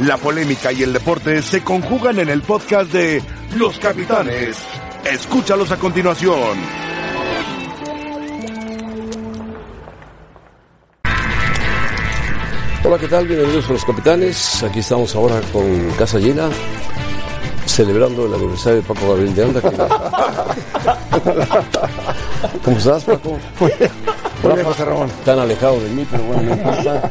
La 0.00 0.16
polémica 0.16 0.72
y 0.72 0.82
el 0.82 0.92
deporte 0.92 1.40
se 1.40 1.62
conjugan 1.62 2.18
en 2.18 2.28
el 2.28 2.42
podcast 2.42 2.90
de 2.92 3.22
Los 3.56 3.78
Capitanes. 3.78 4.56
Escúchalos 5.04 5.70
a 5.70 5.76
continuación. 5.76 6.58
Hola, 12.82 12.98
¿qué 12.98 13.06
tal? 13.06 13.28
Bienvenidos 13.28 13.68
a 13.68 13.72
Los 13.72 13.84
Capitanes. 13.84 14.64
Aquí 14.64 14.80
estamos 14.80 15.14
ahora 15.14 15.40
con 15.52 15.88
casa 15.96 16.18
llena, 16.18 16.50
celebrando 17.64 18.26
el 18.26 18.34
aniversario 18.34 18.82
de 18.82 18.88
Paco 18.88 19.08
Gabriel 19.10 19.32
de 19.32 19.44
Anda. 19.44 19.60
¿Cómo 22.64 22.76
estás, 22.76 23.04
Paco? 23.04 23.38
Muy 23.60 23.72
bien, 23.78 24.64
José 24.64 24.84
Ramón. 24.84 25.08
Tan 25.24 25.38
alejado 25.38 25.78
de 25.80 25.88
mí, 25.90 26.04
pero 26.10 26.24
bueno, 26.24 26.42
no 26.42 26.52
importa. 26.52 27.10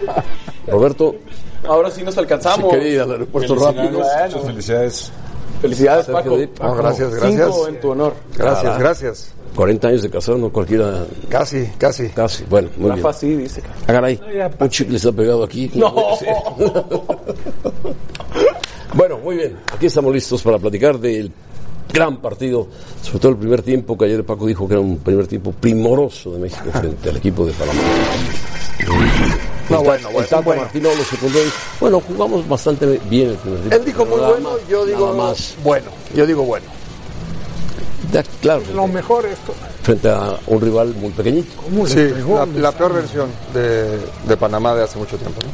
Roberto, 0.68 1.16
Ahora 1.68 1.90
sí 1.92 2.04
nos 2.04 2.18
alcanzamos. 2.18 2.72
se 2.72 2.78
quería 2.78 2.94
ir 2.94 3.02
al 3.02 3.12
aeropuerto 3.12 3.56
rápido. 3.56 3.92
Bueno. 4.00 4.40
Felicidades. 4.46 5.12
Felicidades, 5.62 6.06
Paco. 6.08 6.38
No, 6.62 6.76
gracias, 6.76 7.14
gracias. 7.16 7.46
Cinco 7.48 7.68
en 7.68 7.80
tu 7.80 7.90
honor. 7.92 8.14
Gracias, 8.38 8.78
gracias. 8.80 9.34
40 9.56 9.88
años 9.88 10.02
de 10.02 10.10
casado, 10.10 10.38
no 10.40 10.50
cualquiera, 10.52 11.06
Casi, 11.30 11.68
casi. 11.78 12.10
casi. 12.10 12.44
Bueno, 12.46 12.70
muy 12.76 12.92
bien. 12.92 13.04
Rafa 13.04 13.14
sí 13.14 13.36
dice. 13.36 13.62
Hagan 13.88 14.06
ahí. 14.06 14.20
Un 14.60 14.70
chicle 14.70 14.98
está 14.98 15.12
pegado 15.12 15.44
aquí. 15.44 15.72
No. 15.76 15.94
Bueno, 18.96 19.18
muy 19.18 19.38
bien. 19.38 19.58
Aquí 19.74 19.88
estamos 19.88 20.14
listos 20.14 20.44
para 20.44 20.60
platicar 20.60 21.00
del 21.00 21.32
gran 21.92 22.18
partido, 22.18 22.68
sobre 23.02 23.20
todo 23.20 23.32
el 23.32 23.38
primer 23.40 23.64
tiempo, 23.64 23.98
que 23.98 24.06
ayer 24.06 24.24
Paco 24.24 24.46
dijo 24.46 24.68
que 24.68 24.76
era 24.76 24.82
un 24.82 24.98
primer 25.00 25.26
tiempo 25.26 25.52
primoroso 25.52 26.32
de 26.32 26.40
México 26.40 26.70
frente 26.72 27.10
al 27.10 27.18
equipo 27.18 27.44
de 27.44 27.54
Panamá. 27.54 27.82
No, 29.70 29.78
El 29.80 29.84
bueno, 29.86 30.10
bueno, 30.12 30.28
Tato 30.28 30.44
bueno. 30.44 30.62
Martino 30.64 30.90
lo 30.96 31.04
secundó 31.06 31.40
y, 31.40 31.48
bueno, 31.80 32.02
jugamos 32.02 32.48
bastante 32.48 32.86
bien 33.10 33.30
el 33.30 33.36
primer 33.38 33.60
tiempo. 33.62 33.76
Él 33.78 33.86
dijo 33.86 34.06
muy 34.06 34.20
bueno, 34.20 34.52
más, 34.52 34.60
yo 34.70 34.86
digo 34.86 35.14
más. 35.14 35.56
bueno. 35.64 35.86
Yo 36.16 36.26
digo 36.26 36.44
bueno. 36.44 36.66
Ya, 38.12 38.22
claro, 38.42 38.62
Lo 38.76 38.88
mejor 38.88 39.26
esto. 39.26 39.54
frente 39.82 40.10
a 40.10 40.38
un 40.48 40.62
rival 40.62 40.94
muy 41.00 41.10
pequeñito, 41.12 41.56
¿Cómo 41.64 41.86
le 41.86 41.90
Sí, 41.90 42.14
pegó? 42.14 42.36
la, 42.38 42.46
la 42.46 42.72
peor 42.74 42.94
versión 42.94 43.30
de, 43.54 43.98
de 44.28 44.38
Panamá 44.38 44.76
de 44.76 44.84
hace 44.84 45.00
mucho 45.00 45.18
tiempo. 45.18 45.40
¿no? 45.44 45.50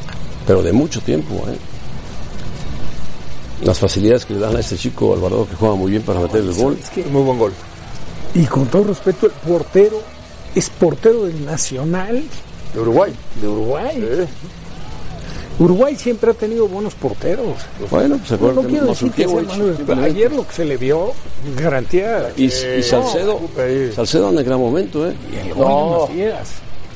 pero 0.48 0.64
de 0.64 0.74
mucho 0.74 1.00
tiempo. 1.02 1.36
¿eh? 1.48 1.58
Las 3.64 3.78
facilidades 3.78 4.26
que 4.26 4.34
le 4.34 4.40
dan 4.40 4.56
a 4.56 4.60
este 4.62 4.78
chico 4.78 5.14
Alvarado 5.14 5.48
que 5.48 5.56
juega 5.56 5.76
muy 5.76 5.92
bien 5.92 6.02
para 6.04 6.20
meter 6.22 6.42
el 6.42 6.54
gol. 6.54 6.78
Es 6.82 6.90
que, 6.90 7.04
Muy 7.04 7.22
buen 7.22 7.38
gol. 7.38 7.54
y 8.34 8.46
con 8.46 8.66
todo 8.68 8.86
respeto, 8.86 9.28
el 9.28 9.32
portero 9.34 10.02
es 10.56 10.70
portero 10.72 11.26
del 11.26 11.46
Nacional 11.46 12.24
De 12.74 12.80
Uruguay. 12.80 13.14
de 13.42 13.48
Uruguay. 13.48 13.96
Sí. 13.96 14.28
Uruguay 15.64 15.96
siempre 15.98 16.32
ha 16.32 16.34
tenido 16.34 16.68
buenos 16.70 16.94
porteros. 16.96 17.58
Bueno, 17.92 18.16
pues 18.18 18.30
se 18.30 18.36
No, 18.36 18.50
acuerdan 18.50 18.64
no 18.64 18.70
quiero 18.70 18.86
decir 18.88 19.12
que 19.12 19.28
sea 19.28 19.42
malo, 19.42 19.74
pero 19.86 20.02
ayer 20.04 20.32
lo 20.32 20.48
que 20.48 20.54
se 20.54 20.64
le 20.66 20.78
vio, 20.78 21.12
garantía. 21.58 22.30
Y, 22.38 22.46
y 22.46 22.50
Salcedo. 22.84 23.42
Salcedo 23.94 24.30
en 24.30 24.38
gran 24.46 24.60
momento, 24.60 25.06
¿eh? 25.10 25.14
Y 25.34 25.50
el 25.50 25.56
Macías. 25.58 26.50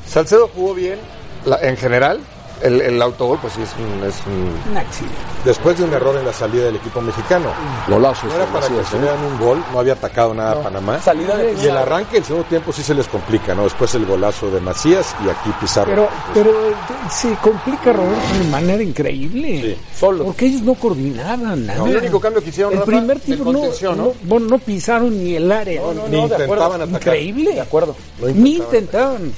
Salcedo 0.07 0.49
jugó 0.55 0.73
bien 0.73 0.97
la- 1.45 1.59
en 1.61 1.75
general. 1.75 2.19
El, 2.64 2.80
el 2.81 3.02
autogol, 3.02 3.38
pues 3.42 3.53
sí, 3.53 3.61
es 3.61 3.69
un, 3.78 4.08
es 4.08 4.16
un- 4.25 4.72
Un 4.72 4.78
accidente. 4.78 5.16
Después 5.44 5.78
de 5.78 5.83
un 5.83 5.94
error 5.94 6.16
en 6.17 6.25
la 6.25 6.31
salida 6.31 6.64
del 6.66 6.78
equipo 6.78 7.02
mexicano. 7.02 7.50
Golazo. 7.89 8.28
No 8.28 8.36
era 8.36 8.45
para 8.45 8.67
que 8.69 8.83
se 8.86 8.97
vean 8.97 9.17
un 9.23 9.38
gol, 9.38 9.64
no 9.73 9.80
había 9.80 9.94
atacado 9.94 10.33
nada 10.33 10.53
a 10.53 10.64
Panamá. 10.64 11.00
Salida 11.02 11.36
de 11.36 11.53
Y 11.61 11.66
el 11.66 11.75
arranque 11.78 12.16
del 12.16 12.23
segundo 12.23 12.47
tiempo 12.47 12.72
sí 12.72 12.81
se 12.81 12.94
les 12.94 13.08
complica, 13.08 13.53
¿no? 13.53 13.64
Después 13.64 13.94
el 13.95 14.06
golazo 14.06 14.50
de 14.50 14.61
Macías 14.61 15.14
y 15.25 15.30
aquí 15.30 15.50
Pizarro. 15.59 15.89
Pero, 15.91 16.09
pero 16.34 16.52
se 17.11 17.34
complica 17.36 17.91
Roberto 17.91 18.38
de 18.41 18.50
manera 18.50 18.81
increíble. 18.81 19.61
Sí, 19.61 19.78
solo. 20.00 20.23
Porque 20.23 20.45
ellos 20.45 20.61
no 20.61 20.73
coordinaban 20.75 21.66
nada. 21.66 21.86
El 21.89 21.97
único 21.97 22.19
cambio 22.22 22.41
que 22.41 22.50
hicieron, 22.50 22.72
El 22.73 22.80
Rafa, 22.80 22.91
primer 22.91 23.19
tiempo 23.19 23.52
no, 23.52 23.59
¿no? 23.64 23.95
no, 23.95 24.14
bueno, 24.23 24.47
no 24.47 24.58
pisaron 24.59 25.22
ni 25.22 25.36
el 25.36 25.52
área. 25.52 25.81
Ni 26.09 26.17
intentaban 26.22 26.81
atacar. 26.81 27.01
Increíble. 27.01 27.56
De 27.56 27.62
acuerdo. 27.62 27.95
Ni 28.35 28.56
intentaban. 28.56 29.34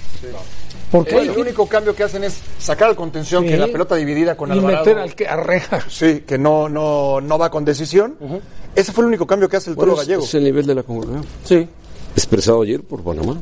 Porque 1.03 1.17
el 1.17 1.29
único 1.31 1.67
cambio 1.67 1.95
que 1.95 2.03
hacen 2.03 2.23
es 2.23 2.39
sacar 2.59 2.89
al 2.89 2.95
contención, 2.95 3.43
Sí. 3.43 3.49
que 3.49 3.57
la 3.57 3.67
pelota 3.67 3.95
dividida 3.95 4.35
con 4.37 4.49
y 4.49 4.53
Alvarado. 4.53 4.85
meter 4.85 4.97
al 4.99 5.15
que 5.15 5.27
arreja. 5.27 5.81
Sí, 5.89 6.23
que 6.27 6.37
no, 6.37 6.69
no, 6.69 7.21
no 7.21 7.37
va 7.37 7.49
con 7.51 7.65
decisión. 7.65 8.15
Ese 8.75 8.91
fue 8.91 9.03
el 9.03 9.07
único 9.07 9.25
cambio 9.27 9.47
que 9.49 9.57
hace 9.57 9.69
el 9.69 9.75
Bueno, 9.75 9.93
Toro 9.93 10.01
Gallego. 10.03 10.23
es 10.23 10.33
el 10.35 10.43
nivel 10.43 10.65
de 10.65 10.75
la 10.75 10.83
congregación. 10.83 11.25
Sí. 11.43 11.67
Expresado 12.15 12.61
ayer 12.61 12.81
por 12.81 13.01
Panamá. 13.03 13.37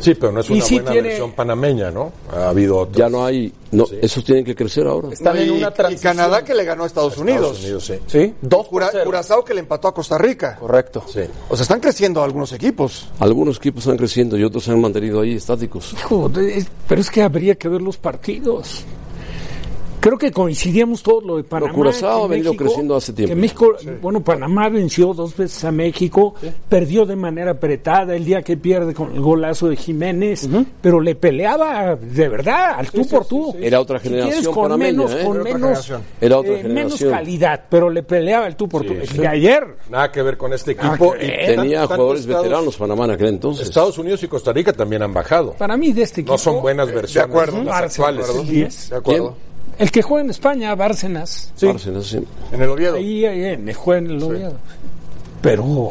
Sí, 0.00 0.14
pero 0.14 0.32
no 0.32 0.40
es 0.40 0.48
Y 0.50 0.54
una 0.54 0.64
sí 0.64 0.74
buena 0.76 0.90
tiene- 0.92 1.08
versión 1.08 1.32
panameña, 1.32 1.90
¿no? 1.90 2.12
Ha 2.32 2.48
habido 2.50 2.78
otros. 2.78 2.96
Ya 2.96 3.08
no 3.08 3.24
hay. 3.24 3.52
No, 3.70 3.84
Esos 4.00 4.24
tienen 4.24 4.44
que 4.44 4.54
crecer 4.54 4.86
ahora. 4.86 5.08
Están 5.12 5.34
No, 5.36 5.40
en 5.42 5.48
y, 5.48 5.50
una 5.50 5.68
y 5.68 5.72
transición. 5.74 6.16
Canadá 6.16 6.42
que 6.42 6.54
le 6.54 6.64
ganó 6.64 6.84
a 6.84 6.86
Estados, 6.86 7.18
Unidos. 7.18 7.58
Estados 7.58 7.64
Unidos, 7.64 7.84
sí. 7.84 7.94
Sí. 8.06 8.34
Dos 8.40 8.68
Cura-. 8.68 8.90
Curazao 9.04 9.44
que 9.44 9.52
le 9.54 9.60
empató 9.60 9.88
a 9.88 9.94
Costa 9.94 10.16
Rica. 10.16 10.56
Correcto. 10.58 11.04
Sí. 11.12 11.20
O 11.50 11.56
sea, 11.56 11.62
están 11.64 11.80
creciendo 11.80 12.22
algunos 12.22 12.52
equipos. 12.52 13.08
Algunos 13.18 13.56
equipos 13.58 13.82
están 13.84 13.96
creciendo 13.98 14.38
y 14.38 14.44
otros 14.44 14.64
se 14.64 14.70
han 14.70 14.80
mantenido 14.80 15.20
ahí 15.20 15.34
estáticos. 15.34 15.94
Pero 16.88 17.00
es 17.00 17.10
que 17.10 17.22
habría 17.22 17.56
que 17.56 17.68
ver 17.68 17.82
los 17.82 17.98
partidos. 17.98 18.84
Creo 20.00 20.16
que 20.16 20.30
coincidíamos 20.30 21.02
todos 21.02 21.24
lo 21.24 21.36
de 21.36 21.44
Panamá. 21.44 21.72
Curazao 21.72 22.20
que 22.20 22.24
ha 22.24 22.28
venido 22.28 22.54
creciendo 22.54 22.96
hace 22.96 23.12
tiempo. 23.12 23.34
Que 23.34 23.40
México, 23.40 23.72
bueno, 24.00 24.20
Panamá 24.22 24.68
venció 24.68 25.12
dos 25.12 25.36
veces 25.36 25.64
a 25.64 25.72
México, 25.72 26.34
perdió 26.68 27.04
de 27.04 27.16
manera 27.16 27.50
apretada 27.52 28.14
el 28.14 28.24
día 28.24 28.42
que 28.42 28.56
pierde 28.56 28.94
con 28.94 29.12
el 29.14 29.20
golazo 29.20 29.68
de 29.68 29.76
Jiménez, 29.76 30.48
pero 30.80 31.00
le 31.00 31.14
peleaba 31.16 31.96
de 31.96 32.28
verdad, 32.28 32.74
al 32.78 32.90
tú 32.90 33.06
por 33.08 33.26
tú. 33.26 33.56
Era 33.60 33.80
otra 33.80 33.98
Si 33.98 34.08
quieres, 34.08 34.24
generación 34.26 34.54
con 34.54 34.78
menos, 34.78 35.12
¿eh? 35.12 35.24
con 35.24 35.36
Era 35.36 35.40
otra 35.40 35.42
menos, 35.42 35.60
generación. 35.60 36.02
Era 36.20 36.38
otra 36.38 36.52
eh, 36.60 36.64
menos 36.68 37.00
calidad, 37.02 37.64
pero 37.68 37.90
le 37.90 38.02
peleaba 38.02 38.46
el 38.46 38.56
tú 38.56 38.68
por 38.68 38.84
tú. 38.84 38.92
El 38.92 39.06
de 39.08 39.26
ayer. 39.26 39.64
Nada 39.90 40.12
que 40.12 40.22
ver 40.22 40.36
con 40.36 40.52
este 40.52 40.72
equipo. 40.72 41.14
y 41.16 41.26
tan- 41.28 41.56
Tenía 41.56 41.86
jugadores 41.86 42.20
Estados- 42.22 42.42
veteranos 42.44 42.76
Panamá 42.76 43.04
en 43.06 43.10
aquel 43.10 43.26
entonces. 43.28 43.66
Estados 43.68 43.98
Unidos 43.98 44.22
y 44.22 44.28
Costa 44.28 44.52
Rica 44.52 44.72
también 44.72 45.02
han 45.02 45.12
bajado. 45.12 45.54
Para 45.54 45.76
mí 45.76 45.92
de 45.92 46.02
este 46.02 46.20
equipo. 46.20 46.32
No 46.34 46.38
son 46.38 46.60
buenas 46.62 46.92
versiones. 46.92 47.28
acuerdo. 47.30 47.62
las 47.64 47.74
Barça, 47.74 47.84
actuales. 47.86 48.28
el 48.28 48.46
10. 48.46 48.90
De 48.90 48.96
acuerdo. 48.96 49.36
El 49.78 49.90
que 49.92 50.02
juega 50.02 50.24
en 50.24 50.30
España, 50.30 50.74
Bárcenas. 50.74 51.52
Bárcenas, 51.62 52.06
sí. 52.06 52.18
En 52.52 52.62
el 52.62 52.68
Oviedo. 52.68 52.96
Ahí, 52.96 53.24
ahí 53.24 53.44
en- 53.44 53.72
juega 53.74 54.00
en 54.00 54.10
el 54.10 54.22
Oviedo. 54.22 54.54
Pero, 55.40 55.90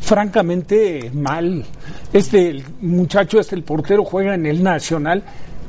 francamente, 0.00 1.10
mal. 1.12 1.64
Este 2.12 2.48
el 2.48 2.64
muchacho, 2.80 3.38
este 3.38 3.54
el 3.54 3.62
portero, 3.64 4.04
juega 4.04 4.34
en 4.34 4.46
el 4.46 4.62
Nacional. 4.62 5.22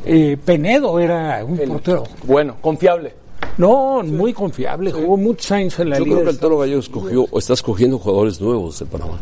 Eh, 0.05 0.37
Penedo 0.43 0.97
era 0.99 1.43
un 1.43 1.57
portero. 1.57 2.03
Bueno, 2.23 2.55
confiable. 2.61 3.13
No, 3.57 4.01
muy 4.03 4.31
confiable. 4.31 4.91
Jugó 4.93 5.17
muchos 5.17 5.51
años 5.51 5.77
en 5.79 5.89
la 5.89 5.97
Yo 5.97 6.05
liga. 6.05 6.15
creo 6.17 6.25
que 6.27 6.31
el 6.31 6.39
Toro 6.39 6.57
Gallego 6.59 6.79
escogió 6.79 7.25
o 7.29 7.39
está 7.39 7.53
escogiendo 7.53 7.99
jugadores 7.99 8.39
nuevos 8.39 8.79
de 8.79 8.85
Panamá. 8.85 9.19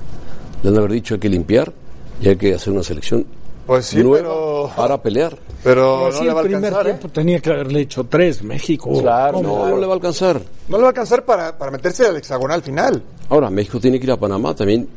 Le 0.61 0.67
han 0.69 0.75
de 0.75 0.79
haber 0.79 0.91
dicho 0.91 1.15
hay 1.15 1.19
que 1.19 1.29
limpiar 1.29 1.73
y 2.21 2.29
hay 2.29 2.35
que 2.35 2.53
hacer 2.53 2.71
una 2.71 2.83
selección 2.83 3.25
Pues 3.67 3.85
sí, 3.85 4.01
nueva 4.01 4.17
pero, 4.17 4.71
para 4.75 5.01
pelear. 5.01 5.37
pero 5.63 6.05
Pero 6.05 6.11
no 6.11 6.17
sí, 6.17 6.23
le 6.25 6.33
va 6.33 6.39
a 6.39 6.43
el 6.43 6.49
primer. 6.49 6.73
¿eh? 6.73 6.83
tiempo 6.85 7.09
tenía 7.09 7.39
que 7.39 7.49
haberle 7.51 7.81
hecho 7.81 8.05
tres, 8.05 8.41
México. 8.41 8.89
Claro, 9.01 9.41
No, 9.41 9.67
no 9.67 9.77
le 9.77 9.85
va 9.85 9.91
a 9.91 9.95
alcanzar. 9.95 10.41
No 10.69 10.77
le 10.77 10.81
va 10.83 10.87
a 10.87 10.91
alcanzar 10.91 11.25
para, 11.25 11.57
para 11.57 11.69
meterse 11.71 12.05
al 12.07 12.15
hexagonal 12.17 12.61
final, 12.63 13.03
Ahora, 13.29 13.49
México 13.49 13.77
tiene 13.79 13.99
que 13.99 14.05
ir 14.05 14.11
a 14.13 14.17
Panamá, 14.17 14.55
también 14.55 14.87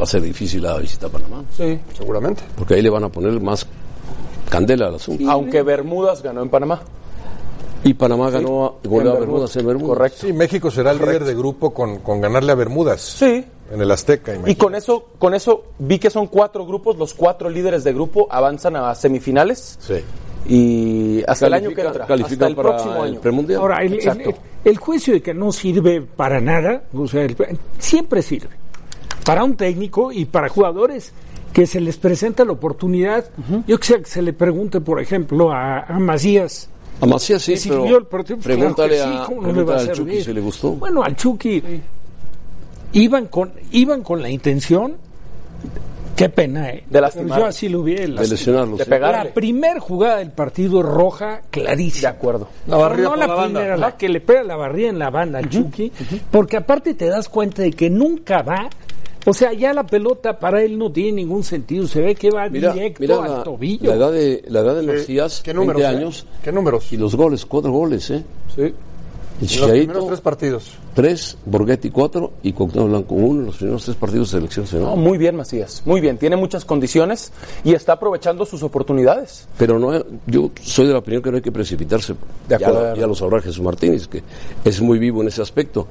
va 0.00 0.04
a 0.04 0.06
ser 0.06 0.22
difícil 0.22 0.62
la 0.62 0.78
visita 0.78 1.08
a 1.08 1.10
Panamá, 1.10 1.42
Sí. 1.56 1.78
seguramente. 1.98 2.44
porque 2.56 2.74
ahí 2.74 2.82
le 2.82 2.90
van 2.90 3.02
a 3.02 3.08
poner 3.08 3.40
más 3.40 3.66
candela 4.48 4.86
al 4.86 4.94
asunto. 4.94 5.28
Aunque 5.28 5.62
Bermudas 5.62 6.22
ganó 6.22 6.42
en 6.42 6.48
Panamá. 6.48 6.80
Y 7.88 7.94
Panamá 7.94 8.30
ganó, 8.30 8.66
a- 8.66 8.72
goleó 8.88 9.12
a 9.12 9.20
Bermudas 9.20 9.54
en 9.56 9.66
Bermudas. 9.66 9.96
Correcto. 9.98 10.18
Sí, 10.26 10.32
México 10.32 10.70
será 10.70 10.90
el 10.90 10.98
líder 10.98 11.24
de 11.24 11.34
grupo 11.34 11.72
con, 11.72 11.98
con 12.00 12.20
ganarle 12.20 12.50
a 12.52 12.54
Bermudas. 12.56 13.00
Sí. 13.00 13.44
En 13.72 13.80
el 13.80 13.90
Azteca, 13.90 14.32
Y 14.32 14.36
imagínate. 14.36 14.58
con 14.64 14.74
eso, 14.74 15.04
con 15.18 15.34
eso 15.34 15.64
vi 15.78 15.98
que 15.98 16.10
son 16.10 16.26
cuatro 16.28 16.64
grupos, 16.66 16.96
los 16.96 17.14
cuatro 17.14 17.48
líderes 17.50 17.82
de 17.84 17.92
grupo 17.92 18.26
avanzan 18.30 18.76
a 18.76 18.94
semifinales 18.94 19.76
Sí. 19.80 19.94
y 20.48 21.22
hasta 21.26 21.46
el 21.48 21.54
año 21.54 21.70
que 21.70 21.80
entra, 21.82 22.06
califica 22.06 22.34
hasta 22.34 22.46
el 22.48 22.54
para 22.56 22.68
próximo 22.70 23.04
el 23.04 23.12
año. 23.12 23.20
premundial. 23.20 23.60
Ahora, 23.60 23.78
el, 23.82 23.92
el- 23.92 23.94
Exacto. 23.94 24.30
el- 24.30 24.36
el 24.70 24.76
juicio 24.78 25.14
de 25.14 25.22
que 25.22 25.34
no 25.34 25.50
sirve 25.52 26.00
para 26.00 26.40
nada, 26.40 26.84
o 26.94 27.06
sea, 27.06 27.22
el- 27.22 27.36
siempre 27.78 28.22
sirve. 28.22 28.50
Para 29.24 29.42
un 29.44 29.56
técnico 29.56 30.12
y 30.12 30.24
para 30.26 30.48
jugadores 30.48 31.12
que 31.52 31.66
se 31.66 31.80
les 31.80 31.96
presenta 31.96 32.44
la 32.44 32.52
oportunidad. 32.52 33.24
Yo 33.66 33.78
quisiera 33.78 34.02
que 34.02 34.08
se 34.10 34.22
le 34.22 34.32
pregunte, 34.32 34.80
por 34.80 35.00
ejemplo, 35.00 35.50
a, 35.52 35.80
a 35.80 35.98
Macías. 35.98 36.68
A 37.00 37.06
Macías 37.06 37.42
sí, 37.42 37.52
¿le 37.52 37.76
pero 37.76 37.98
el 37.98 38.06
partido? 38.06 38.38
Pues 38.38 38.46
claro 38.46 38.60
pregúntale, 38.60 38.96
sí, 38.96 39.04
a, 39.04 39.24
¿cómo 39.26 39.42
no 39.42 39.52
pregúntale 39.52 39.90
al? 39.90 39.96
Chucky 39.96 40.22
si 40.22 40.32
le 40.32 40.40
gustó. 40.40 40.72
Bueno, 40.72 41.02
al 41.02 41.16
Chucky 41.16 41.62
iban 42.92 43.26
con 43.26 43.52
iban 43.72 44.02
con 44.02 44.22
la 44.22 44.30
intención 44.30 44.96
qué 46.16 46.28
pena 46.30 46.70
eh. 46.70 46.84
De 46.88 47.00
lastimar. 47.00 47.28
Pero 47.28 47.40
yo 47.40 47.46
así 47.46 47.68
lo 47.68 47.82
vi 47.82 47.94
de 47.94 48.08
lesionarlo. 48.08 48.76
de 48.76 48.84
sí. 48.84 48.90
la 48.90 49.24
primer 49.34 49.78
jugada 49.78 50.16
del 50.16 50.30
partido 50.30 50.82
roja 50.82 51.42
clarísima 51.50 52.10
De 52.10 52.16
acuerdo. 52.16 52.48
La 52.66 52.76
barrida 52.78 53.04
no 53.04 53.10
por 53.10 53.18
la, 53.18 53.26
la 53.26 53.34
banda. 53.34 53.60
primera, 53.60 53.76
la 53.76 53.96
que 53.96 54.08
le 54.08 54.20
pega 54.20 54.42
la 54.42 54.56
barrida 54.56 54.88
en 54.88 54.98
la 54.98 55.10
banda 55.10 55.38
al 55.38 55.50
Chucky, 55.50 55.92
porque 56.30 56.56
aparte 56.56 56.94
te 56.94 57.06
das 57.06 57.28
cuenta 57.28 57.62
de 57.62 57.72
que 57.72 57.90
nunca 57.90 58.40
va, 58.42 58.70
o 59.26 59.34
sea, 59.34 59.52
ya 59.52 59.72
la 59.74 59.84
pelota 59.84 60.38
para 60.38 60.62
él 60.62 60.78
no 60.78 60.90
tiene 60.90 61.12
ningún 61.12 61.44
sentido, 61.44 61.86
se 61.86 62.00
ve 62.00 62.14
que 62.14 62.30
va 62.30 62.48
Mira, 62.48 62.72
directo 62.72 63.00
mira 63.00 63.22
al 63.22 63.30
la, 63.30 63.42
tobillo. 63.42 63.90
la 63.90 63.96
edad 63.96 64.12
de, 64.12 64.44
la 64.48 64.60
edad 64.60 64.76
de 64.76 64.82
Macías, 64.82 65.42
¿Qué 65.42 65.52
números? 65.52 65.82
20 65.82 65.82
eh? 65.82 65.96
años, 65.98 66.26
¿Qué 66.42 66.52
números? 66.52 66.92
y 66.92 66.96
los 66.96 67.14
goles, 67.14 67.44
cuatro 67.44 67.70
goles, 67.72 68.08
¿eh? 68.10 68.24
Sí. 68.54 68.72
El 69.38 69.60
los 69.60 69.70
primeros 69.70 70.06
tres 70.06 70.20
partidos. 70.22 70.72
tres, 70.94 71.36
Borghetti 71.44 71.90
cuatro 71.90 72.32
y 72.42 72.54
Cuauhtémoc 72.54 72.88
Blanco 72.88 73.14
uno 73.16 73.42
los 73.42 73.56
primeros 73.56 73.84
tres 73.84 73.94
partidos 73.94 74.30
de 74.32 74.38
selección 74.38 74.82
No, 74.82 74.96
muy 74.96 75.18
bien, 75.18 75.36
Macías. 75.36 75.82
Muy 75.84 76.00
bien. 76.00 76.16
Tiene 76.16 76.36
muchas 76.36 76.64
condiciones 76.64 77.32
y 77.62 77.74
está 77.74 77.92
aprovechando 77.92 78.46
sus 78.46 78.62
oportunidades. 78.62 79.46
Pero 79.58 79.78
no, 79.78 79.92
yo 80.26 80.50
soy 80.62 80.86
de 80.86 80.94
la 80.94 81.00
opinión 81.00 81.22
que 81.22 81.30
no 81.30 81.36
hay 81.36 81.42
que 81.42 81.52
precipitarse. 81.52 82.14
De 82.14 82.18
ya, 82.48 82.56
acuerdo. 82.56 82.96
ya 82.96 83.06
lo 83.06 83.14
sabrá 83.14 83.42
Jesús 83.42 83.62
Martínez, 83.62 84.08
que 84.08 84.22
es 84.64 84.80
muy 84.80 84.98
vivo 84.98 85.20
en 85.20 85.28
ese 85.28 85.42
aspecto, 85.42 85.86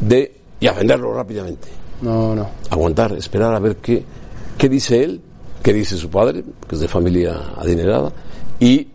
de 0.00 0.36
y 0.60 0.68
a 0.68 0.72
venderlo 0.72 1.12
rápidamente. 1.12 1.66
No, 2.00 2.34
no. 2.34 2.48
Aguantar, 2.70 3.12
esperar 3.12 3.54
a 3.54 3.58
ver 3.58 3.76
qué, 3.76 4.04
qué 4.58 4.68
dice 4.68 5.02
él, 5.02 5.20
qué 5.62 5.72
dice 5.72 5.96
su 5.96 6.10
padre, 6.10 6.44
que 6.68 6.74
es 6.74 6.80
de 6.80 6.88
familia 6.88 7.36
adinerada, 7.56 8.12
y 8.60 8.88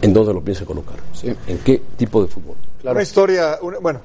en 0.00 0.12
dónde 0.12 0.32
lo 0.34 0.42
piensa 0.42 0.64
colocar. 0.64 0.96
Sí. 1.12 1.34
En 1.46 1.58
qué 1.58 1.82
tipo 1.96 2.22
de 2.22 2.28
fútbol. 2.28 2.56
Una 2.84 3.02
historia, 3.02 3.58
una- 3.62 3.78
bueno, 3.78 4.00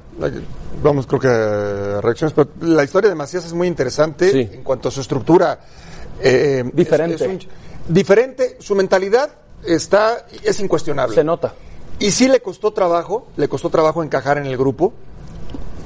vamos 0.81 1.05
creo 1.05 1.19
que 1.19 1.27
a 1.27 1.99
reacciones, 2.01 2.33
pero 2.33 2.49
la 2.61 2.83
historia 2.85 3.09
de 3.09 3.15
Macías 3.15 3.45
es 3.45 3.51
muy 3.53 3.67
interesante 3.67 4.31
Sí. 4.31 4.49
en 4.53 4.63
cuanto 4.63 4.87
a 4.89 4.91
su 4.91 5.01
estructura. 5.01 5.59
eh, 6.21 6.63
es- 6.67 6.75
Diferente. 6.75 7.15
es 7.25 7.29
un- 7.29 7.39
diferente, 7.93 8.57
su 8.59 8.75
mentalidad 8.75 9.29
está, 9.65 10.25
es 10.43 10.59
incuestionable. 10.59 11.15
Se 11.15 11.23
nota. 11.23 11.53
Y 11.97 12.11
sí 12.11 12.27
le 12.27 12.41
costó 12.41 12.71
trabajo, 12.73 13.27
le 13.37 13.47
costó 13.47 13.69
trabajo 13.69 14.03
encajar 14.03 14.37
en 14.37 14.45
el 14.45 14.57
grupo 14.57 14.91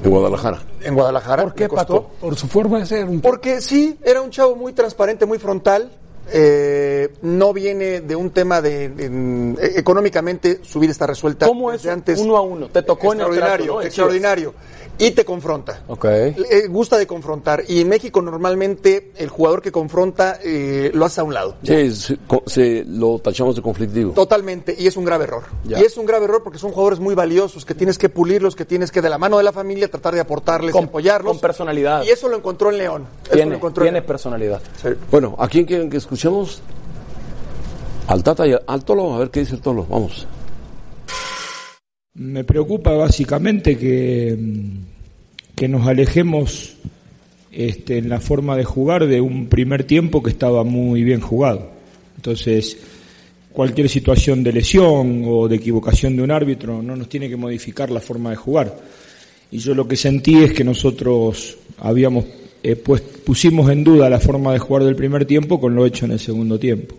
En 0.04 0.10
Guadalajara. 0.10 0.62
en 0.82 0.94
Guadalajara. 0.94 1.42
¿Por 1.44 1.54
qué. 1.54 1.68
Paco? 1.68 2.10
Por 2.20 2.36
su 2.36 2.46
forma 2.46 2.78
de 2.80 2.86
ser. 2.86 3.04
Un 3.06 3.20
Porque 3.20 3.60
sí, 3.60 3.98
era 4.04 4.20
un 4.20 4.30
chavo 4.30 4.54
muy 4.54 4.72
transparente, 4.72 5.26
muy 5.26 5.38
frontal. 5.38 5.90
eh, 6.32 7.12
no 7.20 7.52
viene 7.52 8.00
de 8.00 8.16
un 8.16 8.30
tema 8.30 8.62
de, 8.62 8.86
e- 8.86 9.78
económicamente 9.78 10.60
su 10.62 10.80
vida 10.80 10.90
está 10.92 11.06
resuelta. 11.06 11.46
¿Cómo 11.46 11.70
es 11.70 11.82
desde 11.82 11.92
antes. 11.92 12.18
uno 12.18 12.36
a 12.36 12.40
uno? 12.40 12.68
Te 12.68 12.82
tocó 12.82 13.12
en 13.12 13.20
el 13.20 13.26
extraordinario, 13.26 13.64
trato, 13.66 13.80
¿no? 13.80 13.82
Extraordinario. 13.86 14.54
Y 14.98 15.10
te 15.10 15.24
confronta. 15.24 15.82
Ok. 15.88 16.04
Eh, 16.04 16.66
gusta 16.68 16.96
de 16.96 17.06
confrontar. 17.06 17.64
Y 17.66 17.80
en 17.80 17.88
México 17.88 18.22
normalmente 18.22 19.12
el 19.16 19.28
jugador 19.28 19.60
que 19.60 19.72
confronta 19.72 20.38
eh, 20.42 20.90
lo 20.94 21.04
hace 21.04 21.20
a 21.20 21.24
un 21.24 21.34
lado. 21.34 21.56
Sí, 21.62 21.90
se, 22.46 22.84
lo 22.86 23.18
tachamos 23.18 23.56
de 23.56 23.62
conflictivo. 23.62 24.12
Totalmente, 24.12 24.74
y 24.78 24.86
es 24.86 24.96
un 24.96 25.04
grave 25.04 25.24
error. 25.24 25.42
Ya. 25.64 25.80
Y 25.80 25.82
es 25.82 25.96
un 25.96 26.06
grave 26.06 26.26
error 26.26 26.42
porque 26.42 26.58
son 26.58 26.70
jugadores 26.70 27.00
muy 27.00 27.14
valiosos, 27.14 27.64
que 27.64 27.74
tienes 27.74 27.98
que 27.98 28.08
pulirlos, 28.08 28.54
que 28.54 28.64
tienes 28.64 28.92
que 28.92 29.02
de 29.02 29.08
la 29.10 29.18
mano 29.18 29.38
de 29.38 29.42
la 29.44 29.52
familia 29.52 29.90
tratar 29.90 30.14
de 30.14 30.20
aportarles, 30.20 30.72
Con- 30.72 30.84
apoyarlos. 30.84 31.32
con 31.32 31.40
personalidad. 31.40 32.04
Y 32.04 32.10
eso 32.10 32.28
lo 32.28 32.36
encontró 32.36 32.70
en 32.70 32.78
León. 32.78 33.06
Tiene, 33.32 34.02
personalidad. 34.02 34.60
Sí. 34.80 34.90
Bueno, 35.10 35.34
¿a 35.38 35.48
quién 35.48 35.64
quieren 35.64 35.90
que 35.90 35.96
escuchemos? 35.96 36.62
Al 38.06 38.22
Tata 38.22 38.46
y 38.46 38.52
al, 38.52 38.62
al 38.66 38.84
Tolo, 38.84 39.14
a 39.14 39.18
ver 39.18 39.30
qué 39.30 39.40
dice 39.40 39.54
el 39.54 39.60
Tolo. 39.60 39.86
Vamos. 39.88 40.26
Me 42.16 42.44
preocupa 42.44 42.92
básicamente 42.92 43.76
que, 43.76 44.38
que 45.56 45.66
nos 45.66 45.84
alejemos 45.84 46.76
este, 47.50 47.98
en 47.98 48.08
la 48.08 48.20
forma 48.20 48.56
de 48.56 48.62
jugar 48.62 49.06
de 49.08 49.20
un 49.20 49.46
primer 49.46 49.82
tiempo 49.82 50.22
que 50.22 50.30
estaba 50.30 50.62
muy 50.62 51.02
bien 51.02 51.20
jugado. 51.20 51.72
Entonces, 52.14 52.78
cualquier 53.52 53.88
situación 53.88 54.44
de 54.44 54.52
lesión 54.52 55.24
o 55.26 55.48
de 55.48 55.56
equivocación 55.56 56.14
de 56.14 56.22
un 56.22 56.30
árbitro 56.30 56.80
no 56.82 56.94
nos 56.94 57.08
tiene 57.08 57.28
que 57.28 57.36
modificar 57.36 57.90
la 57.90 58.00
forma 58.00 58.30
de 58.30 58.36
jugar. 58.36 58.78
Y 59.50 59.58
yo 59.58 59.74
lo 59.74 59.88
que 59.88 59.96
sentí 59.96 60.36
es 60.36 60.52
que 60.52 60.62
nosotros 60.62 61.56
habíamos 61.78 62.26
eh, 62.62 62.76
pues, 62.76 63.00
pusimos 63.00 63.68
en 63.70 63.82
duda 63.82 64.08
la 64.08 64.20
forma 64.20 64.52
de 64.52 64.60
jugar 64.60 64.84
del 64.84 64.94
primer 64.94 65.24
tiempo 65.24 65.60
con 65.60 65.74
lo 65.74 65.84
hecho 65.84 66.04
en 66.04 66.12
el 66.12 66.20
segundo 66.20 66.60
tiempo. 66.60 66.94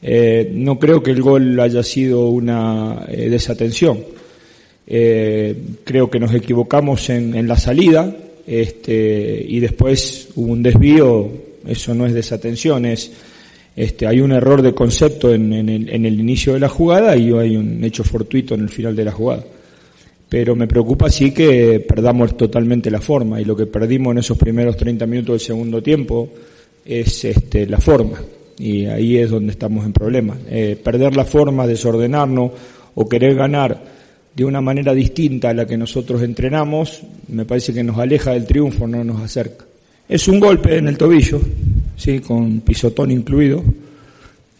Eh, 0.00 0.50
no 0.54 0.78
creo 0.78 1.02
que 1.02 1.10
el 1.10 1.20
gol 1.20 1.60
haya 1.60 1.82
sido 1.82 2.28
una 2.28 3.04
eh, 3.08 3.28
desatención. 3.28 4.16
Eh, 4.86 5.56
creo 5.84 6.08
que 6.08 6.20
nos 6.20 6.32
equivocamos 6.32 7.10
en, 7.10 7.34
en 7.34 7.48
la 7.48 7.56
salida 7.56 8.14
este, 8.46 9.44
y 9.48 9.60
después 9.60 10.28
hubo 10.36 10.52
un 10.52 10.62
desvío. 10.62 11.28
Eso 11.66 11.94
no 11.94 12.06
es 12.06 12.14
desatención, 12.14 12.86
es 12.86 13.10
este, 13.74 14.06
hay 14.06 14.20
un 14.20 14.32
error 14.32 14.62
de 14.62 14.72
concepto 14.72 15.34
en, 15.34 15.52
en 15.52 15.68
el, 15.68 15.88
en 15.90 16.06
el 16.06 16.18
inicio 16.18 16.54
de 16.54 16.60
la 16.60 16.68
jugada 16.68 17.16
y 17.16 17.32
hay 17.32 17.56
un 17.56 17.82
hecho 17.84 18.04
fortuito 18.04 18.54
en 18.54 18.62
el 18.62 18.68
final 18.68 18.94
de 18.94 19.04
la 19.04 19.12
jugada. 19.12 19.44
Pero 20.28 20.56
me 20.56 20.66
preocupa 20.66 21.10
sí 21.10 21.32
que 21.32 21.80
perdamos 21.80 22.36
totalmente 22.36 22.90
la 22.90 23.00
forma 23.00 23.40
y 23.40 23.44
lo 23.44 23.54
que 23.54 23.66
perdimos 23.66 24.12
en 24.12 24.18
esos 24.18 24.38
primeros 24.38 24.76
30 24.76 25.06
minutos 25.06 25.34
del 25.34 25.40
segundo 25.40 25.82
tiempo 25.82 26.28
es 26.84 27.24
este, 27.24 27.66
la 27.66 27.78
forma 27.78 28.18
y 28.58 28.86
ahí 28.86 29.18
es 29.18 29.30
donde 29.30 29.52
estamos 29.52 29.84
en 29.84 29.92
problemas. 29.92 30.38
Eh, 30.48 30.80
perder 30.82 31.14
la 31.14 31.24
forma, 31.24 31.66
desordenarnos 31.66 32.52
o 32.94 33.08
querer 33.08 33.34
ganar 33.34 33.95
de 34.36 34.44
una 34.44 34.60
manera 34.60 34.92
distinta 34.92 35.48
a 35.48 35.54
la 35.54 35.66
que 35.66 35.78
nosotros 35.78 36.22
entrenamos, 36.22 37.00
me 37.28 37.46
parece 37.46 37.72
que 37.72 37.82
nos 37.82 37.96
aleja 37.96 38.32
del 38.32 38.44
triunfo, 38.44 38.86
no 38.86 39.02
nos 39.02 39.22
acerca. 39.22 39.64
Es 40.06 40.28
un 40.28 40.38
golpe 40.38 40.76
en 40.76 40.88
el 40.88 40.98
tobillo, 40.98 41.40
sí, 41.96 42.20
con 42.20 42.60
pisotón 42.60 43.10
incluido. 43.10 43.64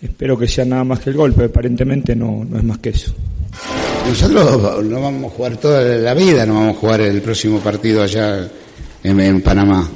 Espero 0.01 0.39
que 0.39 0.49
sea 0.49 0.65
nada 0.65 0.83
más 0.83 1.01
que 1.01 1.11
el 1.11 1.17
golpe, 1.17 1.45
aparentemente 1.45 2.17
no, 2.17 2.43
no 2.49 2.57
es 2.57 2.65
más 2.65 2.79
que 2.79 2.89
eso. 2.89 3.15
Nosotros 4.09 4.83
no 4.87 5.01
vamos 5.01 5.31
a 5.31 5.37
jugar 5.37 5.57
toda 5.59 5.83
la 5.83 6.15
vida, 6.15 6.47
no 6.47 6.55
vamos 6.55 6.77
a 6.77 6.81
jugar 6.81 7.01
el 7.03 7.21
próximo 7.21 7.61
partido 7.61 8.03
allá 8.03 8.49
en, 9.03 9.43
Panamá. 9.43 9.87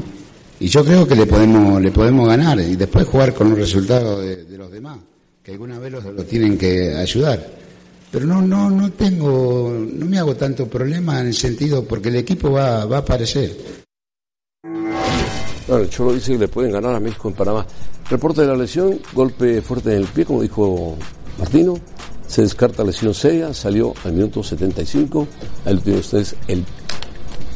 Y 0.60 0.68
yo 0.68 0.84
creo 0.84 1.08
que 1.08 1.14
le 1.14 1.24
podemos, 1.24 1.80
le 1.80 1.90
podemos 1.90 2.28
ganar 2.28 2.60
y 2.60 2.76
después 2.76 3.06
jugar 3.06 3.32
con 3.32 3.46
un 3.46 3.56
resultado 3.56 4.20
de, 4.20 4.44
de 4.44 4.58
los 4.58 4.70
demás, 4.70 4.98
que 5.42 5.52
alguna 5.52 5.78
vez 5.78 5.90
los, 5.90 6.04
los 6.04 6.26
tienen 6.26 6.58
que 6.58 6.94
ayudar. 6.94 7.59
Pero 8.10 8.26
no, 8.26 8.42
no, 8.42 8.68
no 8.70 8.90
tengo, 8.92 9.72
no 9.72 10.06
me 10.06 10.18
hago 10.18 10.34
tanto 10.34 10.66
problema 10.68 11.20
en 11.20 11.28
el 11.28 11.34
sentido 11.34 11.84
porque 11.84 12.08
el 12.08 12.16
equipo 12.16 12.50
va, 12.50 12.84
va 12.84 12.96
a 12.96 13.00
aparecer. 13.00 13.56
Bueno, 15.68 15.84
el 15.84 15.90
Cholo 15.90 16.14
dice 16.14 16.32
que 16.32 16.38
le 16.38 16.48
pueden 16.48 16.72
ganar 16.72 16.94
a 16.94 17.00
México 17.00 17.28
en 17.28 17.34
Panamá. 17.34 17.64
Reporte 18.10 18.40
de 18.40 18.48
la 18.48 18.56
lesión, 18.56 18.98
golpe 19.12 19.62
fuerte 19.62 19.94
en 19.94 20.02
el 20.02 20.08
pie, 20.08 20.24
como 20.24 20.42
dijo 20.42 20.96
Martino. 21.38 21.78
Se 22.26 22.42
descarta 22.42 22.82
lesión 22.82 23.14
seria, 23.14 23.54
salió 23.54 23.94
al 24.04 24.12
minuto 24.12 24.42
75. 24.42 25.28
Ahí 25.64 25.74
lo 25.74 25.80
tienen 25.80 26.00
ustedes, 26.00 26.34
el, 26.48 26.64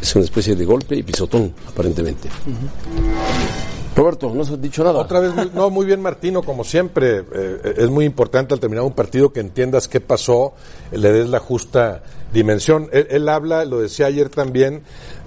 es 0.00 0.14
una 0.14 0.24
especie 0.24 0.54
de 0.54 0.64
golpe 0.64 0.96
y 0.96 1.02
pisotón, 1.02 1.52
aparentemente. 1.66 2.28
Roberto, 3.96 4.28
no 4.34 4.42
has 4.42 4.60
dicho 4.60 4.82
nada. 4.82 4.98
Otra 4.98 5.20
vez, 5.20 5.32
no, 5.54 5.70
muy 5.70 5.86
bien 5.86 6.02
Martino, 6.02 6.42
como 6.42 6.64
siempre. 6.64 7.24
eh, 7.32 7.74
es 7.76 7.90
muy 7.90 8.04
importante 8.04 8.52
al 8.52 8.60
terminar 8.60 8.84
un 8.84 8.92
partido 8.92 9.32
que 9.32 9.40
entiendas 9.40 9.86
qué 9.86 10.00
pasó, 10.00 10.54
le 10.90 11.12
des 11.12 11.28
la 11.28 11.38
justa 11.38 12.02
dimensión. 12.32 12.88
Él, 12.92 13.06
él 13.10 13.28
habla, 13.28 13.64
lo 13.64 13.80
decía 13.80 14.06
ayer 14.06 14.28
también, 14.30 14.82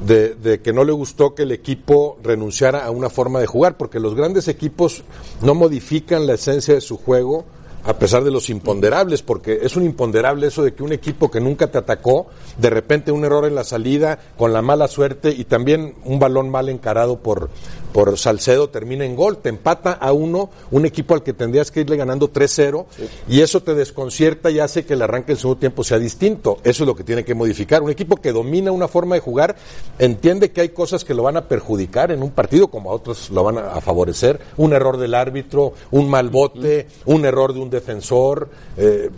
de, 0.06 0.36
de 0.36 0.62
que 0.62 0.74
no 0.74 0.84
le 0.84 0.92
gustó 0.92 1.34
que 1.34 1.44
el 1.44 1.51
equipo 1.51 2.18
renunciara 2.22 2.86
a 2.86 2.92
una 2.92 3.10
forma 3.10 3.39
de 3.39 3.48
jugar, 3.48 3.77
porque 3.77 4.01
los 4.01 4.15
grandes 4.15 4.50
equipos 4.50 5.03
no 5.42 5.56
modifican 5.56 6.27
la 6.27 6.34
esencia 6.34 6.74
de 6.74 6.82
su 6.82 6.98
juego 6.98 7.46
a 7.88 7.98
pesar 7.98 8.25
de 8.25 8.32
los 8.32 8.50
imponderables, 8.50 9.22
porque 9.22 9.60
es 9.62 9.77
un 9.77 9.86
imponderable 9.86 10.48
eso 10.48 10.62
de 10.62 10.74
que 10.74 10.84
un 10.84 10.92
equipo 10.92 11.32
que 11.32 11.39
nunca 11.39 11.72
te 11.72 11.77
atacó, 11.77 12.27
de 12.58 12.70
repente 12.70 13.13
un 13.13 13.24
error 13.24 13.46
en 13.46 13.56
la 13.56 13.63
salida, 13.63 14.20
con 14.38 14.51
la 14.51 14.62
mala 14.62 14.89
suerte 14.89 15.30
y 15.30 15.46
también 15.46 15.96
un 16.03 16.20
balón 16.20 16.50
mal 16.50 16.68
encarado 16.68 17.20
por, 17.20 17.50
por 17.98 18.16
Salcedo 18.16 18.70
termina 18.70 19.06
en 19.06 19.16
gol, 19.16 19.39
te 19.39 19.50
empata 19.50 19.92
a 19.94 20.12
uno, 20.12 20.51
un 20.70 20.86
equipo 20.86 21.16
al 21.16 21.24
que 21.24 21.34
tendrías 21.34 21.72
que 21.72 21.82
irle 21.82 21.98
ganando 21.98 22.32
3-0, 22.32 22.86
y 23.27 23.42
eso 23.42 23.63
te 23.63 23.74
desconcierta 23.74 24.51
y 24.51 24.60
hace 24.60 24.86
que 24.86 24.94
el 24.94 25.01
arranque 25.01 25.30
del 25.30 25.39
segundo 25.39 25.60
tiempo 25.60 25.84
sea 25.84 25.98
distinto. 25.98 26.60
Eso 26.63 26.84
es 26.84 26.88
lo 26.88 26.96
que 26.96 27.04
tiene 27.04 27.25
que 27.25 27.34
modificar. 27.34 27.82
Un 27.82 27.89
equipo 27.89 28.18
que 28.18 28.32
domina 28.32 28.72
una 28.72 28.88
forma 28.88 29.16
de 29.16 29.22
jugar, 29.22 29.56
entiende 29.98 30.51
que 30.51 30.62
hay 30.62 30.70
cosas 30.70 31.04
que 31.04 31.16
lo 31.16 31.24
van 31.24 31.38
a 31.38 31.48
perjudicar 31.48 32.12
en 32.12 32.22
un 32.22 32.30
partido, 32.30 32.68
como 32.68 32.92
a 32.92 32.94
otros 32.94 33.32
lo 33.32 33.44
van 33.44 33.58
a, 33.58 33.72
a 33.72 33.82
favorecer. 33.82 34.39
Un 34.58 34.74
error 34.74 34.98
del 34.98 35.16
árbitro, 35.16 35.74
un 35.89 36.08
mal 36.08 36.30
bote, 36.30 36.86
un 37.06 37.25
error 37.25 37.51
de 37.51 37.62
un 37.62 37.72
defensor. 37.72 38.48
eh, 38.77 39.10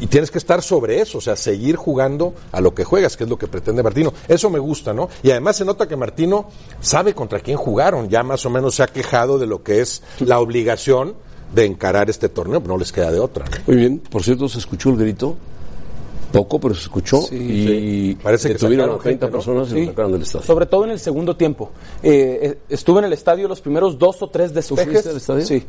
y 0.00 0.06
tienes 0.06 0.30
que 0.30 0.38
estar 0.38 0.62
sobre 0.62 1.00
eso, 1.00 1.18
o 1.18 1.20
sea, 1.20 1.36
seguir 1.36 1.76
jugando 1.76 2.34
a 2.52 2.60
lo 2.60 2.74
que 2.74 2.84
juegas, 2.84 3.16
que 3.16 3.24
es 3.24 3.30
lo 3.30 3.38
que 3.38 3.46
pretende 3.46 3.82
Martino. 3.82 4.12
Eso 4.28 4.50
me 4.50 4.58
gusta, 4.58 4.92
¿no? 4.92 5.08
Y 5.22 5.30
además 5.30 5.56
se 5.56 5.64
nota 5.64 5.88
que 5.88 5.96
Martino 5.96 6.48
sabe 6.80 7.14
contra 7.14 7.40
quién 7.40 7.56
jugaron, 7.56 8.08
ya 8.08 8.22
más 8.22 8.44
o 8.46 8.50
menos 8.50 8.74
se 8.74 8.82
ha 8.82 8.88
quejado 8.88 9.38
de 9.38 9.46
lo 9.46 9.62
que 9.62 9.80
es 9.80 10.02
la 10.20 10.40
obligación 10.40 11.14
de 11.54 11.64
encarar 11.64 12.10
este 12.10 12.28
torneo, 12.28 12.60
pero 12.60 12.74
no 12.74 12.78
les 12.78 12.92
queda 12.92 13.10
de 13.10 13.20
otra. 13.20 13.44
Muy 13.66 13.76
bien, 13.76 13.98
por 13.98 14.22
cierto, 14.22 14.48
se 14.48 14.58
escuchó 14.58 14.90
el 14.90 14.96
grito. 14.96 15.36
Poco, 16.36 16.60
pero 16.60 16.74
se 16.74 16.82
escuchó. 16.82 17.20
y 17.32 18.14
Parece 18.16 18.52
que 18.52 18.58
sacaron 18.58 18.80
a 18.90 18.98
30 18.98 19.02
gente, 19.08 19.26
¿no? 19.26 19.32
personas 19.32 19.68
y 19.68 19.72
Sí. 19.72 19.80
lo 19.80 19.86
sacaron 19.86 20.12
del 20.12 20.22
estadio. 20.22 20.44
Sobre 20.46 20.66
todo 20.66 20.84
en 20.84 20.90
el 20.90 20.98
segundo 20.98 21.36
tiempo. 21.36 21.70
Eh, 22.02 22.38
eh, 22.42 22.58
estuve 22.68 22.98
en 23.00 23.06
el 23.06 23.12
estadio 23.12 23.48
los 23.48 23.60
primeros 23.60 23.98
dos 23.98 24.20
o 24.22 24.28
tres 24.28 24.52
despejes. 24.52 24.86
fuiste 24.92 25.10
al 25.10 25.16
estadio? 25.16 25.44
Sí. 25.46 25.64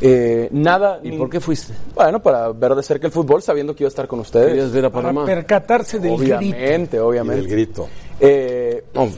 Eh, 0.00 0.48
nada. 0.52 1.00
¿Y 1.02 1.10
ni- 1.10 1.18
por 1.18 1.28
qué 1.28 1.40
fuiste? 1.40 1.72
Bueno, 1.94 2.22
para 2.22 2.50
ver 2.52 2.74
de 2.74 2.82
cerca 2.82 3.06
el 3.06 3.12
fútbol, 3.12 3.42
sabiendo 3.42 3.74
que 3.74 3.82
iba 3.84 3.88
a 3.88 3.90
estar 3.90 4.06
con 4.06 4.20
ustedes. 4.20 4.48
¿Querías 4.48 4.72
ver 4.72 4.84
a 4.86 4.90
Para 4.90 5.12
percatarse 5.24 5.98
del 5.98 6.16
grito. 6.16 6.36
Obviamente, 6.36 6.96
Y 6.96 7.00
obviamente. 7.00 7.48
grito. 7.48 7.88
Eh, 8.20 8.84
No, 8.94 9.08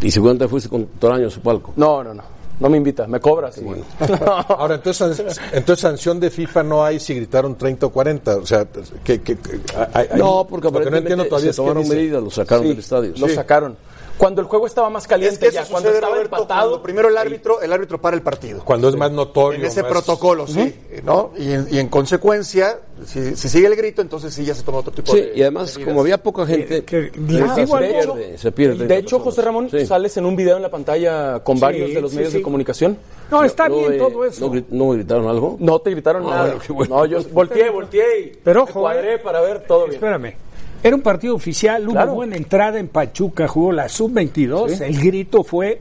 y 0.00 0.10
seguramente 0.10 0.46
fuiste 0.48 0.68
con 0.68 0.84
Toraño 0.98 1.28
a 1.28 1.30
su 1.30 1.40
palco. 1.40 1.72
no, 1.76 2.04
no, 2.04 2.12
no. 2.14 2.33
No 2.60 2.68
me 2.68 2.76
invita, 2.76 3.06
me 3.08 3.18
cobras. 3.20 3.58
y- 3.58 3.64
Ahora, 4.48 4.76
entonces, 4.76 5.40
entonces 5.52 5.80
sanción 5.82 6.20
de 6.20 6.30
FIFA 6.30 6.62
no 6.62 6.84
hay 6.84 7.00
si 7.00 7.14
gritaron 7.14 7.56
30 7.56 7.86
o 7.86 7.90
40. 7.90 8.36
O 8.36 8.46
sea, 8.46 8.64
que, 9.02 9.20
que- 9.22 9.36
que- 9.36 9.60
hay- 9.92 10.06
hay- 10.12 10.18
No, 10.18 10.46
porque 10.48 10.70
no 10.70 10.96
entiendo 10.96 11.24
todavía 11.24 11.46
se 11.46 11.50
es 11.50 11.56
que 11.56 11.62
tomaron 11.62 11.88
medidas, 11.88 12.22
lo 12.22 12.30
sacaron 12.30 12.62
Sí, 12.64 12.68
del 12.70 12.78
estadio. 12.78 13.12
Lo 13.16 13.28
Sí. 13.28 13.34
sacaron. 13.34 13.76
Cuando 14.16 14.40
el 14.40 14.46
juego 14.46 14.66
estaba 14.66 14.88
más 14.90 15.06
caliente 15.08 15.34
Es 15.34 15.52
que 15.52 15.58
eso 15.58 15.66
ya, 15.66 15.70
cuando 15.70 15.90
estaba 15.90 16.14
Roberto, 16.14 16.36
empatado. 16.36 16.68
cuando 16.70 16.82
primero 16.82 17.08
el 17.08 17.16
árbitro, 17.16 17.60
el 17.60 17.72
árbitro 17.72 18.00
para 18.00 18.16
el 18.16 18.22
partido. 18.22 18.62
cuando 18.64 18.88
es 18.88 18.94
más 18.96 19.10
notorio. 19.10 19.58
en 19.60 19.66
ese 19.66 19.82
más- 19.82 19.90
protocolo, 19.90 20.46
sí, 20.46 20.74
¿no? 21.04 21.32
Y 21.36 21.52
en, 21.52 21.66
y 21.70 21.78
en 21.78 21.88
consecuencia, 21.88 22.78
si, 23.04 23.34
si 23.36 23.48
sigue 23.48 23.66
el 23.66 23.74
grito, 23.76 24.02
entonces 24.02 24.32
sí 24.32 24.44
ya 24.44 24.54
se 24.54 24.62
toma 24.62 24.78
otro 24.78 24.92
tipo 24.92 25.10
Sí, 25.12 25.20
de 25.20 25.32
y 25.34 25.42
además, 25.42 25.76
como 25.84 26.00
había 26.00 26.22
poca 26.22 26.46
gente, 26.46 26.84
que- 26.84 27.10
se 27.10 27.20
les 27.20 27.56
digo 27.56 27.76
algo. 27.76 27.78
pierde, 28.14 28.38
se 28.38 28.52
pierde. 28.52 28.72
De 28.78 28.86
30 28.86 28.94
hecho. 28.96 29.18
José 29.18 29.42
Ramón, 29.42 29.68
Sí. 29.70 29.84
sales 29.84 30.16
en 30.16 30.26
un 30.26 30.36
video 30.36 30.56
en 30.56 30.62
la 30.62 30.70
pantalla 30.70 31.40
con 31.40 31.58
varios 31.58 31.92
de 31.92 32.00
los 32.00 32.10
sí, 32.12 32.16
medios 32.18 32.32
sí. 32.32 32.38
de 32.38 32.42
comunicación. 32.44 32.96
No, 33.30 33.42
está 33.42 33.68
No, 33.68 33.76
bien 33.78 33.94
eh, 33.94 33.98
todo 33.98 34.24
eso. 34.24 34.46
¿No, 34.46 34.52
gri- 34.54 34.64
no 34.70 34.86
me 34.90 34.94
gritaron 34.96 35.26
algo? 35.28 35.56
No 35.58 35.80
te 35.80 35.90
gritaron 35.90 36.24
nada. 36.24 36.56
bueno. 36.68 36.96
No, 36.96 37.06
yo 37.06 37.18
volteé, 37.32 37.68
volteé 37.70 38.20
y 38.20 38.32
Pero 38.44 38.64
me 38.66 38.72
cuadré 38.72 39.14
eh. 39.14 39.18
para 39.18 39.40
ver 39.40 39.66
todo 39.66 39.84
bien. 39.84 39.94
Espérame. 39.94 40.34
Era 40.84 40.94
un 40.94 41.02
partido 41.02 41.34
oficial, 41.34 41.82
hubo 41.86 41.92
Claro. 41.94 42.14
buena 42.14 42.36
entrada 42.36 42.78
en 42.78 42.88
Pachuca, 42.88 43.48
jugó 43.48 43.72
la 43.72 43.88
sub-22, 43.88 44.82
el 44.82 45.00
grito 45.00 45.42
fue 45.42 45.80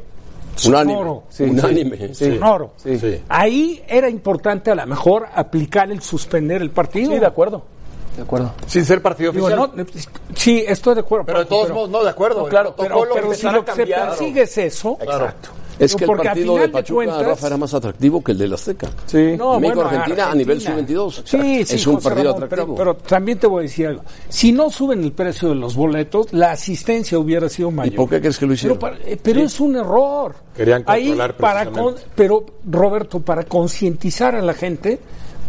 Unánime. 0.66 0.94
sonoro. 0.98 1.24
Unánime. 1.40 2.14
Sí. 2.16 2.26
sonoro. 2.40 2.72
Sí. 2.78 2.98
Sí. 2.98 3.22
Ahí 3.28 3.84
era 3.88 4.10
importante 4.10 4.72
a 4.72 4.76
lo 4.76 4.88
mejor 4.88 5.28
aplicar 5.36 5.92
el 5.92 6.02
suspender 6.02 6.62
el 6.62 6.70
partido. 6.72 7.12
Sí, 7.12 7.20
de 7.20 7.26
acuerdo. 7.26 7.64
De 8.16 8.22
acuerdo. 8.22 8.54
Sin 8.68 8.86
ser 8.86 9.02
partido 9.02 9.32
Digo, 9.34 9.48
oficial. 9.48 9.72
no, 9.76 9.86
sí, 10.36 10.64
estoy 10.68 10.94
de 10.96 11.02
acuerdo. 11.02 11.26
pero 11.26 11.40
de 11.40 11.46
todos 11.46 11.64
pero- 11.64 11.76
modos, 11.76 11.90
no, 11.90 12.04
de 12.04 12.10
acuerdo. 12.10 12.46
claro, 12.48 12.74
pero- 12.78 13.34
si 13.36 13.46
lo 13.50 13.66
que 13.66 13.72
se 13.74 13.86
persigue 13.88 14.42
es 14.44 14.58
eso, 14.58 14.98
Exacto. 15.02 15.50
Es 15.80 15.96
que 15.96 16.06
el 16.06 16.12
partido 16.12 16.34
de 16.34 16.44
final 16.44 16.62
de 16.62 16.70
Pachuca, 16.70 16.96
cuentas- 16.96 17.26
Rafa, 17.26 17.48
era 17.48 17.58
más 17.58 17.74
atractivo 17.74 18.24
que 18.24 18.32
el 18.34 18.38
del 18.38 18.54
Azteca. 18.54 18.90
Sí. 19.06 19.36
No, 19.38 19.46
bueno, 19.46 19.60
México-Argentina 19.60 20.32
a 20.32 20.36
nivel 20.36 20.58
Argentina. 20.58 21.10
sub-22. 21.10 21.22
Sí, 21.26 21.66
sí, 21.66 21.76
Es 21.76 21.88
un 21.88 21.96
José 21.96 22.10
partido 22.10 22.28
Ramón, 22.34 22.44
atractivo. 22.44 22.76
Pero, 22.76 22.94
pero 22.98 23.08
también 23.08 23.40
te 23.40 23.48
voy 23.48 23.60
a 23.60 23.62
decir 23.64 23.88
algo. 23.88 24.04
Si 24.30 24.52
no 24.52 24.70
suben 24.70 25.04
el 25.04 25.12
precio 25.12 25.50
de 25.50 25.56
los 25.56 25.76
boletos, 25.76 26.32
la 26.34 26.52
asistencia 26.52 27.18
hubiera 27.20 27.50
sido 27.50 27.70
¿Y 27.70 27.74
mayor. 27.74 27.96
por 27.96 28.10
qué 28.10 28.20
crees 28.20 28.38
que 28.38 28.46
lo 28.46 28.54
hicieron? 28.54 28.78
Pero, 28.78 28.94
para- 28.94 29.04
eh, 29.10 29.18
pero 29.22 29.42
es 29.42 29.60
un 29.60 29.76
error. 29.76 30.36
Querían 30.56 30.84
Ahí, 30.86 31.08
controlar 31.08 31.38
para 31.38 31.66
con- 31.72 31.96
pero, 32.16 32.46
Roberto, 32.70 33.20
para 33.20 33.44
concientizar 33.44 34.36
a 34.36 34.42
la 34.42 34.54
gente, 34.54 35.00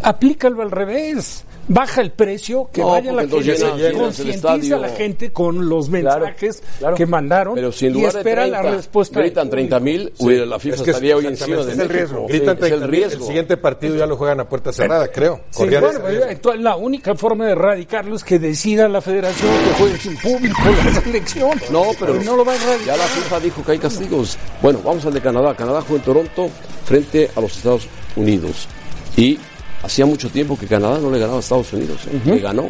aplícalo 0.02 0.62
al 0.62 0.70
revés. 0.70 1.44
Baja 1.66 2.02
el 2.02 2.10
precio, 2.12 2.68
que 2.72 2.82
No, 2.82 2.88
vaya 2.88 3.10
la 3.12 3.22
gente, 3.22 3.92
concientiza 3.96 4.76
a 4.76 4.78
la 4.78 4.88
gente 4.90 5.32
con 5.32 5.66
los 5.68 5.88
mensajes 5.88 6.62
claro. 6.78 6.94
que 6.94 7.06
mandaron 7.06 7.54
Pero 7.54 7.72
si 7.72 7.86
en 7.86 7.96
y 7.96 8.02
de 8.02 8.08
espera 8.08 8.42
30 8.42 8.62
la 8.62 8.70
respuesta. 8.76 9.20
gritan 9.20 9.48
público. 9.48 9.68
30 9.68 9.80
mil, 9.80 10.12
la 10.48 10.58
FIFA 10.58 10.74
Es 10.76 10.82
que 10.82 10.90
es- 10.90 10.96
estaría 10.96 11.16
hoy 11.16 11.26
encima 11.26 11.56
de 11.64 11.72
es 11.72 11.78
el 11.78 11.88
riesgo. 11.88 12.26
Sí, 12.26 12.32
Gritan 12.34 12.56
es 12.56 12.62
el 12.64 12.68
30 12.68 12.86
riesgo. 12.86 13.20
El 13.22 13.26
siguiente 13.26 13.56
partido 13.56 13.96
ya 13.96 14.06
lo 14.06 14.16
juegan 14.16 14.40
a 14.40 14.48
puerta 14.48 14.72
cerrada, 14.72 15.08
creo. 15.08 15.40
Sí, 15.50 15.64
bueno, 15.66 15.88
entonces 16.28 16.60
la 16.62 16.76
única 16.76 17.14
forma 17.14 17.46
de 17.46 17.52
erradicarlo 17.52 18.14
es 18.16 18.24
que 18.24 18.38
decida 18.38 18.88
la 18.88 19.00
federación 19.00 19.50
que 19.64 19.70
juegue 19.82 19.98
sin 19.98 20.16
público 20.18 20.60
la 20.84 21.00
selección. 21.02 21.58
No, 21.70 21.84
pero 21.98 22.14
Pues 22.14 22.26
no 22.26 22.36
lo 22.36 22.44
va 22.44 22.52
a 22.52 22.56
erradicar. 22.56 22.86
ya 22.86 22.96
la 22.96 23.04
FIFA 23.04 23.40
dijo 23.40 23.64
que 23.64 23.72
hay 23.72 23.78
castigos. 23.78 24.36
Bueno, 24.60 24.80
vamos 24.84 25.06
al 25.06 25.14
de 25.14 25.20
Canadá. 25.22 25.54
Canadá 25.56 25.80
jugó 25.80 25.96
en 25.96 26.02
Toronto 26.02 26.50
frente 26.84 27.30
a 27.34 27.40
los 27.40 27.56
Estados 27.56 27.88
Unidos. 28.16 28.68
Y 29.16 29.38
hacía 29.84 30.06
mucho 30.06 30.30
tiempo 30.30 30.58
que 30.58 30.66
Canadá 30.66 30.98
no 30.98 31.10
le 31.10 31.18
ganaba 31.18 31.38
a 31.38 31.40
Estados 31.40 31.72
Unidos. 31.72 32.00
¿eh? 32.06 32.20
Le 32.24 32.38
ganó 32.40 32.68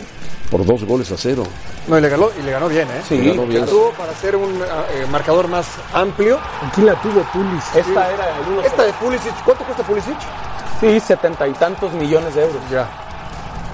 por 0.51 0.65
dos 0.67 0.85
goles 0.85 1.11
a 1.11 1.17
cero. 1.17 1.45
No, 1.87 1.99
y 1.99 2.01
le 2.01 2.09
ganó, 2.09 2.29
y 2.39 2.43
le 2.43 2.51
ganó 2.51 2.69
bien, 2.69 2.89
¿eh? 2.89 3.03
Sí, 3.09 3.19
Le 3.19 3.31
ganó 3.31 3.47
bien. 3.47 3.67
Tuvo 3.67 3.91
para 3.91 4.13
hacer 4.13 4.37
un 4.37 4.61
ah, 4.63 4.85
eh, 4.93 5.07
marcador 5.11 5.49
más 5.49 5.67
amplio. 5.93 6.39
Aquí 6.67 6.83
la 6.83 6.95
tuvo 7.01 7.23
Pulis. 7.33 7.65
Esta 7.75 8.13
era 8.13 8.39
el 8.39 8.53
uno. 8.53 8.63
Esta 8.63 8.85
de 8.85 8.93
Pulisic, 8.95 9.35
¿cuánto 9.45 9.65
cuesta 9.65 9.83
Pulisic? 9.85 10.17
Sí, 10.81 11.01
setenta 11.01 11.47
y 11.47 11.53
tantos 11.53 11.93
millones 11.93 12.35
de 12.35 12.43
euros. 12.43 12.63
Ya. 12.71 12.89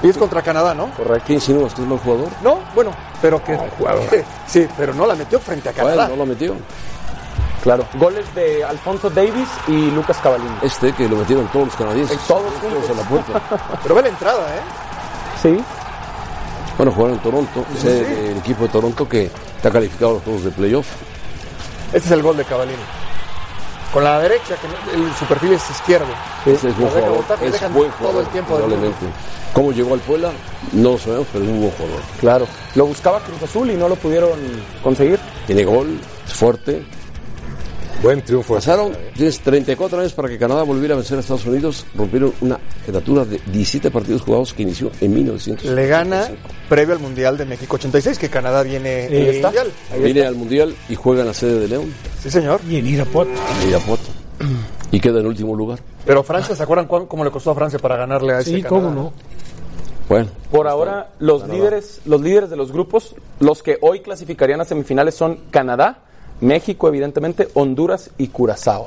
Y 0.02 0.08
es 0.08 0.16
contra 0.16 0.42
Canadá, 0.42 0.74
¿no? 0.74 0.90
¿Correcto? 0.92 1.24
¿Qué 1.26 1.34
insinúas 1.34 1.74
que 1.74 1.82
es 1.82 1.88
mal 1.88 1.98
jugador? 1.98 2.28
No, 2.42 2.60
bueno, 2.74 2.92
pero 3.20 3.42
que. 3.44 3.58
Sí, 4.46 4.66
pero 4.76 4.94
no 4.94 5.06
la 5.06 5.14
metió 5.14 5.38
frente 5.38 5.68
a 5.68 5.72
Bueno, 5.72 5.88
Canadá. 5.88 6.08
no 6.08 6.16
lo 6.16 6.26
metió. 6.26 6.54
Claro. 7.62 7.84
Goles 7.94 8.24
de 8.34 8.64
Alfonso 8.64 9.10
Davis 9.10 9.48
y 9.68 9.90
Lucas 9.90 10.16
Cavallini. 10.22 10.50
Este 10.62 10.92
que 10.92 11.08
lo 11.08 11.16
metieron 11.16 11.46
todos 11.48 11.66
los 11.66 11.76
canadienses. 11.76 12.18
Todos 12.26 12.52
Todos 12.60 12.90
a 12.90 12.94
la 13.02 13.08
puerta. 13.08 13.42
Pero 13.82 13.94
ve 13.94 14.02
la 14.02 14.08
entrada, 14.08 14.40
¿eh? 14.56 14.60
Sí. 15.42 15.60
Bueno, 16.78 16.92
jugaron 16.92 17.16
en 17.16 17.22
Toronto. 17.22 17.64
Es 17.76 17.84
el, 17.84 18.04
el 18.06 18.36
equipo 18.38 18.62
de 18.62 18.68
Toronto 18.70 19.06
que 19.08 19.24
está 19.56 19.70
calificado 19.70 20.12
a 20.12 20.14
los 20.14 20.22
juegos 20.22 20.44
de 20.44 20.50
playoff. 20.52 20.86
Este 21.92 21.98
es 22.08 22.10
el 22.12 22.22
gol 22.22 22.36
de 22.38 22.44
Cavallini. 22.44 22.78
Con 23.92 24.04
la 24.04 24.20
derecha, 24.20 24.54
que 24.54 24.96
el, 24.96 25.12
su 25.18 25.24
perfil 25.26 25.52
es 25.52 25.68
izquierdo. 25.68 26.06
Ese 26.46 26.68
es 26.68 26.76
buen 26.78 26.88
jugador. 26.90 27.16
botar, 27.16 27.42
Es 27.42 27.60
buen 27.72 27.90
todo 27.90 27.98
jugador. 27.98 28.22
el 28.22 28.28
tiempo 28.28 28.54
probablemente. 28.54 29.06
¿Cómo 29.52 29.72
llegó 29.72 29.94
al 29.94 30.00
Puebla? 30.00 30.30
No 30.72 30.92
lo 30.92 30.98
sabemos, 30.98 31.26
pero 31.32 31.44
es 31.44 31.50
un 31.50 31.60
buen 31.60 31.72
jugador. 31.72 32.00
Claro. 32.20 32.46
Lo 32.76 32.86
buscaba 32.86 33.18
Cruz 33.20 33.42
Azul 33.42 33.68
y 33.70 33.74
no 33.76 33.88
lo 33.88 33.96
pudieron 33.96 34.30
conseguir. 34.82 35.18
Tiene 35.46 35.64
gol, 35.64 35.98
es 36.24 36.32
fuerte. 36.32 36.86
Buen 38.02 38.22
triunfo. 38.22 38.54
Pasaron 38.54 38.92
tienes 39.14 39.40
34 39.40 40.00
años 40.00 40.14
para 40.14 40.26
que 40.28 40.38
Canadá 40.38 40.62
volviera 40.62 40.94
a 40.94 40.96
vencer 40.96 41.18
a 41.18 41.20
Estados 41.20 41.44
Unidos. 41.44 41.84
Rompieron 41.94 42.32
una 42.40 42.58
jefatura 42.86 43.26
de 43.26 43.38
17 43.52 43.90
partidos 43.90 44.22
jugados 44.22 44.54
que 44.54 44.62
inició 44.62 44.90
en 45.02 45.12
1900. 45.12 45.66
Le 45.66 45.86
gana 45.86 46.28
previo 46.70 46.94
al 46.94 47.00
Mundial 47.00 47.36
de 47.36 47.44
México 47.44 47.76
86, 47.76 48.18
que 48.18 48.30
Canadá 48.30 48.62
viene 48.62 49.04
en 49.04 49.12
el 49.14 49.28
está. 49.36 49.48
Mundial. 49.48 49.72
Viene 50.02 50.24
al 50.26 50.34
Mundial 50.34 50.74
y 50.88 50.94
juega 50.94 51.20
en 51.20 51.26
la 51.26 51.34
sede 51.34 51.60
de 51.60 51.68
León, 51.68 51.92
Sí, 52.22 52.30
señor. 52.30 52.60
Y 52.68 52.76
en 52.76 52.86
Irapuato. 52.86 53.30
en 53.62 53.68
Irapuato. 53.68 54.02
Y 54.90 54.98
queda 54.98 55.20
en 55.20 55.26
último 55.26 55.54
lugar. 55.54 55.80
Pero 56.06 56.22
Francia, 56.22 56.56
¿se 56.56 56.62
acuerdan 56.62 56.86
cuán- 56.86 57.04
cómo 57.06 57.22
le 57.22 57.30
costó 57.30 57.50
a 57.50 57.54
Francia 57.54 57.78
para 57.78 57.96
ganarle 57.96 58.32
a 58.32 58.38
ese 58.40 58.50
Sí, 58.56 58.62
Canadá? 58.62 58.68
cómo 58.70 58.90
no. 58.94 59.12
Bueno, 60.08 60.28
Por 60.50 60.66
ahora, 60.66 61.10
los 61.20 61.46
líderes, 61.46 62.00
los 62.06 62.20
líderes 62.22 62.48
de 62.50 62.56
los 62.56 62.72
grupos, 62.72 63.14
los 63.40 63.62
que 63.62 63.76
hoy 63.82 64.00
clasificarían 64.00 64.60
a 64.60 64.64
semifinales 64.64 65.14
son 65.14 65.38
Canadá, 65.52 65.98
México, 66.40 66.88
evidentemente, 66.88 67.48
Honduras 67.54 68.10
y 68.18 68.28
Curazao. 68.28 68.86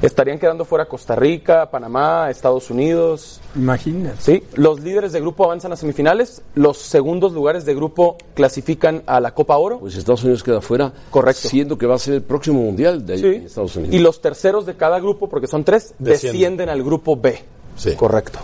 Estarían 0.00 0.38
quedando 0.38 0.64
fuera 0.64 0.84
Costa 0.86 1.16
Rica, 1.16 1.68
Panamá, 1.72 2.30
Estados 2.30 2.70
Unidos. 2.70 3.40
Imagínate. 3.56 4.16
Sí, 4.20 4.44
los 4.54 4.78
líderes 4.78 5.10
de 5.12 5.20
grupo 5.20 5.44
avanzan 5.44 5.72
a 5.72 5.76
semifinales, 5.76 6.40
los 6.54 6.78
segundos 6.78 7.32
lugares 7.32 7.64
de 7.64 7.74
grupo 7.74 8.16
clasifican 8.34 9.02
a 9.06 9.18
la 9.20 9.34
Copa 9.34 9.56
Oro. 9.56 9.80
pues 9.80 9.96
Estados 9.96 10.22
Unidos 10.22 10.44
queda 10.44 10.60
fuera. 10.60 10.92
Correcto. 11.10 11.48
Siendo 11.48 11.76
que 11.76 11.86
va 11.86 11.96
a 11.96 11.98
ser 11.98 12.14
el 12.14 12.22
próximo 12.22 12.60
Mundial 12.60 13.04
de 13.04 13.14
ahí 13.14 13.18
Sí. 13.20 13.26
Estados 13.46 13.74
Unidos. 13.74 13.92
Y 13.94 13.98
los 13.98 14.20
terceros 14.20 14.66
de 14.66 14.76
cada 14.76 15.00
grupo, 15.00 15.28
porque 15.28 15.48
son 15.48 15.64
tres, 15.64 15.94
Descienden. 15.98 16.32
descienden, 16.32 16.68
al 16.68 16.84
grupo 16.84 17.16
B. 17.16 17.42
Sí. 17.76 17.94
Correcto. 17.96 18.38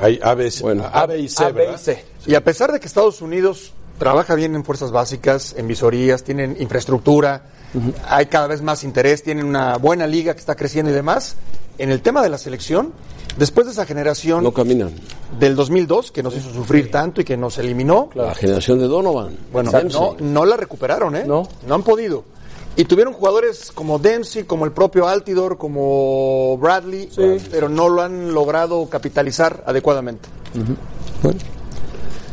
Hay 0.00 0.18
A, 0.22 0.34
B, 0.34 0.50
C, 0.50 0.62
Bueno, 0.62 0.84
A, 0.90 1.06
B 1.06 1.18
y 1.18 1.28
C, 1.28 1.44
A, 1.44 1.48
B 1.50 1.62
y 1.64 1.66
¿verdad? 1.66 1.80
C. 1.80 2.04
Y 2.26 2.34
a 2.36 2.40
pesar 2.42 2.72
de 2.72 2.80
que 2.80 2.86
Estados 2.86 3.20
Unidos 3.20 3.72
trabaja 4.02 4.34
bien 4.34 4.56
en 4.56 4.64
fuerzas 4.64 4.90
básicas, 4.90 5.54
en 5.56 5.68
visorías, 5.68 6.24
tienen 6.24 6.56
infraestructura, 6.58 7.42
hay 8.08 8.26
cada 8.26 8.48
vez 8.48 8.60
más 8.60 8.82
interés, 8.82 9.22
tienen 9.22 9.46
una 9.46 9.76
buena 9.76 10.08
liga 10.08 10.34
que 10.34 10.40
está 10.40 10.56
creciendo 10.56 10.90
y 10.90 10.94
demás, 10.94 11.36
en 11.78 11.88
el 11.92 12.02
tema 12.02 12.20
de 12.20 12.28
la 12.28 12.36
selección, 12.36 12.92
después 13.38 13.64
de 13.66 13.72
esa 13.72 13.86
generación 13.86 14.42
No 14.42 14.52
caminan. 14.52 14.90
del 15.38 15.54
2002, 15.54 16.10
que 16.10 16.24
nos 16.24 16.34
hizo 16.34 16.52
sufrir 16.52 16.90
tanto 16.90 17.20
y 17.20 17.24
que 17.24 17.36
nos 17.36 17.58
eliminó, 17.58 18.10
La 18.14 18.34
generación 18.34 18.80
de 18.80 18.88
Donovan. 18.88 19.36
bueno, 19.52 19.70
no, 19.92 20.16
no 20.18 20.44
la 20.46 20.56
recuperaron, 20.56 21.14
¿eh? 21.14 21.22
No. 21.24 21.48
No 21.68 21.74
han 21.76 21.84
podido. 21.84 22.24
Y 22.74 22.86
tuvieron 22.86 23.12
jugadores 23.14 23.70
como 23.72 24.00
Dempsey, 24.00 24.42
como 24.44 24.64
el 24.64 24.72
propio 24.72 25.06
Altidor, 25.06 25.58
como 25.58 26.58
Bradley, 26.58 27.08
pero 27.52 27.68
no 27.68 27.88
lo 27.88 28.02
han 28.02 28.34
logrado 28.34 28.88
capitalizar 28.88 29.62
adecuadamente. 29.64 30.28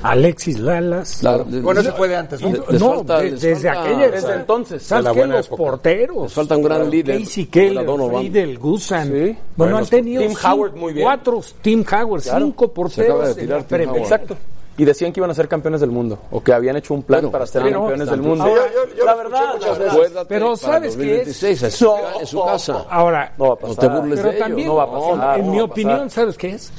Alexis 0.03 0.59
Lalas. 0.59 1.21
La- 1.23 1.37
Bueno, 1.37 1.81
eso 1.81 1.93
fue 1.93 2.07
de 2.07 2.15
antes, 2.15 2.41
¿no? 2.41 2.49
Les 2.69 2.79
no, 2.81 2.95
falta- 2.95 3.19
de- 3.19 3.31
desde 3.31 3.55
falta- 3.55 3.81
aquella 3.83 4.09
Desde 4.09 4.33
entonces. 4.33 4.83
¿Sabes 4.83 5.03
la 5.05 5.11
qué? 5.11 5.19
buena 5.19 5.35
Los 5.37 5.47
época. 5.47 5.63
porteros. 5.63 6.23
Les 6.23 6.33
falta 6.33 6.57
un 6.57 6.63
gran 6.63 6.89
líder. 6.89 7.19
Casey 7.19 7.45
Keller. 7.47 7.85
Friedel, 7.85 8.57
Gusan. 8.59 9.07
Sí. 9.11 9.37
Bueno, 9.55 9.77
han 9.77 9.85
tenido 9.87 10.21
Tim 10.21 10.31
cinco- 10.31 10.47
Howard, 10.47 10.75
muy 10.75 10.93
bien. 10.93 11.05
cuatro, 11.05 11.41
Tim 11.61 11.83
Howard, 11.91 12.21
cinco 12.21 12.71
Se 12.89 13.01
acaba 13.03 13.27
de 13.27 13.35
porteros. 13.35 13.65
Howard. 13.71 13.97
Exacto. 13.97 14.37
Y 14.77 14.85
decían 14.85 15.11
que 15.11 15.19
iban 15.19 15.29
a 15.29 15.33
ser 15.33 15.49
campeones 15.49 15.81
del 15.81 15.91
mundo, 15.91 16.17
o 16.31 16.41
que 16.41 16.53
habían 16.53 16.77
hecho 16.77 16.93
un 16.93 17.03
plan 17.03 17.19
Bueno, 17.19 17.31
para 17.33 17.45
ser 17.45 17.63
están- 17.65 17.73
campeones 17.81 18.09
del 18.09 18.21
mundo. 18.21 18.45
Sí, 18.45 18.51
yo- 18.53 18.95
yo- 18.97 19.05
la 19.05 19.15
verdad, 19.15 20.09
la 20.13 20.25
Pero 20.25 20.55
¿sabes 20.55 20.95
qué 20.95 21.01
es? 21.03 21.25
2026, 21.27 21.63
en 21.63 21.71
su, 22.25 22.41
casa. 22.45 22.85
Ahora, 22.89 23.33
No 23.37 23.43
va 23.43 23.47
a 23.47 23.49
No 23.49 23.55
pasar. 23.57 23.75
te 23.75 23.87
burles 23.99 24.19
pero 24.19 24.29
de 24.31 24.35
ello. 24.37 24.45
también, 24.45 24.67
no 24.69 24.75
va 24.75 24.83
a 24.83 24.91
pasar, 24.91 25.39
en 25.41 25.45
no 25.47 25.51
mi 25.51 25.59
opinión, 25.59 26.09
¿sabes 26.09 26.37
qué 26.37 26.49
es? 26.51 26.71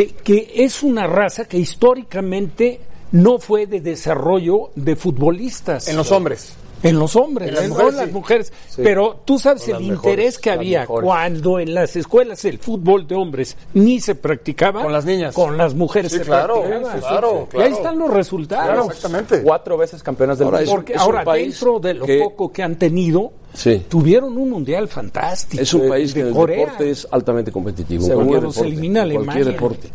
Que, 0.00 0.14
que 0.14 0.50
es 0.64 0.82
una 0.82 1.06
raza 1.06 1.44
que 1.44 1.58
históricamente 1.58 2.80
no 3.12 3.38
fue 3.38 3.66
de 3.66 3.80
desarrollo 3.80 4.70
de 4.74 4.96
futbolistas. 4.96 5.88
En 5.88 5.96
los 5.96 6.10
hombres. 6.12 6.54
En 6.82 6.98
los 6.98 7.14
hombres, 7.14 7.48
En 7.50 7.54
las 7.56 7.64
en 7.64 7.70
mujeres, 7.70 7.94
las 7.94 8.06
sí. 8.06 8.12
mujeres. 8.12 8.52
Pero 8.76 9.20
tú 9.26 9.38
sabes 9.38 9.68
el 9.68 9.82
interés 9.82 10.38
que 10.38 10.50
había 10.50 10.86
cuando 10.86 11.58
en 11.58 11.74
las 11.74 11.94
escuelas 11.96 12.42
el 12.46 12.58
fútbol 12.58 13.06
de 13.06 13.16
hombres 13.16 13.54
ni 13.74 14.00
se 14.00 14.14
practicaba. 14.14 14.82
Con 14.82 14.92
las 14.92 15.04
niñas. 15.04 15.34
Con 15.34 15.58
las 15.58 15.74
mujeres 15.74 16.10
Sí, 16.12 16.16
se 16.18 16.24
claro, 16.24 16.62
practicaba. 16.62 16.94
sí, 16.94 17.00
claro, 17.00 17.30
Y 17.52 17.56
ahí 17.56 17.62
claro. 17.64 17.76
están 17.76 17.98
los 17.98 18.10
resultados. 18.14 18.64
Claro, 18.64 18.84
exactamente. 18.86 19.42
Cuatro 19.42 19.76
veces 19.76 20.02
campeones 20.02 20.38
del 20.38 20.46
Ahora 20.46 20.58
mundo. 20.60 20.72
Porque 20.76 20.94
ahora, 20.96 21.24
dentro 21.34 21.78
de 21.80 21.92
lo 21.94 22.06
que- 22.06 22.18
poco 22.20 22.50
que 22.50 22.62
han 22.62 22.76
tenido, 22.76 23.32
Sí. 23.52 23.84
tuvieron 23.88 24.36
un 24.36 24.48
mundial 24.50 24.88
fantástico. 24.88 25.62
Es 25.62 25.74
un 25.74 25.82
de- 25.82 25.88
país 25.88 26.14
que 26.14 26.20
en 26.20 26.28
el 26.28 26.32
Corea. 26.34 26.58
deporte 26.60 26.90
es 26.90 27.06
altamente 27.10 27.50
competitivo. 27.50 28.06
Cualquier 28.08 28.52
se 28.52 28.60
elimina 28.62 29.02
a 29.02 29.04
en 29.06 29.14
cualquier 29.14 29.36
Alemania, 29.48 29.52
deporte. 29.52 29.90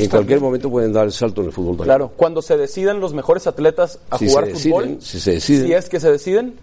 En 0.00 0.08
cualquier 0.08 0.40
momento 0.40 0.70
pueden 0.70 0.92
dar 0.92 1.04
el 1.06 1.12
salto 1.12 1.40
en 1.42 1.48
el 1.48 1.52
fútbol. 1.52 1.76
también. 1.76 1.86
Claro, 1.96 2.12
cuando 2.16 2.40
se 2.42 2.56
decidan 2.56 3.00
los 3.00 3.12
mejores 3.14 3.46
atletas 3.46 3.98
a 4.10 4.18
Si 4.18 4.28
jugar 4.28 4.46
se 4.46 4.70
fútbol, 4.70 4.96
si 5.00 5.20
se 5.20 5.32
deciden. 5.32 5.66
si 5.66 5.72
es 5.74 5.88
que 5.88 6.00
se 6.00 6.10
deciden, 6.10 6.54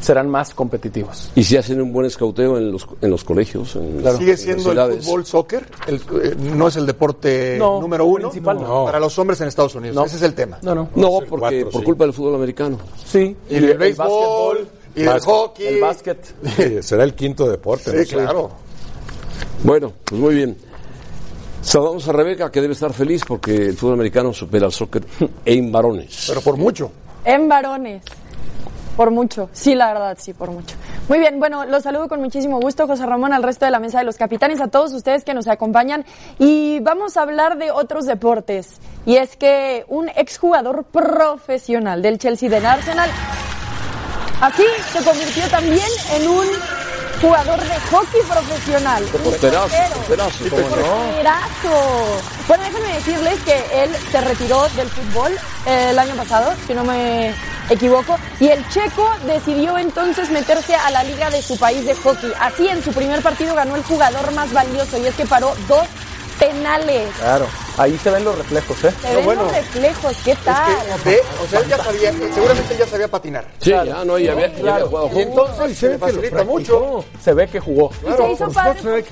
serán 0.00 0.28
más 0.28 0.52
competitivos. 0.52 1.30
Y 1.36 1.44
si 1.44 1.56
hacen 1.56 1.80
un 1.80 1.92
buen 1.92 2.06
escauteo 2.06 2.58
en 2.58 2.72
los, 2.72 2.88
en 3.00 3.08
los 3.10 3.22
colegios, 3.22 3.76
en 3.76 4.02
las 4.02 4.16
Sigue 4.18 4.36
siendo 4.36 4.72
el 4.72 5.00
fútbol 5.02 5.24
soccer, 5.24 5.64
el- 5.86 5.96
eh, 6.24 6.34
no 6.56 6.66
es 6.66 6.74
el 6.76 6.86
deporte 6.86 7.54
No, 7.56 7.80
número 7.80 8.04
uno 8.04 8.30
principal 8.30 8.60
no. 8.60 8.84
para 8.86 8.98
los 8.98 9.16
hombres 9.20 9.40
en 9.42 9.48
Estados 9.48 9.76
Unidos. 9.76 9.94
No. 9.94 10.04
Ese 10.04 10.16
es 10.16 10.22
el 10.22 10.34
tema. 10.34 10.58
No, 10.62 10.74
no. 10.74 10.88
No, 10.96 11.20
porque 11.20 11.28
cuatro, 11.38 11.70
por 11.70 11.80
sí. 11.82 11.86
culpa 11.86 12.04
del 12.04 12.12
fútbol 12.14 12.34
americano. 12.34 12.78
Sí. 13.06 13.36
Y 13.48 13.54
del 13.60 13.78
béisbol, 13.78 14.06
básquetbol, 14.08 14.68
y 14.94 15.04
básquet, 15.04 15.24
hockey. 15.32 15.66
el 15.66 15.80
básquet. 15.80 16.34
Sí, 16.56 16.82
será 16.82 17.04
el 17.04 17.14
quinto 17.14 17.48
deporte. 17.48 17.92
no 17.92 17.98
Sí, 17.98 18.06
sé. 18.06 18.16
claro. 18.16 18.50
Bueno, 19.64 19.92
pues 20.04 20.20
muy 20.20 20.34
bien. 20.34 20.56
Saludamos 21.62 22.08
a 22.08 22.12
Rebeca, 22.12 22.50
que 22.50 22.60
debe 22.60 22.72
estar 22.72 22.92
feliz 22.92 23.22
porque 23.26 23.54
el 23.54 23.76
fútbol 23.76 23.94
americano 23.94 24.32
supera 24.32 24.66
al 24.66 24.72
soccer 24.72 25.04
en 25.44 25.70
varones. 25.70 26.24
Pero 26.28 26.40
por 26.40 26.56
mucho. 26.56 26.90
En 27.24 27.48
varones. 27.48 28.02
Por 28.96 29.10
mucho. 29.10 29.48
Sí, 29.52 29.74
la 29.74 29.86
verdad, 29.92 30.18
sí, 30.20 30.34
por 30.34 30.50
mucho. 30.50 30.74
Muy 31.08 31.18
bien, 31.18 31.38
bueno, 31.38 31.64
los 31.64 31.84
saludo 31.84 32.08
con 32.08 32.20
muchísimo 32.20 32.60
gusto, 32.60 32.86
José 32.86 33.06
Ramón, 33.06 33.32
al 33.32 33.42
resto 33.42 33.64
de 33.64 33.70
la 33.70 33.78
mesa 33.80 33.98
de 34.00 34.04
los 34.04 34.16
capitanes, 34.16 34.60
a 34.60 34.68
todos 34.68 34.92
ustedes 34.92 35.24
que 35.24 35.32
nos 35.34 35.46
acompañan. 35.48 36.04
Y 36.38 36.80
vamos 36.80 37.16
a 37.16 37.22
hablar 37.22 37.56
de 37.58 37.70
otros 37.70 38.04
deportes. 38.06 38.68
Y 39.06 39.16
es 39.16 39.36
que 39.36 39.84
un 39.88 40.08
exjugador 40.10 40.84
profesional 40.84 42.02
del 42.02 42.18
Chelsea 42.18 42.50
del 42.50 42.66
Arsenal, 42.66 43.08
así 44.42 44.64
se 44.92 45.02
convirtió 45.02 45.48
también 45.48 45.88
en 46.10 46.28
un 46.28 46.46
jugador 47.22 47.60
de 47.60 47.80
hockey 47.90 48.20
profesional. 48.28 49.04
Porterazo, 49.04 49.76
porterazo. 49.94 50.44
Porterazo. 50.50 52.22
Bueno, 52.48 52.64
déjenme 52.64 52.94
decirles 52.94 53.40
que 53.44 53.84
él 53.84 53.90
se 54.10 54.20
retiró 54.20 54.68
del 54.70 54.88
fútbol 54.88 55.32
eh, 55.66 55.90
el 55.90 55.98
año 55.98 56.14
pasado, 56.16 56.52
si 56.66 56.74
no 56.74 56.82
me 56.82 57.32
equivoco, 57.70 58.18
y 58.40 58.48
el 58.48 58.68
checo 58.68 59.08
decidió 59.24 59.78
entonces 59.78 60.30
meterse 60.30 60.74
a 60.74 60.90
la 60.90 61.04
liga 61.04 61.30
de 61.30 61.40
su 61.40 61.56
país 61.56 61.86
de 61.86 61.94
hockey. 61.94 62.32
Así 62.40 62.66
en 62.66 62.82
su 62.82 62.92
primer 62.92 63.22
partido 63.22 63.54
ganó 63.54 63.76
el 63.76 63.84
jugador 63.84 64.32
más 64.32 64.52
valioso 64.52 64.98
y 64.98 65.06
es 65.06 65.14
que 65.14 65.24
paró 65.24 65.54
dos 65.68 65.86
penales. 66.40 67.08
Claro. 67.20 67.46
Ahí 67.78 67.96
se 67.98 68.10
ven 68.10 68.24
los 68.24 68.36
reflejos, 68.36 68.84
¿eh? 68.84 68.92
Se 69.00 69.16
ven 69.16 69.24
bueno, 69.24 69.44
los 69.44 69.52
reflejos, 69.52 70.16
¿qué 70.24 70.36
tal? 70.44 70.70
Es 70.72 71.02
que, 71.02 71.10
ve, 71.10 71.20
o 71.42 71.46
sea, 71.46 71.60
él 71.60 71.68
ya 71.68 71.78
sabía, 71.78 72.12
seguramente 72.12 72.72
él 72.74 72.78
ya 72.78 72.86
sabía 72.86 73.08
patinar. 73.08 73.44
Sí, 73.58 73.70
ya 73.70 74.04
no, 74.04 74.18
ya 74.18 74.32
había, 74.32 74.54
ya 74.54 74.74
había 74.74 74.86
jugado 74.86 75.10
Y 75.14 75.22
entonces 75.22 75.78
se 75.78 75.88
le 75.88 75.98
facilita 75.98 76.44
mucho. 76.44 77.04
Se 77.22 77.32
ve 77.32 77.48
que 77.48 77.60
jugó. 77.60 77.90
Y 78.02 78.12
se 78.12 78.32
hizo 78.32 78.52
padre. 78.52 79.04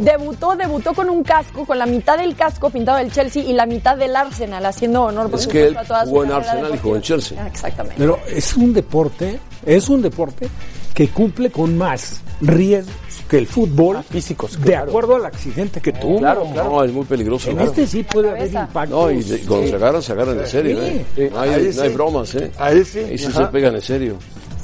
Debutó, 0.00 0.56
debutó 0.56 0.94
con 0.94 1.10
un 1.10 1.22
casco, 1.22 1.66
con 1.66 1.78
la 1.78 1.86
mitad 1.86 2.16
del 2.16 2.34
casco 2.34 2.70
pintado 2.70 2.98
del 2.98 3.12
Chelsea 3.12 3.42
y 3.42 3.52
la 3.52 3.66
mitad 3.66 3.96
del 3.96 4.16
Arsenal, 4.16 4.64
haciendo 4.64 5.04
honor 5.04 5.30
por 5.30 5.38
Es 5.38 5.46
que 5.46 5.68
él 5.68 5.76
a 5.76 5.84
toda 5.84 6.06
jugó 6.06 6.24
en 6.24 6.32
Arsenal 6.32 6.74
y 6.74 6.78
jugó 6.78 6.96
en. 6.96 7.02
Chelsea. 7.02 7.38
Ah, 7.42 7.46
Exactamente. 7.46 7.96
Pero 7.98 8.18
es 8.28 8.56
un 8.56 8.72
deporte, 8.72 9.38
es 9.66 9.88
un 9.88 10.02
deporte 10.02 10.48
que 10.94 11.08
cumple 11.08 11.50
con 11.50 11.76
más 11.76 12.20
riesgos 12.40 12.94
que 13.30 13.38
el 13.38 13.46
fútbol 13.46 14.02
físicos, 14.02 14.58
de 14.60 14.64
claro. 14.72 14.90
acuerdo 14.90 15.14
al 15.14 15.24
accidente 15.24 15.80
que 15.80 15.92
tuvo. 15.92 16.18
Claro, 16.18 16.44
claro. 16.52 16.68
No, 16.70 16.84
es 16.84 16.92
muy 16.92 17.04
peligroso. 17.04 17.48
En 17.50 17.56
claro. 17.56 17.70
este 17.70 17.86
sí 17.86 18.02
puede 18.02 18.28
haber 18.30 18.40
Cabeza. 18.40 18.60
impactos. 18.66 18.98
No, 18.98 19.10
y, 19.12 19.22
de- 19.22 19.38
cuando 19.42 19.66
se 19.68 19.74
agarran, 19.76 20.02
se 20.02 20.12
agarran 20.12 20.40
en 20.40 20.46
serio, 20.48 20.82
¿eh? 20.82 21.04
No 21.30 21.40
hay, 21.40 21.50
Ahí 21.50 21.70
no 21.76 21.82
hay 21.82 21.88
sí. 21.88 21.94
bromas, 21.94 22.34
¿eh? 22.34 22.50
Ahí 22.58 22.84
sí. 22.84 22.98
Ahí 22.98 23.16
sí 23.18 23.26
Ajá. 23.26 23.46
se 23.46 23.52
pegan 23.52 23.74
en 23.76 23.80
serio. 23.82 24.16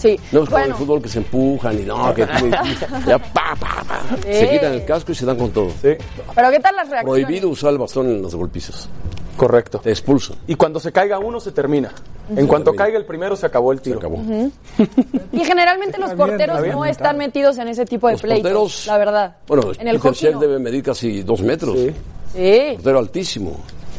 Sí. 0.07 0.21
No 0.33 0.43
es 0.43 0.49
como 0.49 0.65
el 0.65 0.75
fútbol 0.75 1.03
que 1.03 1.09
se 1.09 1.19
empujan 1.19 1.79
y 1.81 1.83
no, 1.83 2.15
que 2.15 2.27
tú 2.27 2.47
me- 2.47 2.51
ya 3.07 3.19
pa, 3.19 3.55
pa, 3.59 3.85
pa. 3.87 4.01
Se 4.23 4.49
quitan 4.51 4.73
el 4.75 4.85
casco 4.85 5.13
y 5.13 5.15
se 5.15 5.27
dan 5.27 5.37
con 5.39 5.51
todo. 5.51 5.71
Sí, 5.83 5.91
pero 6.35 6.51
¿qué 6.51 6.61
tal 6.61 6.77
las 6.77 6.89
reacciones? 6.89 7.25
Prohibido 7.25 7.49
usar 7.49 7.73
el 7.73 7.79
bastón 7.79 8.07
en 8.09 8.23
los 8.23 8.35
golpizos. 8.35 8.89
correcto. 9.37 9.79
Te 9.81 9.91
expulsan. 9.91 10.37
Y 10.47 10.55
cuando 10.55 10.81
se 10.81 10.93
caiga 10.93 11.19
uno, 11.19 11.41
se 11.41 11.53
termina. 11.53 11.91
En 12.35 12.47
cuanto 12.47 12.75
caiga 12.75 12.99
el 12.99 13.05
primero, 13.05 13.37
se 13.37 13.47
acabó 13.47 13.71
el 13.73 13.79
Se 13.79 13.85
tiro. 13.85 13.99
acabó. 13.99 14.17
Y 15.33 15.45
generalmente 15.45 15.99
los 15.99 16.13
porteros 16.15 16.63
bien 16.63 16.75
no 16.75 16.85
están 16.85 17.17
metidos 17.19 17.59
en 17.59 17.69
ese 17.69 17.85
tipo 17.85 18.07
de 18.09 18.15
Los 18.15 18.23
pleitos, 18.23 18.43
porteros. 18.43 18.87
la 18.87 18.99
verdad. 18.99 19.37
Bueno, 19.47 19.73
en 19.79 19.89
el 19.89 20.01
Peter 20.01 20.37
debe 20.39 20.59
medir 20.59 20.83
casi 20.83 21.23
dos 21.23 21.41
metros. 21.43 21.77
Sí. 21.79 21.93
Sí. 22.35 22.73
Portero 22.75 22.99
altísimo. 22.99 23.57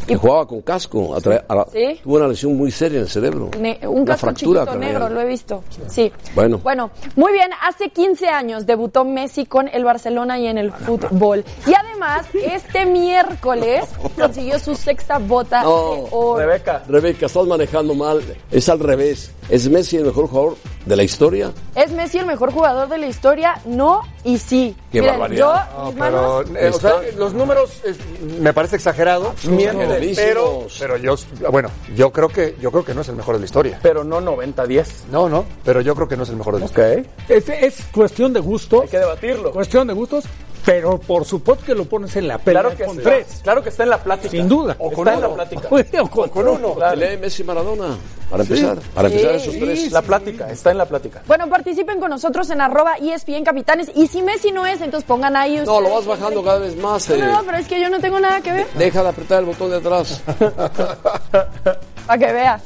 Que 0.08 0.16
jugaba 0.16 0.48
con 0.48 0.62
casco. 0.62 1.16
atra- 1.16 1.44
a 1.48 1.56
la- 1.56 1.68
Sí. 1.72 2.00
Tuvo 2.04 2.16
una 2.16 2.28
lesión 2.28 2.56
muy 2.58 2.72
seria 2.72 2.98
en 2.98 3.04
el 3.04 3.10
cerebro. 3.10 3.52
Ne- 3.60 3.80
un 3.84 4.00
Una 4.02 4.06
casco 4.14 4.28
fractura 4.28 4.66
negro, 4.76 5.10
lo 5.10 5.22
he 5.22 5.26
visto. 5.26 5.64
Sí. 5.88 6.12
Bueno. 6.34 6.60
Bueno, 6.64 6.92
muy 7.16 7.34
bien. 7.34 7.50
Hace 7.62 7.90
15 7.90 8.28
años 8.30 8.66
debutó 8.66 9.04
Messi 9.04 9.46
con 9.46 9.68
el 9.68 9.84
Barcelona 9.84 10.40
y 10.40 10.48
en 10.48 10.58
el 10.58 10.72
fútbol. 10.72 11.44
Y 11.66 11.74
además, 11.74 12.26
este 12.34 12.86
miércoles 12.86 13.86
consiguió 14.20 14.60
su 14.60 14.76
sexta 14.76 15.18
bota 15.20 15.64
No, 15.64 15.70
de 15.94 16.08
oro. 16.12 16.38
Rebeca, 16.40 16.84
Rebeca, 16.88 17.26
estás 17.26 17.46
manejando 17.46 17.94
mal. 17.94 18.22
Es 18.52 18.70
al 18.70 18.80
revés. 18.80 19.32
¿Es 19.50 19.70
Messi 19.70 19.98
el 19.98 20.06
mejor 20.06 20.28
jugador 20.28 20.56
de 20.88 20.96
la 20.96 21.04
historia? 21.04 21.52
¿Es 21.76 21.92
Messi 21.92 22.18
el 22.20 22.26
mejor 22.26 22.52
jugador 22.52 22.88
de 22.90 22.98
la 22.98 23.08
historia? 23.08 23.60
No 23.66 24.02
y 24.24 24.38
sí. 24.38 24.76
Qué 24.92 25.02
barbaridad. 25.02 25.70
yo, 25.78 25.86
mis 25.86 25.94
Pero, 25.96 26.44
manos, 26.44 26.46
eh, 26.58 26.72
o 26.74 26.80
sea, 26.80 26.94
los 27.18 27.34
números 27.34 27.82
es- 27.84 27.98
me 28.40 28.54
parece 28.54 28.78
exagerado. 28.78 29.34
Mienten. 29.48 30.14
Pero, 30.16 30.68
pero 30.80 30.98
yo, 30.98 31.16
bueno, 31.52 31.70
yo 31.96 32.12
creo 32.12 32.30
que 32.30 32.56
yo 32.62 32.72
creo 32.72 32.84
que 32.86 32.94
no 32.94 33.02
es 33.02 33.10
el 33.10 33.16
mejor 33.16 33.36
de 33.36 33.40
la 33.40 33.46
historia. 33.46 33.80
pero 33.82 34.04
no 34.04 34.22
90-10. 34.22 35.06
No, 35.12 35.28
no, 35.30 35.46
pero 35.64 35.82
yo 35.82 35.94
creo 35.96 36.08
que 36.08 36.18
no 36.18 36.24
es 36.24 36.30
el 36.30 36.36
mejor 36.38 36.54
de 36.56 36.60
la 36.62 36.66
Ok. 36.66 36.72
historia. 36.72 37.04
Es, 37.30 37.50
es 37.50 37.86
cuestión 37.94 38.34
de 38.34 38.40
gustos. 38.40 38.84
Hay 38.84 38.88
que 38.90 39.00
debatirlo. 39.00 39.52
Cuestión 39.52 39.88
de 39.88 39.94
gustos, 39.94 40.26
pero 40.68 40.98
por 41.00 41.24
supuesto 41.24 41.64
que 41.66 41.74
lo 41.74 41.86
pones 41.86 42.14
en 42.18 42.28
la 42.28 42.38
pelea 42.40 42.62
Claro 42.62 42.76
que, 42.76 42.84
con 42.84 42.98
tres. 42.98 43.40
claro 43.42 43.64
que 43.64 43.70
está 43.70 43.84
en 43.84 43.90
la 43.90 44.00
plática. 44.04 44.30
Sin 44.32 44.50
duda. 44.50 44.76
O 44.80 44.90
está 44.90 45.14
en 45.14 45.22
la 45.22 45.34
plática. 45.34 45.70
O 46.02 46.10
con, 46.10 46.28
con 46.30 46.46
uno. 46.46 46.76
Lee 46.94 47.16
Messi 47.16 47.42
Maradona. 47.46 47.96
Para 48.30 48.44
empezar. 48.44 48.78
Para 48.94 49.08
empezar 49.08 49.36
esos 49.36 49.58
tres. 49.58 49.90
La 49.94 50.02
plática, 50.02 50.50
está 50.52 50.72
en 50.72 50.78
la 50.80 50.86
plática. 50.86 51.22
bueno, 51.26 51.48
participen 51.48 52.02
con 52.02 52.10
nosotros 52.10 52.50
en 52.50 52.60
arroba 52.60 52.98
ESPN 52.98 53.46
Capitanes. 53.46 53.90
Y 53.96 54.08
si 54.08 54.22
Messi 54.22 54.52
no 54.52 54.66
es, 54.66 54.82
entonces 54.82 55.08
pongan 55.08 55.38
ahí 55.38 55.64
No, 55.66 55.80
lo 55.80 55.90
vas 55.90 56.06
bajando 56.06 56.44
cada 56.44 56.60
vez 56.60 56.76
más. 56.76 57.10
eh. 57.12 57.18
No, 57.18 57.32
no, 57.32 57.44
pero 57.46 57.60
es 57.60 57.68
que 57.70 57.80
yo 57.80 57.90
no 57.90 58.02
tengo 58.02 58.20
nada 58.20 58.42
que 58.42 58.52
ver. 58.52 58.68
Deja 58.74 59.04
de 59.04 59.08
apretar 59.10 59.40
el 59.40 59.46
botón 59.46 59.70
de 59.70 59.78
atrás. 59.78 60.22
Para 62.06 62.20
que 62.20 62.34
veas. 62.34 62.62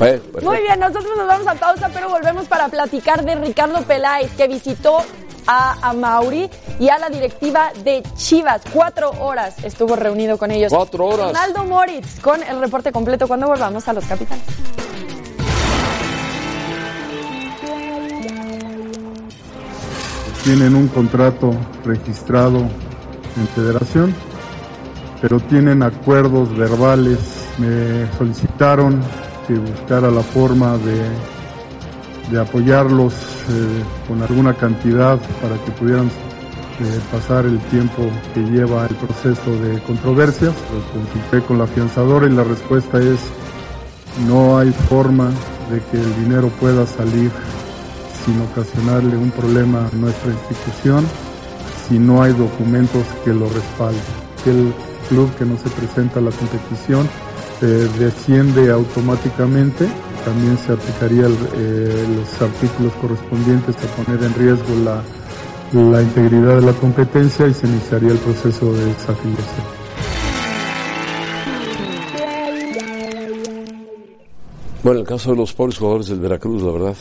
Eh. 0.00 0.20
Muy 0.42 0.58
bien, 0.58 0.78
nosotros 0.78 1.16
nos 1.16 1.26
vamos 1.26 1.46
a 1.46 1.54
pausa, 1.54 1.88
pero 1.90 2.10
volvemos 2.10 2.46
para 2.48 2.68
platicar 2.68 3.24
de 3.24 3.34
Ricardo 3.36 3.80
Peláez, 3.80 4.30
que 4.36 4.46
visitó 4.46 4.98
a, 5.46 5.88
a 5.88 5.92
Mauri 5.92 6.50
y 6.78 6.88
a 6.88 6.98
la 6.98 7.08
directiva 7.08 7.72
de 7.84 8.02
Chivas. 8.16 8.62
Cuatro 8.72 9.10
horas 9.20 9.56
estuvo 9.64 9.96
reunido 9.96 10.38
con 10.38 10.50
ellos. 10.50 10.72
Cuatro 10.72 11.06
horas. 11.06 11.28
Ronaldo 11.28 11.64
Moritz 11.64 12.20
con 12.20 12.42
el 12.42 12.60
reporte 12.60 12.92
completo 12.92 13.26
cuando 13.28 13.46
volvamos 13.46 13.86
a 13.88 13.92
los 13.92 14.04
capitanes. 14.04 14.44
tienen 20.46 20.76
un 20.76 20.86
contrato 20.86 21.50
registrado 21.84 22.58
en 22.60 23.48
federación, 23.56 24.14
pero 25.20 25.40
tienen 25.40 25.82
acuerdos 25.82 26.56
verbales. 26.56 27.18
Me 27.58 28.06
solicitaron 28.16 29.02
que 29.48 29.54
buscara 29.54 30.08
la 30.08 30.20
forma 30.20 30.78
de, 30.78 31.02
de 32.30 32.40
apoyarlos 32.40 33.14
eh, 33.14 33.82
con 34.08 34.22
alguna 34.22 34.54
cantidad 34.54 35.18
para 35.40 35.56
que 35.64 35.70
pudieran 35.72 36.06
eh, 36.06 37.00
pasar 37.10 37.46
el 37.46 37.58
tiempo 37.70 38.02
que 38.34 38.40
lleva 38.40 38.86
el 38.86 38.94
proceso 38.96 39.50
de 39.62 39.80
controversia. 39.82 40.48
Lo 40.48 41.00
consulté 41.00 41.40
con 41.46 41.58
la 41.58 41.64
afianzadora 41.64 42.26
y 42.26 42.30
la 42.30 42.44
respuesta 42.44 42.98
es 42.98 43.18
no 44.28 44.58
hay 44.58 44.72
forma 44.88 45.30
de 45.70 45.80
que 45.90 45.96
el 45.96 46.24
dinero 46.24 46.48
pueda 46.60 46.86
salir 46.86 47.30
sin 48.24 48.40
ocasionarle 48.40 49.16
un 49.16 49.30
problema 49.30 49.86
a 49.86 49.96
nuestra 49.96 50.32
institución 50.32 51.06
si 51.88 51.98
no 51.98 52.22
hay 52.22 52.32
documentos 52.32 53.04
que 53.24 53.32
lo 53.32 53.48
respalden. 53.48 54.02
El 54.46 54.72
club 55.08 55.34
que 55.36 55.44
no 55.44 55.56
se 55.56 55.70
presenta 55.70 56.18
a 56.18 56.22
la 56.22 56.30
competición 56.30 57.08
eh, 57.62 57.88
desciende 57.98 58.70
automáticamente. 58.70 59.88
También 60.26 60.58
se 60.58 60.72
aplicaría 60.72 61.26
el- 61.26 61.38
eh, 61.56 62.06
los 62.16 62.42
artículos 62.42 62.92
correspondientes 63.00 63.74
a 63.76 64.02
poner 64.04 64.22
en 64.24 64.34
riesgo 64.34 64.74
la, 64.84 65.00
la 65.90 66.02
integridad 66.02 66.56
de 66.56 66.62
la 66.66 66.72
competencia 66.72 67.46
y 67.46 67.54
se 67.54 67.66
iniciaría 67.68 68.10
el 68.10 68.18
proceso 68.18 68.72
de 68.74 68.84
desafiliación. 68.86 69.66
Bueno, 74.82 75.00
en 75.00 75.02
el 75.02 75.08
caso 75.08 75.30
de 75.30 75.36
los 75.36 75.52
pobres 75.52 75.78
jugadores 75.78 76.08
del 76.08 76.20
Veracruz, 76.20 76.62
la 76.62 76.72
verdad, 76.72 76.94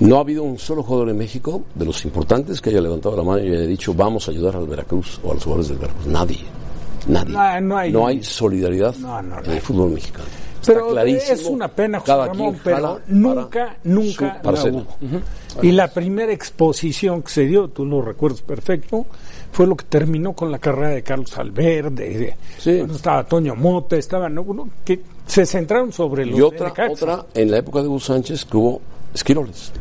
no 0.00 0.16
ha 0.16 0.20
habido 0.20 0.42
un 0.44 0.58
solo 0.58 0.82
jugador 0.82 1.08
en 1.10 1.18
México 1.18 1.64
de 1.74 1.84
los 1.84 2.04
importantes 2.04 2.60
que 2.60 2.70
haya 2.70 2.80
levantado 2.80 3.16
la 3.16 3.22
mano 3.24 3.44
y 3.44 3.48
haya 3.48 3.66
dicho 3.66 3.94
vamos 3.94 4.28
a 4.28 4.30
ayudar 4.30 4.56
al 4.56 4.66
Veracruz 4.66 5.20
o 5.24 5.30
a 5.32 5.34
los 5.34 5.42
jugadores 5.44 5.68
del 5.70 5.78
Veracruz. 5.78 6.06
Nadie. 6.06 6.38
Nadie. 7.08 7.32
No, 7.32 7.60
no 8.00 8.06
hay- 8.06 8.22
solidaridad 8.22 8.94
No, 8.96 9.20
no, 9.22 9.38
en 9.44 9.50
el 9.50 9.60
fútbol 9.60 9.90
mexicano. 9.90 10.24
Pero 10.66 10.88
clarísimo. 10.88 11.32
es 11.32 11.44
una 11.46 11.68
pena, 11.68 12.00
José 12.00 12.12
Cada 12.12 12.26
Ramón, 12.26 12.60
pero 12.62 13.00
nunca, 13.08 13.76
nunca 13.84 14.40
la 14.42 14.64
hubo. 14.64 14.86
Y 15.60 15.72
la 15.72 15.88
primera 15.88 16.32
exposición 16.32 17.22
que 17.22 17.30
se 17.30 17.46
dio, 17.46 17.68
tú 17.68 17.84
lo 17.84 18.00
recuerdas 18.00 18.42
perfecto, 18.42 19.06
fue 19.52 19.66
lo 19.66 19.76
que 19.76 19.84
terminó 19.84 20.32
con 20.32 20.50
la 20.50 20.58
carrera 20.58 20.90
de 20.90 21.02
Carlos 21.02 21.36
Alverde, 21.36 22.18
de, 22.18 22.36
Sí. 22.58 22.70
estaba 22.94 23.24
Toño 23.24 23.54
Mota, 23.54 23.96
estaban, 23.96 24.38
que 24.84 25.00
se 25.26 25.44
centraron 25.44 25.92
sobre 25.92 26.24
los 26.24 26.38
Y 26.38 26.42
otra 26.42 26.72
en 27.34 27.50
la 27.50 27.58
época 27.58 27.82
de 27.82 27.88
Hugo 27.88 28.00
Sánchez 28.00 28.44
que 28.46 28.56
hubo 28.56 28.80
esquiroles. 29.14 29.72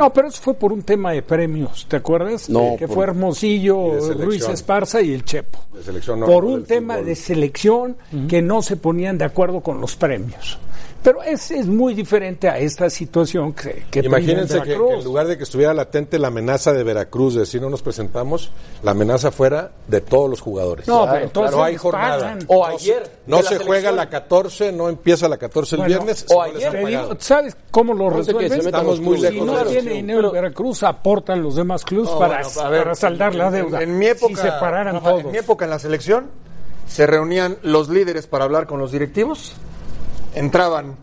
No, 0.00 0.12
pero 0.12 0.28
eso 0.28 0.40
fue 0.42 0.54
por 0.54 0.72
un 0.72 0.82
tema 0.82 1.12
de 1.12 1.22
premios, 1.22 1.86
¿te 1.88 1.96
acuerdas? 1.96 2.48
No, 2.48 2.74
que 2.78 2.86
por- 2.86 2.94
fue 2.96 3.04
Hermosillo. 3.04 3.98
Ruiz 4.14 4.48
Esparza 4.48 5.00
y 5.02 5.12
el 5.12 5.24
Chepo. 5.24 5.58
De 5.74 5.82
selección, 5.82 6.20
no, 6.20 6.26
por 6.26 6.44
un 6.44 6.64
tema 6.64 6.94
fútbol. 6.94 7.06
de 7.06 7.14
selección 7.14 7.96
que 8.28 8.40
no 8.42 8.62
se 8.62 8.76
ponían 8.76 9.18
de 9.18 9.24
acuerdo 9.26 9.60
con 9.60 9.80
los 9.80 9.96
premios. 9.96 10.58
Pero 11.02 11.22
es, 11.22 11.50
es 11.50 11.66
muy 11.66 11.94
diferente 11.94 12.48
a 12.48 12.58
esta 12.58 12.90
situación 12.90 13.54
que, 13.54 13.84
que 13.90 14.00
Imagínense 14.00 14.60
que, 14.60 14.68
que 14.68 14.74
en 14.74 15.04
lugar 15.04 15.26
de 15.26 15.38
que 15.38 15.44
estuviera 15.44 15.72
latente 15.72 16.18
la 16.18 16.28
amenaza 16.28 16.72
de 16.72 16.84
Veracruz 16.84 17.34
de 17.34 17.40
decir 17.40 17.62
no 17.62 17.70
nos 17.70 17.80
presentamos, 17.80 18.50
la 18.82 18.90
amenaza 18.90 19.30
fuera 19.30 19.70
de 19.86 20.00
todos 20.02 20.28
los 20.28 20.40
jugadores. 20.40 20.86
No, 20.86 21.06
pero 21.10 21.24
entonces 21.24 21.56
no 21.56 21.62
hay 21.64 21.76
jornada. 21.76 22.38
O 22.48 22.66
No 22.68 22.76
ayer. 22.76 23.10
No 23.26 23.42
se 23.42 23.58
juega 23.58 23.92
la 23.92 24.10
14, 24.10 24.72
no 24.72 24.88
empieza 24.88 25.28
la 25.28 25.38
14 25.38 25.76
el 25.76 25.80
Bueno, 25.80 25.94
viernes. 25.94 26.26
o 26.28 26.34
no 26.34 26.42
ayer. 26.42 26.86
digo, 26.86 27.16
¿Sabes 27.18 27.56
cómo 27.70 27.94
lo 27.94 28.10
resuelven? 28.10 28.60
Estamos 28.60 29.00
muy. 29.00 29.16
Si 29.16 29.22
lejos 29.22 29.46
no 29.46 29.64
tiene 29.64 29.92
dinero 29.92 30.30
Veracruz, 30.32 30.82
aportan 30.82 31.42
los 31.42 31.56
demás 31.56 31.84
clubes 31.84 32.10
para, 32.10 32.42
bueno, 32.42 32.60
a 32.60 32.68
ver, 32.68 32.82
para 32.82 32.94
saldar 32.94 33.34
la 33.34 33.50
deuda. 33.50 33.82
En, 33.82 33.98
mi 33.98 34.06
época, 34.06 34.34
si 34.36 34.42
separaran 34.42 35.02
todos. 35.02 35.20
en 35.24 35.30
mi 35.30 35.38
época 35.38 35.64
en 35.64 35.70
la 35.70 35.78
selección, 35.78 36.30
se 36.86 37.06
reunían 37.06 37.56
los 37.62 37.88
líderes 37.88 38.26
para 38.26 38.44
hablar 38.44 38.66
con 38.66 38.78
los 38.80 38.92
directivos, 38.92 39.54
entraban 40.34 40.96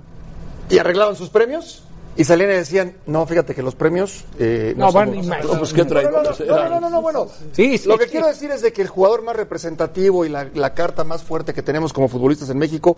y 0.69 0.77
arreglaban 0.79 1.15
sus 1.15 1.29
premios 1.29 1.83
y 2.15 2.23
salían 2.23 2.49
y 2.49 2.53
decían, 2.53 2.95
no, 3.05 3.25
fíjate 3.27 3.53
que 3.53 3.61
los 3.61 3.75
premios 3.75 4.25
eh, 4.39 4.73
No, 4.75 4.91
van 4.91 5.09
somos- 5.09 5.21
ni 5.23 5.27
más. 5.27 5.45
No, 5.45 5.57
pues 5.59 5.71
qué 5.73 5.83
no, 5.85 6.01
no, 6.01 6.11
no, 6.11 6.21
no, 6.23 6.69
no, 6.69 6.79
no, 6.79 6.89
no, 6.89 7.01
bueno. 7.01 7.27
Sí, 7.53 7.77
sí, 7.77 7.87
Lo 7.87 7.97
que 7.97 8.05
sí. 8.05 8.11
quiero 8.11 8.27
decir 8.27 8.49
es 8.51 8.61
de 8.61 8.73
que 8.73 8.81
el 8.81 8.87
jugador 8.87 9.21
más 9.23 9.35
representativo 9.35 10.25
y 10.25 10.29
la, 10.29 10.47
la 10.55 10.73
carta 10.73 11.03
más 11.03 11.23
fuerte 11.23 11.53
que 11.53 11.61
tenemos 11.61 11.93
como 11.93 12.07
futbolistas 12.07 12.49
en 12.49 12.57
México 12.57 12.97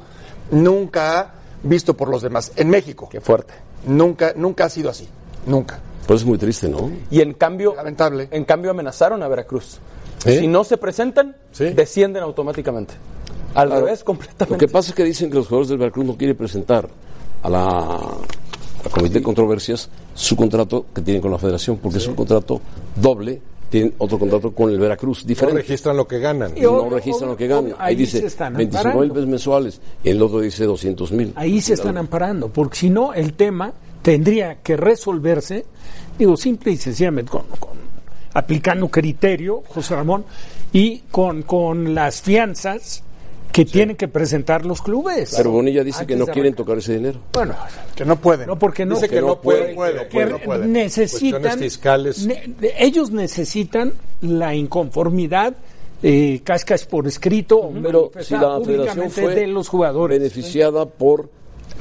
nunca 0.52 1.20
ha 1.20 1.34
visto 1.64 1.96
por 1.96 2.08
los 2.10 2.22
demás. 2.22 2.52
En 2.56 2.70
México. 2.70 3.10
Qué 3.12 3.20
fuerte. 3.22 3.54
Nunca, 3.86 4.34
nunca 4.36 4.66
ha 4.66 4.70
sido 4.70 4.90
así. 4.90 5.08
Nunca. 5.46 5.80
Pues 6.08 6.22
es 6.22 6.26
muy 6.26 6.38
triste, 6.38 6.68
¿no? 6.70 6.90
Y 7.12 7.22
en 7.22 7.34
cambio, 7.34 7.76
Lamentable. 7.76 8.30
en 8.32 8.46
cambio 8.46 8.72
amenazaron 8.72 9.22
a 9.22 9.28
Veracruz. 9.28 9.80
Si 10.20 10.48
no 10.48 10.64
se 10.64 10.78
presentan, 10.78 11.36
Sí. 11.52 11.66
descienden 11.70 12.24
automáticamente. 12.24 12.94
Al 13.56 13.68
Claro. 13.70 13.86
revés, 13.86 14.00
Lo 14.00 14.06
completamente. 14.06 14.66
que 14.66 14.72
pasa 14.72 14.90
es 14.90 14.96
que 14.96 15.04
dicen 15.04 15.30
que 15.30 15.36
los 15.38 15.48
jugadores 15.48 15.70
del 15.70 15.78
Veracruz 15.78 16.06
no 16.06 16.16
quieren 16.18 16.36
presentar 16.38 16.88
a 17.44 17.50
la 17.50 18.00
al 18.86 18.92
Comité 18.92 19.16
de 19.16 19.24
Controversias 19.24 19.90
su 20.14 20.36
contrato 20.38 20.86
que 20.96 21.02
tienen 21.02 21.22
con 21.22 21.32
la 21.32 21.38
Federación, 21.38 21.78
porque 21.78 21.98
es 21.98 22.08
un 22.08 22.16
contrato 22.16 22.62
doble, 22.96 23.42
tienen 23.70 23.94
otro 23.98 24.18
contrato 24.18 24.52
con 24.54 24.70
el 24.72 24.80
Veracruz, 24.80 25.24
No 25.24 25.28
diferente. 25.28 25.62
registran 25.62 25.98
lo 25.98 26.08
que 26.08 26.18
ganan. 26.20 26.58
Y 26.58 26.62
no 26.62 26.72
obvio, 26.78 26.96
registran 26.96 27.30
lo 27.30 27.36
que 27.38 27.48
ganan. 27.48 27.72
Ahí 27.78 27.90
ahí 27.90 27.96
dice 27.96 28.20
se 28.22 28.28
están 28.28 28.54
25 28.54 28.84
mil 28.84 28.92
amparando. 28.94 29.14
pesos 29.16 29.30
mensuales 29.30 29.82
el 30.04 30.22
otro 30.22 30.40
dice 30.40 30.64
200 30.64 31.12
mil. 31.12 31.34
Ahí 31.36 31.60
se 31.60 31.74
están 31.74 31.98
amparando, 31.98 32.48
porque 32.50 32.78
si 32.78 32.90
no, 32.90 33.14
el 33.14 33.34
tema 33.34 33.74
tendría 34.02 34.60
que 34.62 34.78
resolverse, 34.78 35.66
digo, 36.18 36.38
simple 36.38 36.72
y 36.72 36.78
sencillamente, 36.78 37.32
con, 37.32 37.44
con- 37.60 37.78
aplicando 38.34 38.88
criterio, 38.88 39.62
José 39.68 39.94
Ramón, 39.96 40.24
y 40.72 41.00
con, 41.12 41.44
con 41.44 41.94
las 41.94 42.22
fianzas 42.22 43.04
que 43.52 43.66
tienen 43.66 43.96
que 43.96 44.08
presentar 44.08 44.66
los 44.66 44.82
clubes. 44.82 45.34
Pero 45.36 45.52
Bonilla 45.52 45.84
dice 45.84 46.06
que 46.06 46.14
Antes 46.14 46.28
no 46.28 46.34
quieren 46.34 46.54
tocar 46.54 46.78
ese 46.78 46.94
dinero. 46.94 47.20
Bueno, 47.34 47.56
Que 47.96 48.06
no 48.06 48.16
pueden. 48.16 48.48
no 48.48 48.58
porque 48.60 48.86
no. 48.86 48.96
Dice 48.96 49.10
que 49.10 49.22
no 49.22 49.42
puede, 49.42 49.74
puede, 49.74 50.08
que 50.08 50.26
no 50.26 50.38
puede. 50.40 50.68
necesitan 50.68 51.42
Cuestiones 51.42 51.72
fiscales. 51.74 52.26
ne- 52.26 52.56
ellos 52.78 53.12
necesitan 53.12 53.94
la 54.22 54.54
inconformidad 54.56 55.56
eh, 56.02 56.40
cascas 56.46 56.86
por 56.86 57.08
escrito 57.08 57.70
Pero 57.84 58.12
si 58.22 58.34
manifestada 58.34 58.60
la 58.60 58.66
federación 58.66 58.76
públicamente 59.10 59.22
fue 59.22 59.36
de 59.36 59.48
los 59.48 59.68
jugadores 59.68 60.18
beneficiada 60.20 60.86
por 60.86 61.30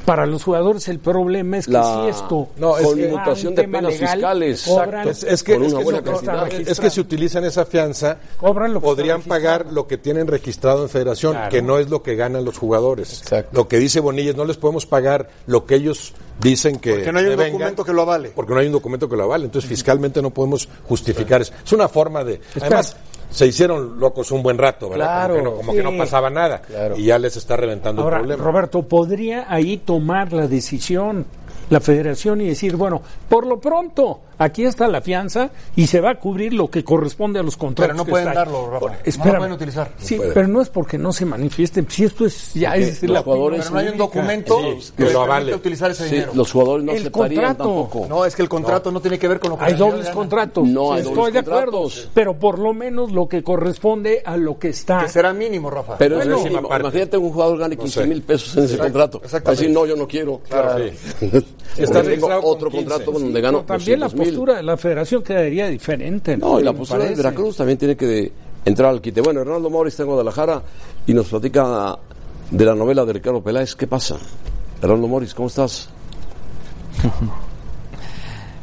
para 0.09 0.25
los 0.25 0.43
jugadores 0.43 0.87
el 0.87 0.97
problema 0.97 1.57
es 1.59 1.67
que 1.67 1.71
la 1.73 2.01
si 2.03 2.09
esto 2.09 2.47
No, 2.57 2.77
es 2.79 2.87
que- 2.87 3.09
conmutación 3.09 3.53
de 3.53 3.61
tema 3.61 3.77
penas 3.77 3.93
legal, 3.93 4.13
fiscales. 4.15 4.65
cobran- 4.67 5.07
Es, 5.07 5.23
es 5.23 5.43
que, 5.43 5.53
es, 5.53 5.59
que 5.59 5.67
si- 5.77 6.01
cantidad. 6.01 6.51
es 6.51 6.79
que 6.79 6.89
si 6.89 6.99
utilizan 6.99 7.43
esa 7.45 7.65
fianza, 7.65 8.17
Cobran 8.39 8.73
lo 8.73 8.79
que 8.79 8.85
podrían 8.85 9.21
pagar 9.21 9.67
lo 9.71 9.85
que 9.85 9.97
tienen 9.99 10.25
registrado 10.25 10.81
en 10.81 10.89
federación, 10.89 11.33
Claro. 11.33 11.51
que 11.51 11.61
no 11.61 11.77
es 11.77 11.89
lo 11.91 12.01
que 12.01 12.15
ganan 12.15 12.43
los 12.43 12.57
jugadores. 12.57 13.21
Exacto. 13.21 13.51
Lo 13.53 13.67
que 13.67 13.77
dice 13.77 13.99
Bonilla 13.99 14.31
es 14.31 14.35
no 14.35 14.45
les 14.45 14.57
podemos 14.57 14.87
pagar 14.87 15.29
lo 15.45 15.65
que 15.67 15.75
ellos 15.75 16.13
dicen 16.41 16.79
que 16.79 16.95
Porque 16.95 17.11
no 17.11 17.19
hay 17.19 17.25
un 17.25 17.29
devengan, 17.31 17.51
documento 17.53 17.85
que 17.85 17.93
lo 17.93 18.01
avale. 18.01 18.31
Porque 18.33 18.53
no 18.55 18.59
hay 18.61 18.65
un 18.65 18.71
documento 18.73 19.07
que 19.07 19.15
lo 19.15 19.23
avale. 19.25 19.45
Entonces, 19.45 19.69
fiscalmente 19.69 20.21
no 20.23 20.31
podemos 20.31 20.67
justificar 20.87 21.41
eso. 21.41 21.53
Es 21.63 21.71
una 21.73 21.87
forma 21.87 22.23
de... 22.23 22.39
Además, 22.59 22.95
se 23.29 23.47
hicieron 23.47 23.99
locos 23.99 24.31
un 24.31 24.41
buen 24.41 24.57
rato, 24.57 24.89
¿verdad? 24.89 25.27
Claro, 25.27 25.33
como 25.33 25.37
que 25.37 25.43
no, 25.43 25.55
como 25.57 25.73
que 25.73 25.83
no 25.83 25.91
sí. 25.91 25.97
pasaba 25.97 26.29
nada. 26.29 26.61
Claro. 26.61 26.97
Y 26.97 27.05
ya 27.05 27.19
les 27.19 27.37
está 27.37 27.55
reventando 27.55 28.01
Ahora, 28.01 28.17
el 28.17 28.23
problema. 28.23 28.43
Roberto, 28.43 28.83
¿podría 28.83 29.45
ahí 29.51 29.77
tomar 29.77 30.33
la 30.33 30.47
decisión 30.47 31.25
la 31.69 31.79
federación 31.79 32.41
y 32.41 32.47
decir, 32.47 32.75
bueno, 32.75 33.01
por 33.27 33.45
lo 33.45 33.59
pronto, 33.59 34.21
aquí 34.37 34.63
está 34.65 34.87
la 34.87 35.01
fianza 35.01 35.49
y 35.75 35.87
se 35.87 35.99
va 36.01 36.11
a 36.11 36.19
cubrir 36.19 36.53
lo 36.53 36.69
que 36.69 36.83
corresponde 36.83 37.39
a 37.39 37.43
los 37.43 37.57
contratos? 37.57 37.87
Pero 37.89 37.97
no 37.97 38.05
que 38.05 38.11
pueden 38.11 38.27
está 38.27 38.41
ahí"? 38.41 38.45
darlo, 38.47 38.67
Rafa. 38.69 38.79
Por- 38.79 38.91
No 38.91 39.25
lo 39.31 39.37
pueden 39.37 39.53
utilizar. 39.53 39.91
Sí, 39.97 40.15
puede. 40.15 40.31
pero 40.33 40.47
no 40.47 40.61
es 40.61 40.69
porque 40.69 40.97
no 40.97 41.11
se 41.13 41.25
manifiesten. 41.25 41.85
Si 41.89 42.03
esto 42.05 42.25
es 42.25 42.53
ya 42.53 42.69
Porque 42.71 42.83
es 42.87 43.03
los 43.03 43.11
la 43.11 43.21
jugadores- 43.21 43.59
Pero 43.61 43.71
no 43.73 43.79
hay 43.79 43.87
un 43.89 43.97
documento 43.97 44.57
Sí, 44.79 44.91
que 44.97 45.09
lo 45.11 45.21
avale. 45.21 45.53
utilizar 45.55 45.91
ese 45.91 46.05
Sí, 46.07 46.15
dinero. 46.15 46.31
los 46.35 46.51
jugadores 46.51 46.83
no 46.85 46.91
El 46.93 46.97
aceptarían 46.99 47.43
contrato. 47.45 47.63
tampoco. 47.63 48.05
No, 48.07 48.25
es 48.25 48.35
que 48.35 48.41
el 48.41 48.49
contrato 48.49 48.91
no, 48.91 48.99
tiene 49.01 49.19
que 49.19 49.27
ver 49.27 49.39
con 49.39 49.51
lo 49.51 49.57
que 49.57 49.65
Hay 49.65 49.73
dobles 49.73 50.05
gana. 50.05 50.15
contratos. 50.15 50.67
No 50.67 50.93
hay 50.93 50.99
Estoy 51.01 51.15
dobles 51.15 51.33
de 51.33 51.39
acuerdo. 51.39 51.87
Pero 52.13 52.33
por 52.39 52.59
lo 52.59 52.73
menos 52.73 53.11
lo 53.11 53.27
que 53.27 53.43
corresponde 53.43 54.21
a 54.25 54.37
lo 54.37 54.57
que 54.57 54.69
está. 54.69 55.01
Que 55.01 55.09
será 55.09 55.33
mínimo, 55.33 55.69
Rafa. 55.69 55.97
Pero 55.97 56.15
Bueno, 56.17 56.37
es 56.37 56.43
mínimo. 56.43 56.69
Imagínate 56.79 57.17
un 57.17 57.31
jugador 57.31 57.57
gane 57.59 57.77
15 57.77 58.01
sé. 58.01 58.07
mil 58.07 58.21
pesos 58.21 58.55
en 58.57 58.63
ese 58.63 58.77
contrato. 58.77 59.21
Exactamente. 59.23 59.61
decir, 59.63 59.73
no, 59.75 59.85
yo 59.85 59.95
no 59.95 60.07
quiero. 60.07 60.39
Claro, 60.49 60.83
está 61.77 62.01
tengo 62.01 62.27
con 62.27 62.39
otro 62.43 62.69
15. 62.69 62.85
contrato 62.85 63.11
donde 63.11 63.41
gano 63.41 63.63
Pero 63.65 63.77
también 63.77 63.99
la 63.99 64.05
200 64.07 64.25
mil. 64.27 64.35
postura 64.35 64.55
de 64.57 64.63
la 64.63 64.77
federación 64.77 65.23
quedaría 65.23 65.67
diferente. 65.67 66.37
No, 66.37 66.59
y 66.59 66.63
la 66.63 66.73
postura 66.73 67.05
de. 67.05 67.15
Veracruz 67.15 67.57
también 67.57 67.77
tiene 67.77 67.95
que 67.95 68.05
de- 68.05 68.31
entrar 68.65 68.89
al 68.89 69.01
quite. 69.01 69.21
Bueno, 69.21 69.41
Hernando 69.41 69.69
Mori 69.69 69.89
está 69.89 70.03
en 70.03 70.07
Guadalajara 70.09 70.61
y 71.07 71.13
nos 71.13 71.27
platica 71.27 71.97
de 72.51 72.65
la 72.65 72.75
novela 72.75 73.05
de 73.05 73.13
Ricardo 73.13 73.41
Peláez. 73.41 73.75
¿Qué 73.75 73.87
pasa? 73.87 74.17
Hernando 74.81 75.07
Moris, 75.07 75.33
¿cómo 75.33 75.47
estás? 75.49 75.89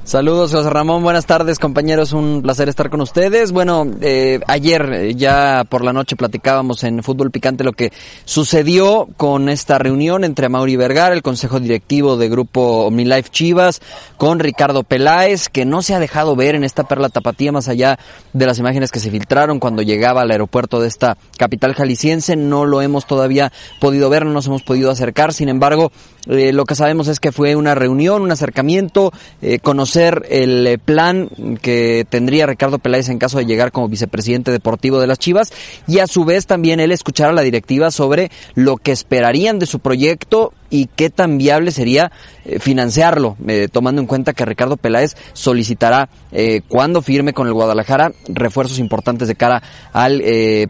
Saludos, 0.06 0.52
José 0.52 0.70
Ramón. 0.70 1.02
Buenas 1.02 1.26
tardes, 1.26 1.58
compañeros. 1.58 2.12
Un 2.12 2.40
placer 2.40 2.68
estar 2.68 2.90
con 2.90 3.00
ustedes. 3.00 3.50
Bueno, 3.50 3.84
eh, 4.00 4.38
ayer 4.46 5.16
ya 5.16 5.64
por 5.68 5.82
la 5.82 5.92
noche 5.92 6.14
platicábamos 6.14 6.84
en 6.84 7.02
Fútbol 7.02 7.32
Picante 7.32 7.64
lo 7.64 7.72
que 7.72 7.92
sucedió 8.24 9.08
con 9.16 9.48
esta 9.48 9.78
reunión 9.78 10.22
entre 10.22 10.48
Mauri 10.48 10.76
Vergara, 10.76 11.12
el 11.12 11.22
consejo 11.22 11.58
directivo 11.58 12.16
de 12.16 12.28
Grupo 12.28 12.86
OmniLife 12.86 13.30
Chivas, 13.30 13.82
con 14.16 14.38
Ricardo 14.38 14.84
Peláez, 14.84 15.48
que 15.48 15.64
no 15.64 15.82
se 15.82 15.92
ha 15.92 15.98
dejado 15.98 16.36
ver 16.36 16.54
en 16.54 16.62
esta 16.62 16.84
perla 16.84 17.08
tapatía 17.08 17.50
más 17.50 17.66
allá 17.66 17.98
de 18.32 18.46
las 18.46 18.60
imágenes 18.60 18.92
que 18.92 19.00
se 19.00 19.10
filtraron 19.10 19.58
cuando 19.58 19.82
llegaba 19.82 20.22
al 20.22 20.30
aeropuerto 20.30 20.80
de 20.80 20.86
esta 20.86 21.18
capital 21.36 21.74
jalisciense. 21.74 22.36
No 22.36 22.64
lo 22.64 22.80
hemos 22.80 23.08
todavía 23.08 23.52
podido 23.80 24.08
ver, 24.08 24.24
no 24.24 24.30
nos 24.30 24.46
hemos 24.46 24.62
podido 24.62 24.88
acercar. 24.88 25.32
Sin 25.32 25.48
embargo, 25.48 25.90
eh, 26.28 26.52
lo 26.52 26.64
que 26.64 26.74
sabemos 26.74 27.08
es 27.08 27.20
que 27.20 27.32
fue 27.32 27.56
una 27.56 27.74
reunión, 27.74 28.22
un 28.22 28.32
acercamiento, 28.32 29.12
eh, 29.42 29.58
conocer 29.58 30.26
el 30.28 30.66
eh, 30.66 30.78
plan 30.78 31.28
que 31.62 32.06
tendría 32.08 32.46
Ricardo 32.46 32.78
Peláez 32.78 33.08
en 33.08 33.18
caso 33.18 33.38
de 33.38 33.46
llegar 33.46 33.72
como 33.72 33.88
vicepresidente 33.88 34.50
deportivo 34.50 35.00
de 35.00 35.06
las 35.06 35.18
Chivas 35.18 35.52
y 35.86 36.00
a 36.00 36.06
su 36.06 36.24
vez 36.24 36.46
también 36.46 36.80
él 36.80 36.92
escuchar 36.92 37.30
a 37.30 37.32
la 37.32 37.42
directiva 37.42 37.90
sobre 37.90 38.30
lo 38.54 38.76
que 38.76 38.92
esperarían 38.92 39.58
de 39.58 39.66
su 39.66 39.78
proyecto 39.80 40.52
y 40.70 40.86
qué 40.86 41.10
tan 41.10 41.38
viable 41.38 41.70
sería 41.70 42.12
eh, 42.44 42.58
financiarlo, 42.58 43.36
eh, 43.46 43.68
tomando 43.70 44.00
en 44.00 44.06
cuenta 44.06 44.32
que 44.32 44.44
Ricardo 44.44 44.76
Peláez 44.76 45.16
solicitará 45.32 46.08
eh, 46.32 46.60
cuando 46.68 47.02
firme 47.02 47.32
con 47.32 47.46
el 47.46 47.52
Guadalajara 47.52 48.12
refuerzos 48.28 48.78
importantes 48.78 49.28
de 49.28 49.34
cara 49.34 49.62
al 49.92 50.22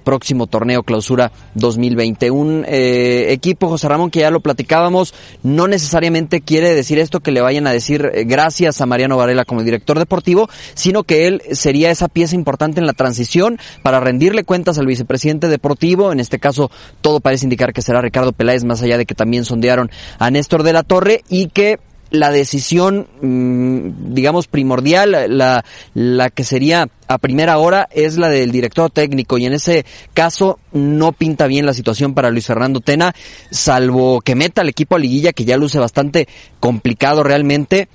próximo 0.05 0.47
torneo 0.47 0.83
clausura 0.83 1.33
2020. 1.55 2.31
Un 2.31 2.65
equipo, 2.69 3.69
José 3.69 3.89
Ramón, 3.89 4.11
que 4.11 4.21
ya 4.21 4.31
lo 4.31 4.41
platicábamos, 4.41 5.15
no 5.43 5.67
necesariamente 5.67 6.41
quiere 6.41 6.75
decir 6.75 6.99
esto 6.99 7.21
que 7.21 7.33
le 7.33 7.41
vayan 7.41 7.67
a 7.67 7.73
decir 7.73 8.11
gracias 8.27 8.81
a 8.81 8.87
Mariano 8.87 9.17
Varela 9.17 9.45
como 9.45 9.63
director 9.63 9.99
deportivo, 9.99 10.49
sino 10.75 11.03
que 11.05 11.27
él 11.27 11.43
sería 11.53 11.91
esa 11.91 12.09
pieza 12.09 12.35
importante 12.35 12.81
en 12.81 12.87
la 12.87 12.93
transición 12.93 13.59
para 13.83 14.01
rendirle 14.01 14.45
cuentas 14.45 14.79
al 14.79 14.87
vicepresidente 14.87 15.49
deportivo. 15.49 16.13
En 16.13 16.21
este 16.21 16.39
caso, 16.39 16.71
todo 17.01 17.21
parece 17.21 17.47
indicar 17.47 17.73
que 17.73 17.83
será 17.83 18.01
Ricardo 18.01 18.33
Peláez, 18.33 18.65
más 18.65 18.83
allá 18.83 18.99
de 18.99 19.07
que 19.07 19.15
también 19.15 19.45
sondearon 19.45 19.86
a 20.19 20.31
Néstor 20.31 20.63
de 20.63 20.73
la 20.73 20.83
Torre 20.83 21.23
y 21.29 21.49
que 21.49 21.79
la 22.11 22.31
decisión, 22.31 23.09
mm, 23.21 24.15
digamos, 24.15 24.47
primordial, 24.47 25.27
la, 25.29 25.65
la 25.95 26.31
que 26.31 26.45
sería 26.45 26.89
a 27.09 27.19
primera 27.19 27.59
hora 27.59 27.89
es 27.91 28.17
la 28.17 28.29
del 28.29 28.53
director 28.53 28.91
técnico. 28.91 29.39
Y 29.39 29.47
en 29.47 29.53
ese 29.53 29.85
caso 30.15 30.59
no 30.73 31.13
pinta 31.13 31.47
bien 31.47 31.67
la 31.67 31.75
situación 31.75 32.15
para 32.15 32.31
Luis 32.31 32.47
Fernando 32.47 32.81
Tena, 32.81 33.15
salvo 33.51 34.21
que 34.21 34.35
meta 34.35 34.63
al 34.63 34.69
equipo 34.69 34.97
a 34.97 34.99
liguilla 34.99 35.33
que 35.33 35.45
ya 35.45 35.57
luce 35.57 35.79
bastante 35.79 36.29
complicado 36.61 37.23
realmente 37.23 37.89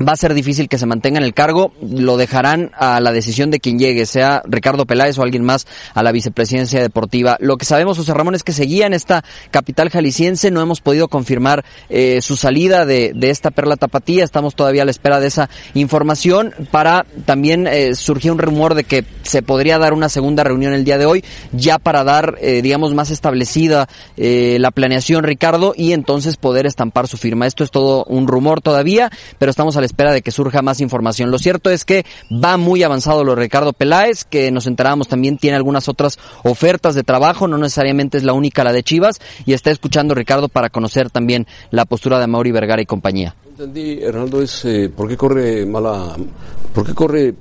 va 0.00 0.12
a 0.12 0.16
ser 0.16 0.34
difícil 0.34 0.68
que 0.68 0.78
se 0.78 0.86
mantenga 0.86 1.18
en 1.18 1.24
el 1.24 1.34
cargo, 1.34 1.72
lo 1.80 2.16
dejarán 2.16 2.70
a 2.76 3.00
la 3.00 3.12
decisión 3.12 3.50
de 3.50 3.60
quien 3.60 3.78
llegue, 3.78 4.06
sea 4.06 4.42
Ricardo 4.46 4.86
Peláez 4.86 5.18
o 5.18 5.22
alguien 5.22 5.44
más 5.44 5.66
a 5.94 6.02
la 6.02 6.12
vicepresidencia 6.12 6.80
deportiva. 6.80 7.36
Lo 7.40 7.56
que 7.56 7.64
sabemos, 7.64 7.98
José 7.98 8.14
Ramón, 8.14 8.34
es 8.34 8.44
que 8.44 8.52
seguía 8.52 8.86
en 8.86 8.94
esta 8.94 9.24
capital 9.50 9.90
jalisciense, 9.90 10.50
no 10.50 10.60
hemos 10.60 10.80
podido 10.80 11.08
confirmar 11.08 11.64
eh, 11.88 12.20
su 12.22 12.36
salida 12.36 12.86
de, 12.86 13.14
esta 13.28 13.50
perla 13.50 13.76
tapatía, 13.76 14.24
estamos 14.24 14.54
todavía 14.54 14.82
a 14.82 14.84
la 14.84 14.90
espera 14.90 15.20
de 15.20 15.26
esa 15.26 15.50
información 15.74 16.54
para 16.70 17.04
también 17.26 17.66
eh, 17.66 17.94
surgió 17.94 18.32
un 18.32 18.38
rumor 18.38 18.74
de 18.74 18.84
que 18.84 19.04
se 19.22 19.42
podría 19.42 19.78
dar 19.78 19.92
una 19.92 20.08
segunda 20.08 20.44
reunión 20.44 20.72
el 20.72 20.84
día 20.84 20.98
de 20.98 21.06
hoy, 21.06 21.24
ya 21.52 21.78
para 21.78 22.04
dar, 22.04 22.36
eh, 22.40 22.62
digamos, 22.62 22.94
más 22.94 23.10
establecida 23.10 23.88
eh, 24.16 24.56
la 24.60 24.70
planeación, 24.70 25.24
Ricardo, 25.24 25.74
y 25.76 25.92
entonces 25.92 26.36
poder 26.36 26.66
estampar 26.66 27.08
su 27.08 27.16
firma. 27.16 27.46
Esto 27.46 27.64
es 27.64 27.70
todo 27.70 28.04
un 28.04 28.26
rumor 28.26 28.60
todavía, 28.60 29.10
pero 29.38 29.50
estamos 29.50 29.76
a 29.76 29.80
la 29.80 29.86
espera 29.88 30.12
de 30.12 30.22
que 30.22 30.30
surja 30.30 30.62
más 30.62 30.80
información. 30.80 31.30
Lo 31.30 31.38
cierto 31.38 31.70
es 31.70 31.84
que 31.84 32.04
va 32.32 32.56
muy 32.56 32.82
avanzado 32.82 33.24
lo 33.24 33.34
de 33.34 33.42
Ricardo 33.42 33.72
Peláez, 33.72 34.24
que 34.24 34.50
nos 34.50 34.66
enteramos 34.66 35.08
también 35.08 35.38
tiene 35.38 35.56
algunas 35.56 35.88
otras 35.88 36.18
ofertas 36.44 36.94
de 36.94 37.02
trabajo, 37.02 37.48
no 37.48 37.58
necesariamente 37.58 38.18
es 38.18 38.24
la 38.24 38.32
única 38.32 38.64
la 38.64 38.72
de 38.72 38.82
Chivas, 38.82 39.18
y 39.44 39.52
está 39.52 39.70
escuchando 39.70 40.14
Ricardo 40.14 40.48
para 40.48 40.70
conocer 40.70 41.10
también 41.10 41.46
la 41.70 41.84
postura 41.84 42.20
de 42.20 42.26
Mauri 42.26 42.52
Vergara 42.52 42.82
y 42.82 42.86
compañía. 42.86 43.34
Entendí, 43.48 43.98
Hernando, 44.00 44.40
es 44.40 44.64
eh, 44.64 44.90
por 44.94 45.08
qué 45.08 45.16
corre 45.16 45.66
mala, 45.66 46.14
por 46.72 46.86
qué 46.86 46.94
corre 46.94 47.34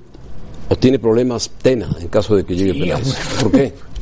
o 0.70 0.76
tiene 0.76 1.00
problemas 1.00 1.50
Tena 1.62 1.90
en 2.00 2.08
caso 2.08 2.36
de 2.36 2.44
que 2.44 2.56
llegue 2.56 2.74
sí, 2.74 2.80
Peláez. 2.80 3.16
¿Por 3.42 3.52
qué? 3.52 3.74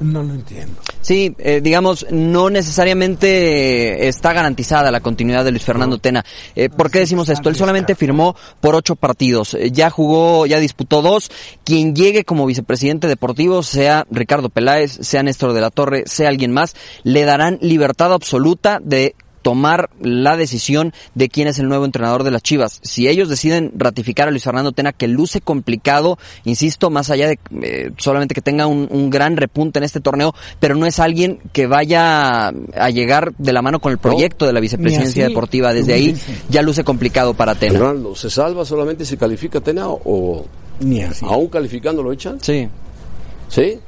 No 0.00 0.22
lo 0.22 0.34
entiendo. 0.34 0.74
Sí, 1.00 1.34
eh, 1.38 1.60
digamos, 1.62 2.06
no 2.10 2.50
necesariamente 2.50 4.08
está 4.08 4.32
garantizada 4.32 4.90
la 4.90 5.00
continuidad 5.00 5.44
de 5.44 5.50
Luis 5.50 5.64
Fernando. 5.64 5.98
Tena. 5.98 6.24
Eh, 6.54 6.68
¿Por 6.68 6.90
qué 6.90 7.00
decimos 7.00 7.28
esto? 7.28 7.48
Él 7.48 7.56
solamente 7.56 7.94
firmó 7.94 8.36
por 8.60 8.74
ocho 8.74 8.94
partidos. 8.94 9.54
Eh, 9.54 9.70
ya 9.72 9.90
jugó, 9.90 10.46
ya 10.46 10.60
disputó 10.60 11.02
dos. 11.02 11.30
Quien 11.64 11.94
llegue 11.94 12.24
como 12.24 12.46
vicepresidente 12.46 13.08
deportivo, 13.08 13.62
sea 13.62 14.06
Ricardo 14.10 14.50
Peláez, 14.50 14.92
sea 15.00 15.22
Néstor 15.22 15.52
de 15.52 15.60
la 15.60 15.70
Torre, 15.70 16.04
sea 16.06 16.28
alguien 16.28 16.52
más, 16.52 16.74
le 17.02 17.24
darán 17.24 17.58
libertad 17.60 18.12
absoluta 18.12 18.80
de 18.82 19.14
tomar 19.42 19.90
la 20.00 20.36
decisión 20.36 20.92
de 21.14 21.28
quién 21.28 21.48
es 21.48 21.58
el 21.58 21.68
nuevo 21.68 21.84
entrenador 21.84 22.24
de 22.24 22.30
las 22.30 22.42
Chivas. 22.42 22.80
Si 22.82 23.08
ellos 23.08 23.28
deciden 23.28 23.72
ratificar 23.76 24.28
a 24.28 24.30
Luis 24.30 24.44
Fernando 24.44 24.72
Tena, 24.72 24.92
que 24.92 25.08
luce 25.08 25.40
complicado, 25.40 26.18
insisto, 26.44 26.90
más 26.90 27.10
allá 27.10 27.28
de 27.28 27.38
eh, 27.62 27.90
solamente 27.98 28.34
que 28.34 28.42
tenga 28.42 28.66
un, 28.66 28.88
un, 28.90 29.10
gran 29.10 29.36
repunte 29.36 29.78
en 29.78 29.84
este 29.84 30.00
torneo, 30.00 30.34
pero 30.60 30.74
no 30.74 30.86
es 30.86 30.98
alguien 30.98 31.38
que 31.52 31.66
vaya 31.66 32.48
a 32.48 32.90
llegar 32.90 33.32
de 33.36 33.52
la 33.52 33.62
mano 33.62 33.80
con 33.80 33.92
el 33.92 33.98
proyecto 33.98 34.46
de 34.46 34.52
la 34.52 34.60
vicepresidencia 34.60 35.24
así, 35.24 35.32
deportiva. 35.32 35.72
Desde 35.72 35.94
ahí 35.94 36.16
ya 36.48 36.62
luce 36.62 36.84
complicado 36.84 37.34
para 37.34 37.54
Tena. 37.54 37.78
Fernando, 37.78 38.14
¿se 38.14 38.30
salva 38.30 38.64
solamente 38.64 39.04
si 39.04 39.16
califica 39.16 39.60
Tena 39.60 39.88
o 39.88 40.44
Ni 40.80 41.02
así. 41.02 41.24
aún 41.26 41.48
calificando 41.48 42.02
lo 42.02 42.12
echan? 42.12 42.38
Sí. 42.40 42.68
¿Sí? 43.48 43.78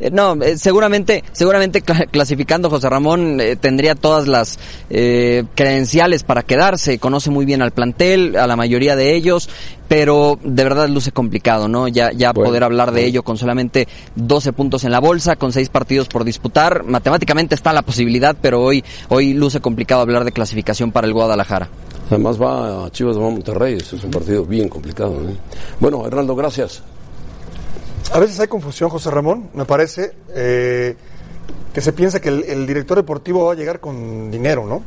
Eh, 0.00 0.10
no, 0.10 0.34
eh, 0.42 0.58
seguramente, 0.58 1.22
seguramente 1.32 1.80
cl 1.80 2.08
clasificando 2.10 2.68
José 2.68 2.88
Ramón 2.88 3.40
eh, 3.40 3.56
tendría 3.56 3.94
todas 3.94 4.26
las 4.26 4.58
eh, 4.90 5.44
credenciales 5.54 6.24
para 6.24 6.42
quedarse, 6.42 6.98
conoce 6.98 7.30
muy 7.30 7.44
bien 7.44 7.62
al 7.62 7.70
plantel, 7.70 8.36
a 8.36 8.46
la 8.46 8.56
mayoría 8.56 8.96
de 8.96 9.14
ellos, 9.14 9.48
pero 9.86 10.38
de 10.42 10.64
verdad 10.64 10.88
luce 10.88 11.12
complicado, 11.12 11.68
¿no? 11.68 11.86
Ya, 11.86 12.10
ya 12.10 12.32
bueno, 12.32 12.48
poder 12.48 12.64
hablar 12.64 12.88
de 12.88 13.02
bueno. 13.02 13.08
ello 13.08 13.22
con 13.22 13.38
solamente 13.38 13.86
12 14.16 14.52
puntos 14.52 14.84
en 14.84 14.90
la 14.90 14.98
bolsa, 14.98 15.36
con 15.36 15.52
6 15.52 15.68
partidos 15.68 16.08
por 16.08 16.24
disputar, 16.24 16.82
matemáticamente 16.84 17.54
está 17.54 17.72
la 17.72 17.82
posibilidad, 17.82 18.34
pero 18.40 18.62
hoy, 18.62 18.82
hoy 19.08 19.32
luce 19.32 19.60
complicado 19.60 20.00
hablar 20.00 20.24
de 20.24 20.32
clasificación 20.32 20.90
para 20.90 21.06
el 21.06 21.12
Guadalajara. 21.12 21.68
Además 22.10 22.40
va 22.40 22.86
a 22.86 22.90
Chivas, 22.90 23.16
va 23.16 23.28
a 23.28 23.30
Monterrey, 23.30 23.76
eso 23.76 23.96
es 23.96 24.04
un 24.04 24.10
partido 24.10 24.44
bien 24.44 24.68
complicado. 24.68 25.20
¿no? 25.20 25.30
Bueno, 25.80 26.06
Hernando, 26.06 26.34
gracias. 26.34 26.82
A 28.12 28.18
veces 28.18 28.38
hay 28.40 28.48
confusión, 28.48 28.90
José 28.90 29.10
Ramón, 29.10 29.50
me 29.54 29.64
parece, 29.64 30.12
eh, 30.34 30.96
que 31.72 31.80
se 31.80 31.92
piensa 31.92 32.20
que 32.20 32.28
el, 32.28 32.44
el, 32.44 32.66
director 32.66 32.96
deportivo 32.96 33.46
va 33.46 33.52
a 33.52 33.56
llegar 33.56 33.80
con 33.80 34.30
dinero, 34.30 34.66
¿no? 34.66 34.82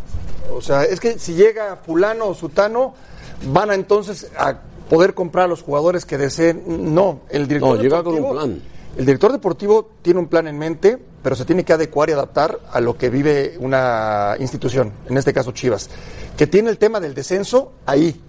O 0.53 0.62
sea, 0.62 0.84
es 0.84 0.99
que 0.99 1.19
si 1.19 1.34
llega 1.34 1.75
fulano 1.77 2.27
o 2.27 2.34
sutano, 2.34 2.93
van 3.51 3.71
a 3.71 3.75
entonces 3.75 4.32
a 4.38 4.58
poder 4.89 5.13
comprar 5.13 5.45
a 5.45 5.47
los 5.47 5.62
jugadores 5.62 6.06
que 6.06 6.17
deseen. 6.17 6.63
No, 6.93 7.21
el 7.30 7.47
director 7.47 7.77
no, 7.77 7.82
llega 7.82 8.03
con 8.03 8.15
un 8.15 8.32
plan. 8.32 8.62
El 8.97 9.06
director 9.06 9.32
deportivo 9.32 9.91
tiene 10.01 10.19
un 10.19 10.27
plan 10.27 10.47
en 10.47 10.58
mente, 10.58 10.97
pero 11.21 11.36
se 11.36 11.45
tiene 11.45 11.63
que 11.63 11.73
adecuar 11.73 12.10
y 12.10 12.13
adaptar 12.13 12.60
a 12.71 12.80
lo 12.80 12.97
que 12.97 13.12
vive 13.12 13.56
una 13.60 14.36
institución, 14.39 14.91
en 15.08 15.17
este 15.17 15.34
caso 15.34 15.51
Chivas, 15.51 15.89
que 16.36 16.47
tiene 16.47 16.71
el 16.71 16.80
tema 16.80 16.99
del 16.99 17.13
descenso 17.13 17.73
ahí, 17.86 18.19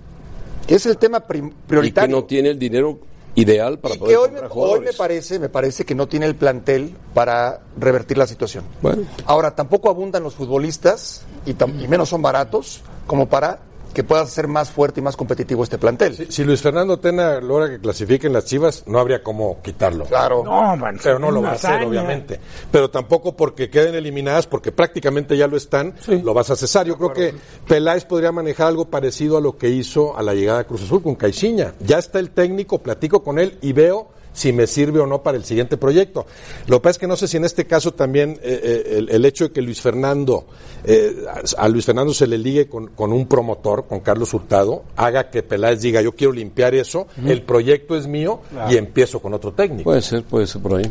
que 0.66 0.74
es 0.74 0.84
el 0.84 0.98
tema 0.98 1.20
prioritario. 1.20 1.84
Y 1.86 1.92
que 1.92 2.20
no 2.20 2.24
tiene 2.24 2.50
el 2.50 2.58
dinero 2.58 2.98
ideal 3.34 3.78
para 3.78 3.94
y 3.94 3.98
poder 3.98 4.14
que 4.14 4.16
hoy 4.16 4.30
me, 4.30 4.40
hoy 4.50 4.80
me 4.80 4.92
parece 4.92 5.38
me 5.38 5.48
parece 5.48 5.84
que 5.84 5.94
no 5.94 6.08
tiene 6.08 6.26
el 6.26 6.34
plantel 6.34 6.96
para 7.14 7.60
revertir 7.78 8.18
la 8.18 8.26
situación 8.26 8.64
bueno. 8.82 9.02
ahora 9.26 9.54
tampoco 9.54 9.90
abundan 9.90 10.22
los 10.22 10.34
futbolistas 10.34 11.22
y, 11.46 11.50
y, 11.50 11.88
menos 11.88 12.08
son 12.08 12.22
baratos 12.22 12.82
como 13.06 13.28
para 13.28 13.60
que 13.92 14.04
pueda 14.04 14.24
ser 14.26 14.48
más 14.48 14.70
fuerte 14.70 15.00
y 15.00 15.02
más 15.02 15.16
competitivo 15.16 15.64
este 15.64 15.78
plantel. 15.78 16.14
Si, 16.14 16.26
si 16.26 16.44
Luis 16.44 16.60
Fernando 16.60 16.98
Tena 16.98 17.40
logra 17.40 17.68
que 17.68 17.78
clasifiquen 17.78 18.32
las 18.32 18.44
Chivas, 18.44 18.84
no 18.86 18.98
habría 18.98 19.22
cómo 19.22 19.60
quitarlo. 19.62 20.04
Claro. 20.04 20.42
No, 20.44 20.76
man, 20.76 20.98
pero 21.02 21.18
no 21.18 21.30
lo 21.30 21.42
va 21.42 21.50
a 21.50 21.52
hacer, 21.52 21.84
obviamente. 21.84 22.40
Pero 22.70 22.90
tampoco 22.90 23.36
porque 23.36 23.70
queden 23.70 23.94
eliminadas, 23.94 24.46
porque 24.46 24.72
prácticamente 24.72 25.36
ya 25.36 25.46
lo 25.46 25.56
están, 25.56 25.94
sí. 26.00 26.20
lo 26.22 26.34
vas 26.34 26.50
a 26.50 26.56
cesar. 26.56 26.86
Yo 26.86 26.96
creo 26.96 27.12
que 27.12 27.34
Peláez 27.66 28.04
podría 28.04 28.32
manejar 28.32 28.68
algo 28.68 28.86
parecido 28.86 29.36
a 29.36 29.40
lo 29.40 29.56
que 29.56 29.68
hizo 29.68 30.16
a 30.16 30.22
la 30.22 30.34
llegada 30.34 30.60
a 30.60 30.64
Cruz 30.64 30.82
Azul 30.82 31.02
con 31.02 31.14
Caixinha. 31.14 31.74
Ya 31.80 31.98
está 31.98 32.18
el 32.18 32.30
técnico, 32.30 32.78
platico 32.78 33.22
con 33.22 33.38
él 33.38 33.58
y 33.62 33.72
veo 33.72 34.17
si 34.38 34.52
me 34.52 34.68
sirve 34.68 35.00
o 35.00 35.06
no 35.06 35.20
para 35.22 35.36
el 35.36 35.44
siguiente 35.44 35.76
proyecto. 35.76 36.24
Lo 36.68 36.76
que 36.76 36.82
pasa 36.82 36.90
es 36.92 36.98
que 36.98 37.06
no 37.08 37.16
sé 37.16 37.26
si 37.26 37.36
en 37.36 37.44
este 37.44 37.66
caso 37.66 37.92
también 37.92 38.38
eh, 38.40 38.60
eh, 38.62 38.96
el, 38.98 39.10
el, 39.10 39.24
hecho 39.24 39.44
de 39.44 39.50
que 39.52 39.60
Luis 39.60 39.80
Fernando, 39.80 40.46
eh, 40.84 41.24
a 41.56 41.68
Luis 41.68 41.84
Fernando 41.84 42.14
se 42.14 42.28
le 42.28 42.38
ligue 42.38 42.68
con, 42.68 42.86
con, 42.88 43.12
un 43.12 43.26
promotor, 43.26 43.88
con 43.88 43.98
Carlos 43.98 44.32
Hurtado, 44.32 44.84
haga 44.94 45.28
que 45.28 45.42
Peláez 45.42 45.80
diga 45.80 46.00
yo 46.02 46.12
quiero 46.12 46.32
limpiar 46.32 46.76
eso, 46.76 47.00
uh 47.00 47.20
-huh. 47.20 47.30
el 47.30 47.42
proyecto 47.42 47.96
es 47.96 48.06
mío 48.06 48.40
claro. 48.48 48.72
y 48.72 48.76
empiezo 48.76 49.18
con 49.18 49.34
otro 49.34 49.52
técnico. 49.52 49.84
Puede 49.90 50.02
ser, 50.02 50.22
puede 50.22 50.46
ser 50.46 50.62
por 50.62 50.74
ahí. 50.76 50.90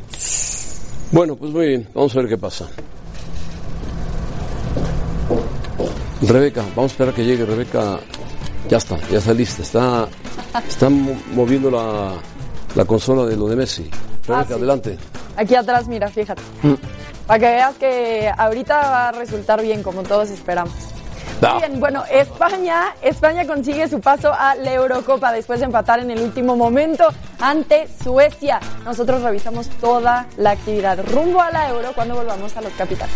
Bueno, 1.12 1.38
pues 1.38 1.52
muy 1.52 1.68
bien, 1.68 1.88
vamos 1.94 2.14
a 2.16 2.20
ver 2.20 2.28
qué 2.28 2.38
pasa. 2.38 2.68
Rebeca, 6.22 6.64
vamos 6.76 6.92
a 6.92 6.94
esperar 6.94 7.14
que 7.14 7.24
llegue 7.24 7.46
Rebeca. 7.46 8.00
Ya 8.68 8.78
está, 8.78 8.98
ya 9.10 9.20
está 9.20 9.34
lista, 9.34 9.62
está, 9.62 10.10
está 10.68 10.90
moviendo 10.90 11.72
la, 11.72 12.16
la 12.76 12.86
consola 12.86 13.26
de 13.26 13.36
lo 13.36 13.48
de 13.48 13.56
Messi. 13.56 13.90
Rebeca, 14.28 14.40
ah, 14.40 14.46
sí. 14.48 14.54
adelante. 14.54 14.98
Aquí 15.36 15.56
atrás, 15.56 15.88
mira, 15.88 16.10
fíjate. 16.10 16.42
Mm. 16.64 16.74
Para 17.26 17.40
que 17.40 17.46
veas 17.46 17.76
que 17.76 18.32
ahorita 18.38 18.76
va 18.76 19.10
a 19.10 19.12
resultar 19.12 19.62
bien, 19.62 19.84
como 19.84 20.04
todos 20.04 20.30
esperamos. 20.30 20.74
No. 21.42 21.52
Muy 21.54 21.68
bien, 21.68 21.80
bueno, 21.80 22.04
España, 22.10 22.96
España 23.02 23.46
consigue 23.46 23.88
su 23.88 24.00
paso 24.00 24.34
a 24.34 24.56
la 24.56 24.74
Eurocopa 24.74 25.32
después 25.32 25.60
de 25.60 25.66
empatar 25.66 26.00
en 26.00 26.10
el 26.10 26.22
último 26.22 26.56
momento 26.56 27.08
ante 27.40 27.88
Suecia. 28.04 28.60
Nosotros 28.84 29.22
revisamos 29.22 29.70
toda 29.82 30.26
la 30.38 30.52
actividad 30.52 30.98
rumbo 31.12 31.42
a 31.42 31.52
la 31.52 31.70
Euro 31.70 31.92
cuando 31.94 32.16
volvamos 32.16 32.56
a 32.58 32.62
los 32.62 32.74
capitales. 32.74 33.14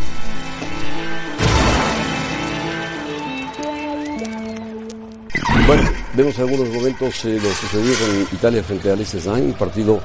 Bueno, 5.65 5.83
vemos 6.13 6.37
algunos 6.39 6.67
momentos 6.69 7.25
eh, 7.25 7.39
lo 7.41 7.49
sucedido 7.51 7.95
con 7.99 8.37
Italia 8.37 8.63
frente 8.63 8.91
a 8.91 8.95
Liechtenstein, 8.95 9.45
un 9.45 9.53
partido 9.53 9.99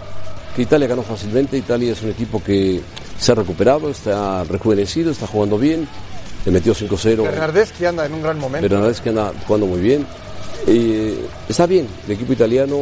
que 0.54 0.62
Italia 0.62 0.86
ganó 0.86 1.02
fácilmente. 1.02 1.58
Italia 1.58 1.92
es 1.92 2.02
un 2.02 2.10
equipo 2.10 2.42
que 2.42 2.80
se 3.18 3.32
ha 3.32 3.34
recuperado, 3.34 3.90
está 3.90 4.44
rejuvenecido, 4.44 5.10
está 5.10 5.26
jugando 5.26 5.58
bien, 5.58 5.86
le 6.44 6.52
metió 6.52 6.74
5-0. 6.74 7.22
Bernardeschi 7.22 7.84
anda 7.84 8.06
en 8.06 8.14
un 8.14 8.22
gran 8.22 8.38
momento. 8.38 8.68
Bernardeschi 8.68 9.08
anda 9.08 9.32
jugando 9.46 9.66
muy 9.66 9.80
bien. 9.80 10.06
Eh, 10.66 11.18
está 11.48 11.66
bien, 11.66 11.86
el 12.06 12.12
equipo 12.12 12.32
italiano 12.32 12.76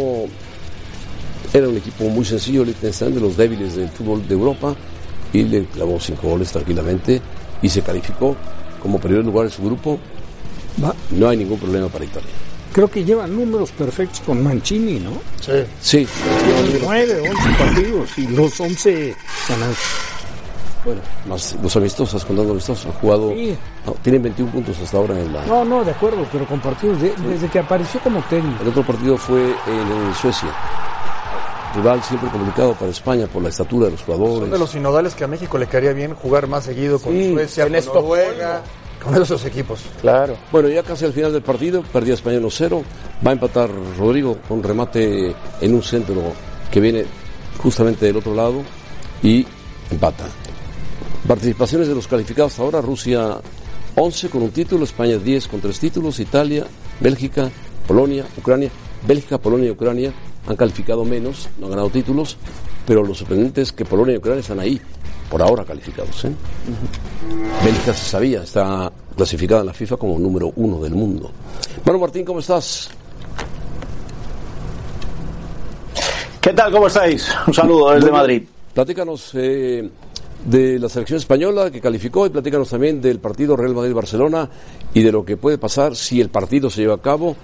era 1.53 1.69
un 1.69 1.77
equipo 1.77 2.05
muy 2.05 2.25
sencillo, 2.25 2.65
Liechtenstein, 2.65 3.15
de 3.15 3.21
los 3.21 3.37
débiles 3.37 3.77
del 3.77 3.89
fútbol 3.89 4.27
de 4.27 4.35
Europa, 4.35 4.75
y 5.33 5.43
le 5.43 5.65
clavó 5.67 5.99
5 5.99 6.29
goles 6.29 6.53
tranquilamente 6.53 7.21
y 7.63 7.69
se 7.69 7.83
calificó 7.83 8.37
como 8.81 8.99
primer 8.99 9.25
lugar 9.25 9.47
en 9.47 9.51
su 9.51 9.63
grupo. 9.63 9.99
No 11.11 11.29
hay 11.29 11.37
ningún 11.37 11.59
problema 11.59 11.89
para 11.89 12.05
Italia 12.05 12.31
creo 12.75 12.91
que 12.91 13.05
llevan 13.05 13.35
números 13.35 13.71
perfectos 13.71 14.21
con 14.27 14.43
Mancini, 14.43 14.99
¿no? 14.99 15.13
Sí. 15.41 15.65
Sí. 15.81 16.09
Nueve, 16.83 17.21
once 17.21 17.59
partidos 17.59 18.19
y 18.19 18.27
los 18.27 18.61
once 18.61 19.17
ganados. 19.49 19.79
Bueno, 20.85 21.01
más 21.27 21.57
los 21.63 21.75
amistosos, 21.77 22.25
contando 22.25 22.53
amistosos, 22.53 22.87
han 22.87 22.93
jugado. 23.01 23.33
No, 23.87 23.93
tienen 24.03 24.23
21 24.23 24.53
puntos 24.53 24.79
hasta 24.81 24.97
ahora 24.97 25.19
en 25.19 25.33
la. 25.33 25.47
No, 25.47 25.65
no, 25.65 25.85
de 25.85 25.93
acuerdo, 25.93 26.27
pero 26.31 26.47
con 26.47 26.61
partidos 26.61 26.99
desde 27.01 27.49
que 27.49 27.61
apareció 27.61 28.01
como 28.01 28.21
técnico. 28.23 28.63
El 28.63 28.69
otro 28.69 28.85
partido 28.85 29.17
fue 29.17 29.41
en, 29.45 30.15
Suecia. 30.21 30.49
Rival 31.77 32.03
siempre 32.03 32.29
complicado 32.29 32.75
para 32.75 32.91
España 32.91 33.27
por 33.27 33.43
la 33.43 33.49
estatura 33.49 33.87
de 33.87 33.93
los 33.93 34.03
jugadores. 34.03 34.41
Son 34.41 34.51
de 34.51 34.59
los 34.59 34.71
sinodales 34.71 35.15
que 35.15 35.25
a 35.25 35.27
México 35.27 35.59
le 35.59 35.67
quedaría 35.67 35.93
bien 35.93 36.15
jugar 36.15 36.49
más 36.49 36.65
seguido 36.65 36.99
con 36.99 37.13
Suecia, 37.13 37.65
con 37.65 37.95
Noruega, 37.95 38.63
con 39.05 39.21
esos 39.21 39.45
equipos. 39.45 39.81
Claro. 40.01 40.37
Bueno, 40.51 40.69
ya 40.69 40.83
casi 40.83 41.05
al 41.05 41.13
final 41.13 41.33
del 41.33 41.43
partido, 41.43 41.83
perdía 41.93 42.15
España 42.15 42.39
1-0. 42.39 42.83
Va 43.25 43.31
a 43.31 43.35
empatar 43.35 43.71
Rodrigo 43.99 44.39
con 44.49 44.63
remate 44.63 45.35
en 45.61 45.75
un 45.75 45.83
centro 45.83 46.33
que 46.71 46.81
viene 46.81 47.05
justamente 47.59 48.07
del 48.07 48.17
otro 48.17 48.35
lado 48.35 48.63
y 49.23 49.47
empata. 49.91 50.25
Participaciones 51.27 51.89
de 51.89 51.95
los 51.95 52.07
calificados 52.07 52.59
ahora, 52.59 52.81
Rusia 52.81 53.39
11 53.97 54.29
con 54.29 54.43
un 54.43 54.51
título, 54.51 54.85
España 54.85 55.17
10 55.17 55.49
con 55.49 55.61
tres 55.61 55.79
títulos, 55.79 56.21
Italia, 56.21 56.67
Bélgica, 57.01 57.51
Polonia, 57.87 58.25
Ucrania. 58.37 58.71
Bélgica, 59.07 59.39
Polonia 59.39 59.69
y 59.69 59.71
Ucrania 59.71 60.13
han 60.47 60.57
calificado 60.57 61.05
menos, 61.05 61.49
no 61.59 61.67
han 61.67 61.71
ganado 61.71 61.91
títulos, 61.91 62.37
pero 62.87 63.03
lo 63.03 63.15
sorprendente 63.15 63.63
es 63.63 63.73
que 63.73 63.85
Polonia 63.85 64.15
y 64.15 64.19
Ucrania 64.19 64.41
están 64.41 64.61
ahí, 64.61 64.81
por 65.31 65.43
ahora 65.43 65.65
calificados. 65.65 66.25
¿eh? 66.25 66.33
Bélgica 67.65 67.95
se 67.95 68.05
sabía, 68.05 68.43
está 68.43 68.91
clasificada 69.17 69.61
en 69.61 69.67
la 69.69 69.73
FIFA 69.73 69.97
como 69.97 70.19
número 70.19 70.53
uno 70.57 70.81
del 70.81 70.95
mundo. 70.95 71.31
Bueno, 71.85 71.99
Martín, 71.99 72.25
¿cómo 72.25 72.41
estás? 72.41 72.91
¿Qué 76.41 76.53
tal? 76.53 76.71
¿Cómo 76.71 76.89
estáis? 76.89 77.29
Un 77.47 77.55
saludo 77.55 77.93
desde 77.93 78.11
Madrid. 78.11 78.43
Platícanos 78.75 79.31
eh, 79.35 79.89
de 80.45 80.79
la 80.79 80.89
selección 80.89 81.19
española 81.19 81.71
que 81.71 81.81
calificó 81.81 82.27
y 82.27 82.31
platícanos 82.31 82.69
también 82.69 83.01
del 83.01 83.19
partido 83.19 83.57
Real 83.57 83.75
Madrid-Barcelona 83.75 84.51
y 84.93 85.03
de 85.03 85.11
lo 85.11 85.25
que 85.25 85.37
puede 85.37 85.57
pasar 85.57 85.97
si 85.97 86.21
el 86.21 86.29
partido 86.29 86.69
se 86.69 86.83
lleva 86.83 86.97
a 86.97 87.01
cabo. 87.01 87.35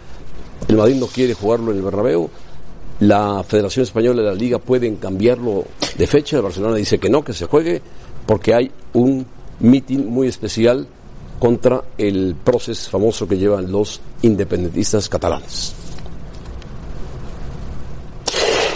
El 0.69 0.77
Madrid 0.77 0.97
no 0.97 1.07
quiere 1.07 1.33
jugarlo 1.33 1.71
en 1.71 1.79
el 1.79 1.83
Bernabéu. 1.83 2.29
La 3.01 3.43
Federación 3.43 3.85
Española 3.85 4.23
y 4.23 4.25
la 4.27 4.35
Liga 4.35 4.59
pueden 4.59 4.97
cambiarlo 4.97 5.65
de 5.97 6.07
fecha. 6.07 6.37
El 6.37 6.43
Barcelona 6.43 6.77
dice 6.77 6.99
que 6.99 7.09
no, 7.09 7.25
que 7.25 7.33
se 7.33 7.47
juegue, 7.47 7.81
porque 8.27 8.55
hay 8.55 8.71
un 8.93 9.27
mitin 9.61 10.09
muy 10.09 10.29
especial 10.29 10.87
contra 11.39 11.83
el 11.97 12.37
proceso 12.45 12.91
famoso 12.91 13.27
que 13.27 13.39
llevan 13.39 13.73
los 13.73 14.01
independentistas 14.21 15.09
catalanes. 15.09 15.75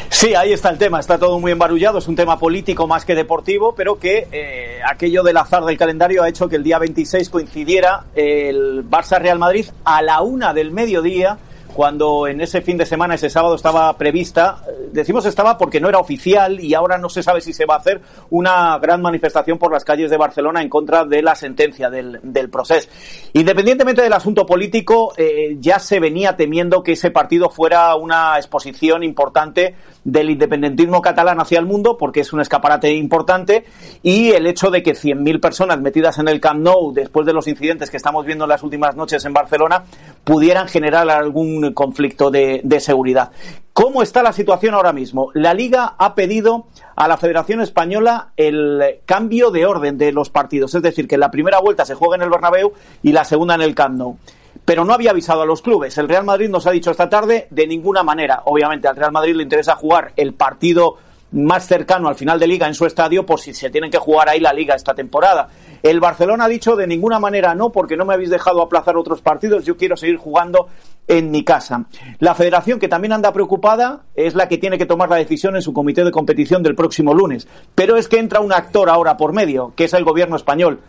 Sí, 0.09 0.35
ahí 0.35 0.55
está 0.55 0.71
el 0.71 0.79
tema, 0.79 1.01
está 1.01 1.19
todo 1.19 1.39
muy 1.39 1.53
embarullado, 1.53 1.99
es 1.99 2.09
un 2.09 2.17
tema 2.17 2.39
político 2.39 2.87
más 2.87 3.05
que 3.05 3.15
deportivo, 3.15 3.75
pero 3.75 3.99
que 3.99 4.29
eh, 4.33 4.79
aquello 4.89 5.23
del 5.23 5.37
azar 5.37 5.65
del 5.65 5.77
calendario 5.77 6.23
ha 6.23 6.29
hecho 6.29 6.49
que 6.49 6.57
el 6.57 6.63
día 6.63 6.79
26 6.79 7.29
coincidiera 7.29 8.05
el 8.15 8.89
Barça 8.89 9.19
Real 9.21 9.39
Madrid 9.39 9.67
a 9.85 10.01
la 10.01 10.23
una 10.23 10.55
del 10.55 10.71
mediodía 10.71 11.37
cuando 11.75 12.29
en 12.29 12.41
ese 12.41 12.63
fin 12.63 12.79
de 12.79 12.87
semana, 12.87 13.17
ese 13.17 13.29
sábado, 13.29 13.57
estaba 13.57 13.93
prevista, 13.99 14.63
eh, 14.67 14.89
decimos 14.93 15.27
estaba 15.27 15.59
porque 15.59 15.81
no 15.81 15.89
era 15.89 15.99
oficial 15.99 16.61
y 16.61 16.73
ahora 16.73 16.99
no 16.99 17.09
se 17.09 17.23
sabe 17.23 17.41
si 17.41 17.53
se 17.53 17.67
va 17.67 17.75
a 17.75 17.79
hacer 17.79 18.01
una 18.31 18.79
gran 18.79 19.03
manifestación 19.03 19.59
por 19.59 19.73
las 19.73 19.85
calles 19.85 20.11
de 20.11 20.17
Barcelona 20.17 20.63
en 20.63 20.69
contra 20.69 21.05
de 21.05 21.21
la 21.21 21.35
sentencia 21.35 21.91
del, 21.91 22.21
del 22.23 22.49
proceso. 22.49 22.89
Independientemente 23.33 24.03
del 24.03 24.13
asunto 24.13 24.47
político, 24.47 25.13
eh, 25.17 25.57
ya 25.59 25.79
se 25.79 25.99
venía 25.99 26.37
temiendo 26.37 26.83
que 26.83 26.93
ese 26.93 27.11
partido 27.11 27.51
fuera 27.51 27.97
una 27.97 28.37
exposición 28.37 29.03
importante 29.03 29.75
del 30.05 30.31
independentismo 30.31 31.01
catalán 31.01 31.41
hacia 31.41 31.59
el 31.59 31.67
mundo, 31.67 31.97
porque 31.97 32.21
es 32.21 32.33
un 32.33 32.41
escaparate 32.41 32.93
importante, 32.93 33.65
y 34.03 34.31
el 34.31 34.47
hecho 34.47 34.71
de 34.71 34.83
que 34.83 34.93
100.000 34.93 35.41
personas 35.41 35.81
metidas 35.81 36.19
en 36.19 36.29
el 36.29 36.41
Camp 36.41 36.61
Nou, 36.61 36.93
después 36.93 37.27
de 37.27 37.33
los 37.33 37.49
incidentes 37.49 37.91
que 37.91 37.97
estamos 37.97 38.25
viendo 38.27 38.45
en 38.45 38.51
las 38.51 38.63
últimas 38.63 38.95
noches 38.95 39.25
en 39.25 39.33
Barcelona, 39.33 39.85
pudieran 40.23 40.69
generar 40.69 41.09
algún 41.11 41.64
conflicto 41.73 42.31
de, 42.31 42.63
seguridad. 42.81 43.31
¿Cómo 43.73 44.03
está 44.03 44.23
la 44.23 44.33
situación 44.33 44.75
ahora 44.75 44.93
mismo? 44.93 45.31
La 45.33 45.55
Liga 45.55 45.95
ha 45.97 46.15
pedido 46.15 46.67
a 46.97 47.09
la 47.09 47.17
Federación 47.17 47.61
Española 47.61 48.33
el 48.37 49.01
cambio 49.07 49.51
de 49.51 49.65
orden 49.65 49.97
de 49.97 50.13
los 50.13 50.31
partidos, 50.31 50.75
es 50.75 50.83
decir, 50.83 51.09
que 51.09 51.17
la 51.17 51.31
primera 51.31 51.61
vuelta 51.61 51.85
se 51.85 51.95
juegue 51.95 52.17
en 52.17 52.23
el 52.23 52.31
Bernabéu 52.31 52.73
y 53.03 53.13
la 53.13 53.25
segunda 53.25 53.55
en 53.55 53.63
el 53.63 53.75
Camp 53.75 53.97
Nou 53.97 54.19
pero 54.65 54.85
no 54.85 54.95
había 54.95 55.11
avisado 55.11 55.43
a 55.43 55.47
los 55.47 55.63
clubes. 55.63 55.99
El 55.99 56.09
Real 56.09 56.25
Madrid 56.25 56.49
nos 56.49 56.67
ha 56.67 56.71
dicho 56.71 56.91
esta 56.91 57.11
tarde 57.11 57.49
de 57.51 57.67
ninguna 57.67 58.03
manera. 58.03 58.43
Obviamente 58.47 58.89
al 58.89 58.97
Real 58.97 59.13
Madrid 59.13 59.35
le 59.35 59.43
interesa 59.43 59.75
jugar 59.75 60.13
el 60.17 60.33
partido 60.33 60.97
más 61.35 61.67
cercano 61.67 62.09
al 62.09 62.15
final 62.15 62.39
de 62.39 62.47
liga 62.47 62.67
en 62.67 62.75
su 62.75 62.87
estadio 62.87 63.27
por 63.27 63.41
si 63.41 63.53
se 63.53 63.71
tienen 63.71 63.91
que 63.91 63.99
jugar 63.99 64.29
ahí 64.29 64.41
la 64.41 64.53
liga 64.53 64.75
esta 64.75 64.95
temporada. 64.95 65.49
El 65.83 66.01
Barcelona 66.01 66.45
ha 66.45 66.49
dicho 66.49 66.77
de 66.77 66.87
ninguna 66.87 67.19
manera 67.19 67.55
no 67.55 67.71
porque 67.71 67.97
no 67.97 68.05
me 68.05 68.15
habéis 68.15 68.31
dejado 68.31 68.63
aplazar 68.63 68.97
otros 68.97 69.21
partidos, 69.21 69.65
yo 69.65 69.77
quiero 69.77 69.97
seguir 69.97 70.17
jugando 70.17 70.69
en 71.09 71.31
mi 71.31 71.45
casa. 71.45 71.85
La 72.21 72.35
federación 72.35 72.79
que 72.79 72.89
también 72.89 73.13
anda 73.13 73.33
preocupada 73.33 74.05
es 74.15 74.35
la 74.35 74.49
que 74.49 74.59
tiene 74.59 74.79
que 74.79 74.87
tomar 74.87 75.11
la 75.11 75.17
decisión 75.17 75.57
en 75.57 75.63
su 75.63 75.73
comité 75.73 76.05
de 76.05 76.11
competición 76.11 76.63
del 76.63 76.75
próximo 76.75 77.13
lunes, 77.13 77.47
pero 77.75 77.97
es 77.97 78.09
que 78.09 78.19
entra 78.19 78.41
un 78.41 78.53
actor 78.53 78.89
ahora 78.89 79.17
por 79.17 79.33
medio, 79.33 79.73
que 79.77 79.85
es 79.85 79.93
el 79.93 80.05
gobierno 80.05 80.37
español. 80.37 80.81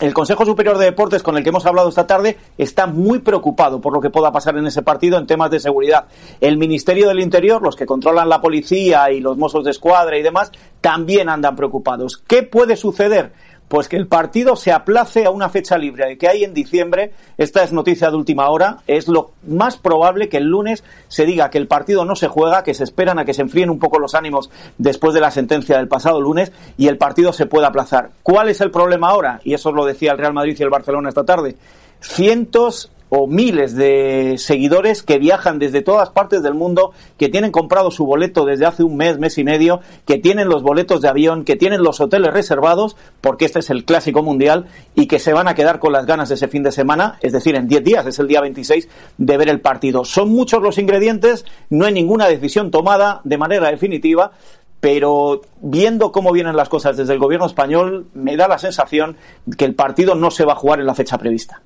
El 0.00 0.14
Consejo 0.14 0.44
Superior 0.44 0.78
de 0.78 0.84
Deportes, 0.84 1.24
con 1.24 1.36
el 1.36 1.42
que 1.42 1.48
hemos 1.48 1.66
hablado 1.66 1.88
esta 1.88 2.06
tarde, 2.06 2.36
está 2.56 2.86
muy 2.86 3.18
preocupado 3.18 3.80
por 3.80 3.92
lo 3.92 4.00
que 4.00 4.10
pueda 4.10 4.30
pasar 4.30 4.56
en 4.56 4.64
ese 4.64 4.82
partido 4.82 5.18
en 5.18 5.26
temas 5.26 5.50
de 5.50 5.58
seguridad. 5.58 6.04
El 6.40 6.56
Ministerio 6.56 7.08
del 7.08 7.18
Interior, 7.18 7.60
los 7.60 7.74
que 7.74 7.84
controlan 7.84 8.28
la 8.28 8.40
policía 8.40 9.10
y 9.10 9.18
los 9.18 9.36
mozos 9.36 9.64
de 9.64 9.72
escuadra 9.72 10.16
y 10.16 10.22
demás, 10.22 10.52
también 10.80 11.28
andan 11.28 11.56
preocupados. 11.56 12.22
¿Qué 12.28 12.44
puede 12.44 12.76
suceder? 12.76 13.32
Pues 13.68 13.88
que 13.88 13.96
el 13.96 14.06
partido 14.06 14.56
se 14.56 14.72
aplace 14.72 15.26
a 15.26 15.30
una 15.30 15.50
fecha 15.50 15.76
libre 15.76 16.16
que 16.16 16.28
hay 16.28 16.42
en 16.44 16.54
diciembre. 16.54 17.12
Esta 17.36 17.62
es 17.62 17.72
noticia 17.72 18.10
de 18.10 18.16
última 18.16 18.48
hora. 18.48 18.78
Es 18.86 19.08
lo 19.08 19.32
más 19.46 19.76
probable 19.76 20.28
que 20.28 20.38
el 20.38 20.44
lunes 20.44 20.84
se 21.08 21.26
diga 21.26 21.50
que 21.50 21.58
el 21.58 21.68
partido 21.68 22.04
no 22.04 22.16
se 22.16 22.28
juega, 22.28 22.62
que 22.62 22.74
se 22.74 22.84
esperan 22.84 23.18
a 23.18 23.24
que 23.24 23.34
se 23.34 23.42
enfríen 23.42 23.70
un 23.70 23.78
poco 23.78 23.98
los 23.98 24.14
ánimos 24.14 24.50
después 24.78 25.14
de 25.14 25.20
la 25.20 25.30
sentencia 25.30 25.76
del 25.76 25.88
pasado 25.88 26.20
lunes 26.20 26.50
y 26.76 26.88
el 26.88 26.96
partido 26.96 27.32
se 27.32 27.46
pueda 27.46 27.68
aplazar. 27.68 28.10
¿Cuál 28.22 28.48
es 28.48 28.60
el 28.60 28.70
problema 28.70 29.10
ahora? 29.10 29.40
Y 29.44 29.54
eso 29.54 29.70
lo 29.70 29.84
decía 29.84 30.12
el 30.12 30.18
Real 30.18 30.32
Madrid 30.32 30.56
y 30.58 30.62
el 30.62 30.70
Barcelona 30.70 31.10
esta 31.10 31.24
tarde. 31.24 31.56
Cientos 32.00 32.90
o 33.10 33.26
miles 33.26 33.74
de 33.74 34.36
seguidores 34.38 35.02
que 35.02 35.18
viajan 35.18 35.58
desde 35.58 35.82
todas 35.82 36.10
partes 36.10 36.42
del 36.42 36.54
mundo, 36.54 36.92
que 37.16 37.28
tienen 37.28 37.50
comprado 37.50 37.90
su 37.90 38.04
boleto 38.04 38.44
desde 38.44 38.66
hace 38.66 38.82
un 38.82 38.96
mes, 38.96 39.18
mes 39.18 39.38
y 39.38 39.44
medio, 39.44 39.80
que 40.06 40.18
tienen 40.18 40.48
los 40.48 40.62
boletos 40.62 41.00
de 41.00 41.08
avión, 41.08 41.44
que 41.44 41.56
tienen 41.56 41.82
los 41.82 42.00
hoteles 42.00 42.32
reservados, 42.32 42.96
porque 43.20 43.44
este 43.44 43.60
es 43.60 43.70
el 43.70 43.84
clásico 43.84 44.22
mundial, 44.22 44.66
y 44.94 45.06
que 45.06 45.18
se 45.18 45.32
van 45.32 45.48
a 45.48 45.54
quedar 45.54 45.78
con 45.78 45.92
las 45.92 46.06
ganas 46.06 46.28
de 46.28 46.34
ese 46.34 46.48
fin 46.48 46.62
de 46.62 46.72
semana, 46.72 47.18
es 47.20 47.32
decir, 47.32 47.54
en 47.54 47.68
10 47.68 47.84
días, 47.84 48.06
es 48.06 48.18
el 48.18 48.28
día 48.28 48.40
26, 48.40 48.88
de 49.16 49.36
ver 49.36 49.48
el 49.48 49.60
partido. 49.60 50.04
Son 50.04 50.28
muchos 50.28 50.62
los 50.62 50.78
ingredientes, 50.78 51.44
no 51.70 51.86
hay 51.86 51.92
ninguna 51.92 52.26
decisión 52.26 52.70
tomada 52.70 53.20
de 53.24 53.38
manera 53.38 53.70
definitiva, 53.70 54.32
pero 54.80 55.40
viendo 55.60 56.12
cómo 56.12 56.32
vienen 56.32 56.56
las 56.56 56.68
cosas 56.68 56.96
desde 56.96 57.12
el 57.12 57.18
gobierno 57.18 57.46
español, 57.46 58.06
me 58.14 58.36
da 58.36 58.46
la 58.46 58.58
sensación 58.58 59.16
que 59.56 59.64
el 59.64 59.74
partido 59.74 60.14
no 60.14 60.30
se 60.30 60.44
va 60.44 60.52
a 60.52 60.56
jugar 60.56 60.78
en 60.80 60.86
la 60.86 60.94
fecha 60.94 61.18
prevista. 61.18 61.62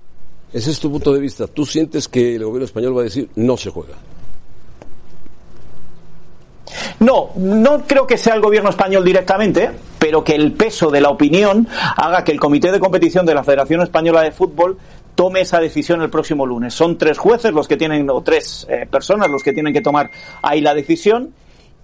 Ese 0.53 0.71
es 0.71 0.81
tu 0.81 0.91
punto 0.91 1.13
de 1.13 1.21
vista. 1.21 1.47
¿Tú 1.47 1.65
sientes 1.65 2.09
que 2.09 2.35
el 2.37 2.45
gobierno 2.45 2.67
español 2.67 2.97
va 2.97 3.01
a 3.01 3.05
decir 3.05 3.29
no 3.37 3.57
se 3.57 3.71
juega? 3.71 3.95
No, 7.01 7.31
no 7.37 7.83
creo 7.87 8.07
que 8.07 8.17
sea 8.17 8.35
el 8.35 8.41
gobierno 8.41 8.71
español 8.71 9.05
directamente, 9.05 9.71
pero 9.99 10.23
que 10.23 10.35
el 10.35 10.53
peso 10.53 10.91
de 10.91 11.01
la 11.01 11.09
opinión 11.09 11.67
haga 11.97 12.23
que 12.23 12.33
el 12.33 12.41
Comité 12.41 12.71
de 12.71 12.79
Competición 12.79 13.27
de 13.27 13.35
la 13.35 13.43
Federación 13.43 13.81
Española 13.83 14.23
de 14.23 14.31
Fútbol 14.31 14.79
tome 15.15 15.41
esa 15.41 15.59
decisión 15.59 16.01
el 16.03 16.11
próximo 16.11 16.47
lunes. 16.47 16.75
Son 16.75 16.97
tres 16.99 17.19
jueces 17.19 17.53
los 17.53 17.67
que 17.67 17.77
tienen, 17.77 18.09
o 18.09 18.23
tres 18.23 18.67
eh, 18.71 18.87
personas 18.91 19.31
los 19.31 19.43
que 19.43 19.53
tienen 19.53 19.73
que 19.73 19.81
tomar 19.81 20.11
ahí 20.43 20.61
la 20.61 20.75
decisión, 20.75 21.35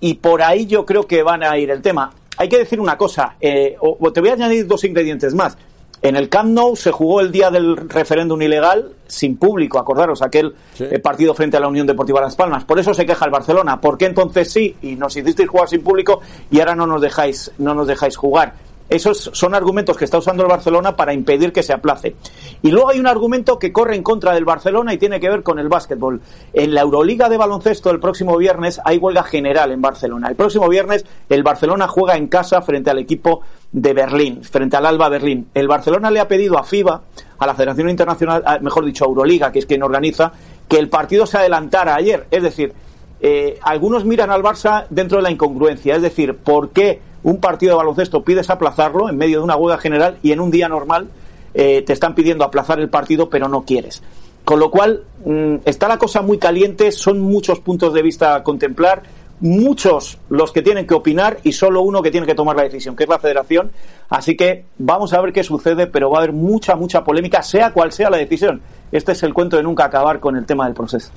y 0.00 0.14
por 0.14 0.42
ahí 0.42 0.66
yo 0.66 0.86
creo 0.86 1.06
que 1.06 1.22
van 1.22 1.42
a 1.42 1.58
ir 1.58 1.70
el 1.70 1.82
tema. 1.82 2.12
Hay 2.36 2.48
que 2.48 2.58
decir 2.58 2.80
una 2.80 2.96
cosa, 2.96 3.34
eh, 3.40 3.76
o 3.80 4.12
te 4.12 4.20
voy 4.20 4.30
a 4.30 4.34
añadir 4.34 4.66
dos 4.66 4.84
ingredientes 4.84 5.34
más. 5.34 5.56
En 6.00 6.16
el 6.16 6.28
Camp 6.28 6.50
Nou 6.50 6.76
se 6.76 6.92
jugó 6.92 7.20
el 7.20 7.32
día 7.32 7.50
del 7.50 7.76
referéndum 7.76 8.40
ilegal 8.40 8.92
sin 9.08 9.36
público, 9.36 9.78
acordaros, 9.78 10.22
aquel 10.22 10.54
eh, 10.78 10.98
partido 11.00 11.34
frente 11.34 11.56
a 11.56 11.60
la 11.60 11.68
Unión 11.68 11.86
Deportiva 11.86 12.20
Las 12.20 12.36
Palmas. 12.36 12.64
Por 12.64 12.78
eso 12.78 12.94
se 12.94 13.04
queja 13.04 13.24
el 13.24 13.30
Barcelona. 13.32 13.80
¿Por 13.80 13.98
qué 13.98 14.06
entonces 14.06 14.52
sí 14.52 14.76
y 14.82 14.94
nos 14.94 15.16
hicisteis 15.16 15.48
jugar 15.48 15.68
sin 15.68 15.82
público 15.82 16.20
y 16.50 16.60
ahora 16.60 16.76
no 16.76 16.86
nos 16.86 17.00
dejáis, 17.00 17.50
no 17.58 17.74
nos 17.74 17.88
dejáis 17.88 18.16
jugar? 18.16 18.54
Esos 18.88 19.30
son 19.34 19.54
argumentos 19.54 19.96
que 19.96 20.04
está 20.04 20.18
usando 20.18 20.42
el 20.42 20.48
Barcelona 20.48 20.96
para 20.96 21.12
impedir 21.12 21.52
que 21.52 21.62
se 21.62 21.74
aplace. 21.74 22.16
Y 22.62 22.70
luego 22.70 22.88
hay 22.88 22.98
un 22.98 23.06
argumento 23.06 23.58
que 23.58 23.72
corre 23.72 23.96
en 23.96 24.02
contra 24.02 24.32
del 24.32 24.46
Barcelona 24.46 24.94
y 24.94 24.98
tiene 24.98 25.20
que 25.20 25.28
ver 25.28 25.42
con 25.42 25.58
el 25.58 25.68
básquetbol. 25.68 26.20
En 26.54 26.74
la 26.74 26.80
Euroliga 26.80 27.28
de 27.28 27.36
baloncesto 27.36 27.90
el 27.90 28.00
próximo 28.00 28.36
viernes 28.38 28.80
hay 28.84 28.96
huelga 28.96 29.22
general 29.24 29.72
en 29.72 29.82
Barcelona. 29.82 30.28
El 30.28 30.36
próximo 30.36 30.68
viernes 30.68 31.04
el 31.28 31.42
Barcelona 31.42 31.86
juega 31.86 32.16
en 32.16 32.28
casa 32.28 32.62
frente 32.62 32.90
al 32.90 32.98
equipo 32.98 33.42
de 33.72 33.92
Berlín, 33.92 34.42
frente 34.42 34.76
al 34.76 34.86
Alba 34.86 35.10
Berlín. 35.10 35.48
El 35.52 35.68
Barcelona 35.68 36.10
le 36.10 36.20
ha 36.20 36.28
pedido 36.28 36.58
a 36.58 36.64
FIBA, 36.64 37.02
a 37.38 37.46
la 37.46 37.54
Federación 37.54 37.90
Internacional, 37.90 38.42
mejor 38.62 38.86
dicho, 38.86 39.04
a 39.04 39.08
Euroliga, 39.08 39.52
que 39.52 39.58
es 39.58 39.66
quien 39.66 39.82
organiza, 39.82 40.32
que 40.66 40.78
el 40.78 40.88
partido 40.88 41.26
se 41.26 41.36
adelantara 41.36 41.94
ayer. 41.94 42.26
Es 42.30 42.42
decir, 42.42 42.72
eh, 43.20 43.58
algunos 43.62 44.04
miran 44.04 44.30
al 44.30 44.42
Barça 44.42 44.86
dentro 44.88 45.18
de 45.18 45.22
la 45.22 45.30
incongruencia. 45.30 45.96
Es 45.96 46.02
decir, 46.02 46.36
¿por 46.36 46.70
qué 46.70 47.00
un 47.30 47.40
partido 47.40 47.72
de 47.72 47.76
baloncesto 47.76 48.22
pides 48.22 48.48
aplazarlo 48.48 49.08
en 49.08 49.16
medio 49.16 49.38
de 49.38 49.44
una 49.44 49.56
huelga 49.56 49.78
general 49.78 50.18
y 50.22 50.32
en 50.32 50.40
un 50.40 50.50
día 50.50 50.68
normal 50.68 51.08
eh, 51.54 51.82
te 51.82 51.92
están 51.92 52.14
pidiendo 52.14 52.44
aplazar 52.44 52.80
el 52.80 52.88
partido, 52.88 53.28
pero 53.28 53.48
no 53.48 53.62
quieres. 53.62 54.02
Con 54.44 54.60
lo 54.60 54.70
cual, 54.70 55.04
mm, 55.24 55.56
está 55.66 55.88
la 55.88 55.98
cosa 55.98 56.22
muy 56.22 56.38
caliente, 56.38 56.90
son 56.90 57.20
muchos 57.20 57.60
puntos 57.60 57.92
de 57.92 58.00
vista 58.00 58.34
a 58.34 58.42
contemplar, 58.42 59.02
muchos 59.40 60.18
los 60.30 60.52
que 60.52 60.62
tienen 60.62 60.86
que 60.86 60.94
opinar 60.94 61.38
y 61.44 61.52
solo 61.52 61.82
uno 61.82 62.00
que 62.02 62.10
tiene 62.10 62.26
que 62.26 62.34
tomar 62.34 62.56
la 62.56 62.62
decisión, 62.62 62.96
que 62.96 63.04
es 63.04 63.10
la 63.10 63.18
federación. 63.18 63.72
Así 64.08 64.36
que 64.36 64.64
vamos 64.78 65.12
a 65.12 65.20
ver 65.20 65.32
qué 65.32 65.44
sucede, 65.44 65.86
pero 65.86 66.10
va 66.10 66.18
a 66.18 66.22
haber 66.22 66.32
mucha, 66.32 66.76
mucha 66.76 67.04
polémica, 67.04 67.42
sea 67.42 67.72
cual 67.72 67.92
sea 67.92 68.08
la 68.08 68.16
decisión. 68.16 68.62
Este 68.90 69.12
es 69.12 69.22
el 69.22 69.34
cuento 69.34 69.58
de 69.58 69.62
nunca 69.62 69.84
acabar 69.84 70.18
con 70.18 70.34
el 70.36 70.46
tema 70.46 70.64
del 70.64 70.74
proceso. 70.74 71.10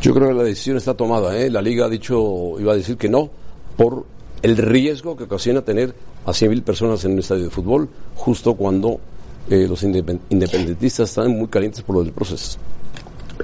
Yo 0.00 0.14
creo 0.14 0.28
que 0.28 0.34
la 0.34 0.44
decisión 0.44 0.78
está 0.78 0.94
tomada. 0.94 1.36
¿eh? 1.36 1.50
La 1.50 1.60
liga 1.60 1.84
ha 1.84 1.90
dicho, 1.90 2.58
iba 2.58 2.72
a 2.72 2.76
decir 2.76 2.96
que 2.96 3.10
no, 3.10 3.28
por 3.76 4.06
el 4.42 4.56
riesgo 4.56 5.16
que 5.16 5.24
ocasiona 5.24 5.62
tener 5.62 5.94
a 6.24 6.30
100.000 6.30 6.62
personas 6.62 7.04
en 7.04 7.12
un 7.12 7.18
estadio 7.20 7.44
de 7.44 7.50
fútbol, 7.50 7.88
justo 8.14 8.54
cuando 8.54 9.00
eh, 9.50 9.66
los 9.68 9.82
independentistas 9.82 11.08
están 11.08 11.36
muy 11.36 11.48
calientes 11.48 11.82
por 11.82 11.96
lo 11.96 12.02
del 12.02 12.12
proceso. 12.12 12.58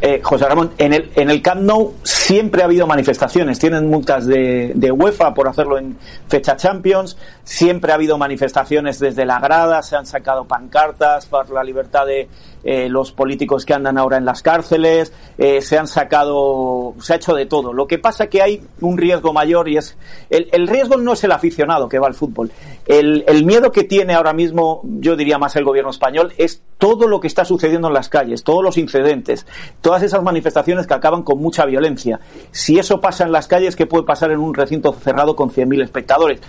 Eh, 0.01 0.20
José 0.22 0.49
Ramón, 0.49 0.72
en 0.78 0.92
el, 0.92 1.11
en 1.14 1.30
el 1.30 1.40
Camp 1.40 1.62
Nou 1.62 1.95
siempre 2.03 2.62
ha 2.62 2.64
habido 2.64 2.86
manifestaciones. 2.86 3.59
Tienen 3.59 3.88
multas 3.88 4.26
de, 4.26 4.72
de, 4.74 4.90
UEFA 4.90 5.32
por 5.34 5.49
hacerlo 5.49 5.78
en 5.78 5.97
fecha 6.28 6.57
Champions. 6.57 7.16
Siempre 7.45 7.92
ha 7.92 7.95
habido 7.95 8.18
manifestaciones 8.18 8.99
desde 8.99 9.24
la 9.24 9.38
grada. 9.38 9.82
Se 9.82 9.97
han 9.97 10.05
sacado 10.05 10.47
pancartas 10.47 11.26
por 11.26 11.49
la 11.51 11.62
libertad 11.62 12.07
de 12.07 12.28
eh, 12.65 12.89
los 12.89 13.12
políticos 13.12 13.65
que 13.65 13.75
andan 13.75 13.99
ahora 13.99 14.17
en 14.17 14.25
las 14.25 14.43
cárceles. 14.43 15.12
Eh, 15.39 15.61
se 15.61 15.79
han 15.79 15.87
sacado, 15.87 16.95
se 17.01 17.12
ha 17.12 17.17
hecho 17.17 17.35
de 17.35 17.47
todo. 17.47 17.73
Lo 17.73 17.87
que 17.87 17.99
pasa 17.99 18.29
que 18.29 18.43
hay 18.43 18.62
un 18.81 18.97
riesgo 18.97 19.33
mayor 19.33 19.69
y 19.69 19.77
es 19.77 19.97
el, 20.31 20.49
el 20.53 20.67
riesgo 20.69 20.97
no 20.97 21.12
es 21.12 21.25
el 21.25 21.33
aficionado 21.33 21.89
que 21.89 21.99
va 21.99 22.07
al 22.07 22.15
fútbol. 22.15 22.51
El, 22.87 23.25
el 23.27 23.45
miedo 23.45 23.73
que 23.73 23.85
tiene 23.85 24.15
ahora 24.15 24.33
mismo, 24.33 24.81
yo 24.85 25.17
diría 25.17 25.39
más 25.39 25.57
el 25.57 25.65
gobierno 25.65 25.91
español, 25.91 26.33
es 26.39 26.62
todo 26.79 27.09
lo 27.09 27.21
que 27.21 27.29
está 27.29 27.45
sucediendo 27.45 27.89
en 27.89 27.95
las 27.95 28.09
calles, 28.09 28.45
todos 28.45 28.62
los 28.62 28.77
incidentes, 28.77 29.47
todas 29.81 30.03
esas 30.03 30.23
manifestaciones 30.23 30.87
que 30.87 30.95
acaban 30.95 31.23
con 31.23 31.39
mucha 31.39 31.65
violencia. 31.65 32.21
Si 32.51 32.79
eso 32.79 33.01
pasa 33.01 33.25
en 33.25 33.33
las 33.33 33.47
calles, 33.47 33.77
¿qué 33.77 33.87
puede 33.87 34.05
pasar 34.05 34.31
en 34.33 34.39
un 34.39 34.55
recinto 34.55 34.93
cerrado 34.93 35.37
con 35.37 35.51
100.000 35.51 35.83
espectadores? 35.83 36.41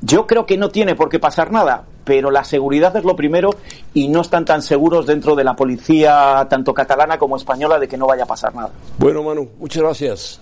Yo 0.00 0.26
creo 0.26 0.44
que 0.46 0.56
no 0.56 0.68
tiene 0.68 0.94
por 0.94 1.08
qué 1.08 1.18
pasar 1.18 1.50
nada, 1.50 1.84
pero 2.04 2.30
la 2.30 2.44
seguridad 2.44 2.94
es 2.96 3.04
lo 3.04 3.16
primero 3.16 3.50
y 3.94 4.08
no 4.08 4.20
están 4.20 4.44
tan 4.44 4.62
seguros 4.62 5.06
dentro 5.06 5.34
de 5.34 5.44
la 5.44 5.56
policía, 5.56 6.46
tanto 6.50 6.74
catalana 6.74 7.18
como 7.18 7.36
española, 7.36 7.78
de 7.78 7.88
que 7.88 7.96
no 7.96 8.06
vaya 8.06 8.24
a 8.24 8.26
pasar 8.26 8.54
nada. 8.54 8.70
Bueno, 8.98 9.22
Manu, 9.22 9.48
muchas 9.58 9.82
gracias. 9.82 10.40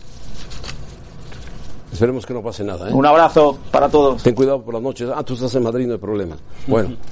Esperemos 1.92 2.24
que 2.24 2.34
no 2.34 2.42
pase 2.42 2.64
nada. 2.64 2.88
¿eh? 2.88 2.92
Un 2.92 3.06
abrazo 3.06 3.58
para 3.70 3.88
todos. 3.88 4.22
Ten 4.22 4.34
cuidado 4.34 4.62
por 4.62 4.74
las 4.74 4.82
noches. 4.82 5.10
Ah, 5.14 5.22
tú 5.22 5.34
estás 5.34 5.54
en 5.54 5.62
Madrid, 5.62 5.86
no 5.86 5.92
hay 5.92 5.98
problema. 5.98 6.36
Bueno. 6.66 6.96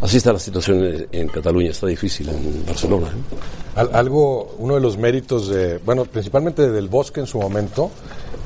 Así 0.00 0.18
está 0.18 0.30
la 0.30 0.38
situación 0.38 1.06
en 1.10 1.28
Cataluña, 1.28 1.70
está 1.70 1.86
difícil 1.86 2.28
en 2.28 2.66
Barcelona. 2.66 3.06
¿eh? 3.06 3.88
Algo, 3.92 4.54
uno 4.58 4.74
de 4.74 4.80
los 4.80 4.98
méritos 4.98 5.48
de, 5.48 5.78
bueno, 5.78 6.04
principalmente 6.04 6.70
del 6.70 6.88
Bosque 6.88 7.20
en 7.20 7.26
su 7.26 7.40
momento, 7.40 7.90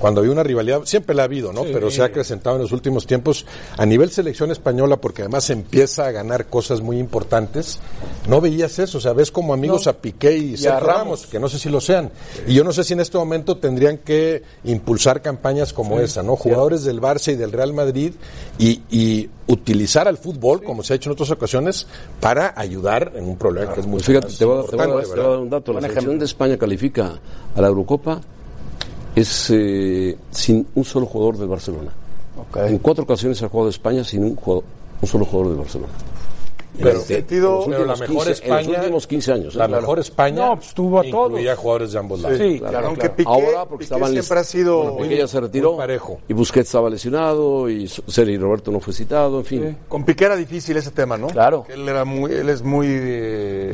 cuando 0.01 0.21
había 0.21 0.33
una 0.33 0.43
rivalidad, 0.43 0.81
siempre 0.85 1.15
la 1.15 1.23
ha 1.23 1.25
habido, 1.27 1.53
¿no? 1.53 1.63
Sí. 1.63 1.71
Pero 1.73 1.91
se 1.91 2.03
ha 2.03 2.07
acrecentado 2.07 2.57
en 2.57 2.63
los 2.63 2.73
últimos 2.73 3.07
tiempos 3.07 3.47
a 3.77 3.85
nivel 3.85 4.11
selección 4.11 4.51
española, 4.51 4.97
porque 4.97 5.23
además 5.23 5.51
empieza 5.51 6.07
a 6.07 6.11
ganar 6.11 6.47
cosas 6.47 6.81
muy 6.81 6.99
importantes. 6.99 7.79
No 8.27 8.41
veías 8.41 8.79
eso, 8.79 8.99
o 8.99 9.01
sea, 9.01 9.13
ves 9.13 9.31
como 9.31 9.53
amigos 9.53 9.85
no. 9.85 9.91
a 9.91 9.95
Piqué 9.95 10.37
y, 10.39 10.55
y 10.55 10.57
Sergio 10.57 10.81
Ramos. 10.81 10.97
Ramos, 10.97 11.27
que 11.27 11.39
no 11.39 11.49
sé 11.49 11.59
si 11.59 11.69
lo 11.69 11.81
sean. 11.81 12.11
Y 12.47 12.55
yo 12.55 12.65
no 12.65 12.73
sé 12.73 12.83
si 12.83 12.95
en 12.95 13.01
este 13.01 13.19
momento 13.19 13.59
tendrían 13.59 13.99
que 13.99 14.43
impulsar 14.65 15.21
campañas 15.21 15.73
como 15.73 15.99
sí, 15.99 16.05
esa, 16.05 16.23
¿no? 16.23 16.35
Jugadores 16.35 16.85
del 16.85 17.01
Barça 17.01 17.33
y 17.33 17.37
del 17.37 17.53
Real 17.53 17.75
Madrid 17.75 18.15
y, 18.59 18.83
y 18.91 19.29
utilizar 19.49 20.09
al 20.09 20.17
fútbol, 20.17 20.61
sí. 20.61 20.65
como 20.65 20.83
se 20.83 20.95
ha 20.95 20.97
hecho 20.97 21.11
en 21.11 21.13
otras 21.13 21.31
ocasiones, 21.31 21.87
para 22.21 22.55
ayudar 22.57 23.13
en 23.17 23.25
un 23.25 23.37
problema 23.37 23.67
claro. 23.67 23.75
que 23.75 23.81
es 23.83 23.87
muy 23.87 24.01
Fíjate, 24.01 24.33
te 24.33 24.45
voy, 24.47 24.65
a, 24.65 24.67
te, 24.67 24.77
voy 24.77 25.03
a, 25.03 25.03
te 25.03 25.11
voy 25.11 25.21
a 25.21 25.29
dar 25.29 25.39
un 25.39 25.51
dato. 25.51 25.73
La 25.75 25.81
selección 25.83 26.19
de 26.19 26.25
España 26.25 26.57
califica 26.57 27.21
a 27.55 27.61
la 27.61 27.69
Eurocopa 27.69 28.21
es 29.15 29.51
eh, 29.51 30.17
sin 30.31 30.67
un 30.75 30.85
solo 30.85 31.07
jugador 31.07 31.39
del 31.39 31.49
Barcelona. 31.49 31.93
Okay. 32.49 32.71
En 32.71 32.79
cuatro 32.79 33.05
ocasiones 33.05 33.43
ha 33.43 33.49
jugado 33.49 33.67
de 33.67 33.73
España 33.73 34.05
sin 34.05 34.25
un, 34.25 34.37
jugador, 34.37 34.65
un 35.01 35.09
solo 35.09 35.25
jugador 35.25 35.51
del 35.51 35.59
Barcelona. 35.59 35.93
Pero, 36.79 37.01
sentido, 37.01 37.65
pero 37.69 37.85
la 37.85 37.97
mejor 37.97 38.25
15, 38.25 38.31
España, 38.31 38.61
en 38.61 38.67
los 38.67 38.79
últimos 38.79 39.07
15 39.07 39.33
años. 39.33 39.55
La 39.55 39.65
¿eh? 39.67 39.69
mejor 39.69 39.99
España 39.99 40.47
no, 40.47 40.57
pues, 40.57 40.75
tuvo 40.75 41.01
a 41.01 41.05
todos. 41.05 41.31
incluía 41.31 41.57
jugadores 41.57 41.93
de 41.93 41.99
ambos 41.99 42.21
lados. 42.21 42.39
Sí, 42.39 42.59
claro, 42.59 42.87
Aunque 42.87 43.01
claro. 43.01 43.17
Piqué, 43.17 43.29
ahora 43.29 43.65
porque 43.67 43.85
Piqué 43.85 43.95
estaban 43.95 44.13
siempre 44.13 44.39
ha 44.39 44.45
sido 44.45 44.83
bueno, 44.83 45.03
Piqué 45.03 45.17
ya 45.19 45.29
se 45.29 45.41
retiró 45.41 45.77
parejo. 45.77 46.21
y 46.29 46.33
Busquets 46.33 46.69
estaba 46.69 46.89
lesionado 46.89 47.69
y 47.69 47.89
Sergi 47.89 48.39
Roberto 48.39 48.71
no 48.71 48.81
fue 48.81 48.95
citado, 48.95 49.39
en 49.39 49.45
fin. 49.45 49.69
Sí. 49.69 49.77
Con 49.89 50.05
Piqué 50.05 50.25
era 50.27 50.37
difícil 50.37 50.77
ese 50.77 50.91
tema, 50.91 51.17
¿no? 51.17 51.27
Claro. 51.29 51.67
Él 51.69 51.89
era 51.89 52.05
muy 52.05 52.33
él 52.33 52.49
es 52.49 52.63
muy 52.63 52.87
de, 52.87 53.70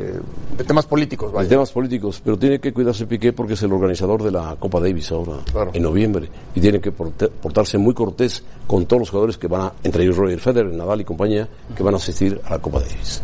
de 0.56 0.64
temas 0.64 0.86
políticos, 0.86 1.32
vaya. 1.32 1.44
De 1.44 1.54
temas 1.54 1.70
políticos, 1.70 2.20
pero 2.24 2.38
tiene 2.38 2.58
que 2.58 2.72
cuidarse 2.72 3.06
Piqué 3.06 3.32
porque 3.32 3.54
es 3.54 3.62
el 3.62 3.72
organizador 3.72 4.22
de 4.22 4.30
la 4.30 4.56
Copa 4.58 4.80
Davis 4.80 5.12
ahora 5.12 5.38
claro. 5.50 5.70
en 5.74 5.82
noviembre 5.82 6.28
y 6.54 6.60
tiene 6.60 6.80
que 6.80 6.92
portarse 6.92 7.78
muy 7.78 7.94
cortés 7.94 8.42
con 8.66 8.86
todos 8.86 9.00
los 9.00 9.10
jugadores 9.10 9.38
que 9.38 9.48
van 9.48 9.62
a, 9.62 9.72
entre 9.82 10.04
ellos 10.04 10.16
Roger 10.16 10.40
Federer, 10.40 10.72
Nadal 10.72 11.00
y 11.00 11.04
compañía, 11.04 11.48
que 11.76 11.82
van 11.82 11.94
a 11.94 11.98
asistir 11.98 12.40
a 12.44 12.50
la 12.50 12.58
Copa 12.58 12.80
Davis. 12.80 13.22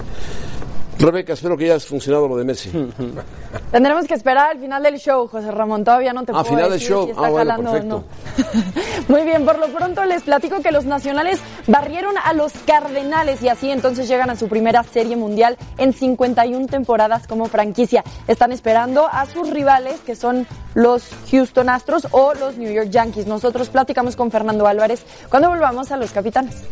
Rebeca, 1.03 1.33
espero 1.33 1.57
que 1.57 1.67
ya 1.67 1.75
has 1.75 1.85
funcionado 1.85 2.29
lo 2.29 2.37
de 2.37 2.45
Messi. 2.45 2.71
Tendremos 3.73 4.07
que 4.07 4.15
esperar 4.15 4.53
al 4.53 4.61
final 4.61 4.85
del 4.85 4.99
show, 4.99 5.27
José 5.27 5.51
Ramón. 5.51 5.83
Todavía 5.83 6.13
no 6.13 6.25
te 6.25 6.31
ah, 6.31 6.45
puedo 6.45 6.45
final 6.45 6.71
decir 6.71 6.89
del 6.89 6.97
show. 6.97 7.05
si 7.07 7.11
está 7.11 7.27
ah, 7.27 7.31
bueno, 7.31 7.51
jalando 7.51 7.73
perfecto. 7.73 7.97
o 7.97 7.99
no. 7.99 9.09
Muy 9.09 9.23
bien, 9.23 9.45
por 9.45 9.59
lo 9.59 9.67
pronto 9.67 10.05
les 10.05 10.23
platico 10.23 10.61
que 10.63 10.71
los 10.71 10.85
nacionales 10.85 11.41
barrieron 11.67 12.15
a 12.23 12.33
los 12.35 12.53
Cardenales 12.53 13.43
y 13.43 13.49
así 13.49 13.69
entonces 13.71 14.07
llegan 14.07 14.31
a 14.31 14.37
su 14.37 14.47
primera 14.47 14.85
serie 14.85 15.17
mundial 15.17 15.57
en 15.77 15.93
51 15.93 16.69
temporadas 16.69 17.27
como 17.27 17.47
franquicia. 17.47 18.05
Están 18.29 18.53
esperando 18.53 19.09
a 19.11 19.27
sus 19.27 19.51
rivales 19.51 19.99
que 20.07 20.15
son 20.15 20.47
los 20.75 21.11
Houston 21.33 21.69
Astros 21.69 22.07
o 22.13 22.33
los 22.35 22.57
New 22.59 22.73
York 22.73 22.91
Yankees. 22.91 23.27
Nosotros 23.27 23.71
platicamos 23.71 24.15
con 24.15 24.31
Fernando 24.31 24.69
Álvarez 24.69 25.05
cuando 25.29 25.49
volvamos 25.49 25.91
a 25.91 25.97
los 25.97 26.13
capitanes. 26.13 26.63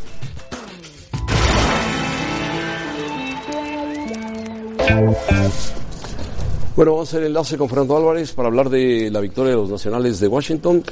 Bueno, 6.76 6.92
vamos 6.92 7.08
a 7.12 7.16
hacer 7.16 7.26
enlace 7.26 7.58
con 7.58 7.68
Fernando 7.68 7.96
Álvarez 7.96 8.32
para 8.32 8.48
hablar 8.48 8.70
de 8.70 9.10
la 9.10 9.20
victoria 9.20 9.50
de 9.50 9.58
los 9.58 9.68
nacionales 9.68 10.20
de 10.20 10.28
Washington, 10.28 10.82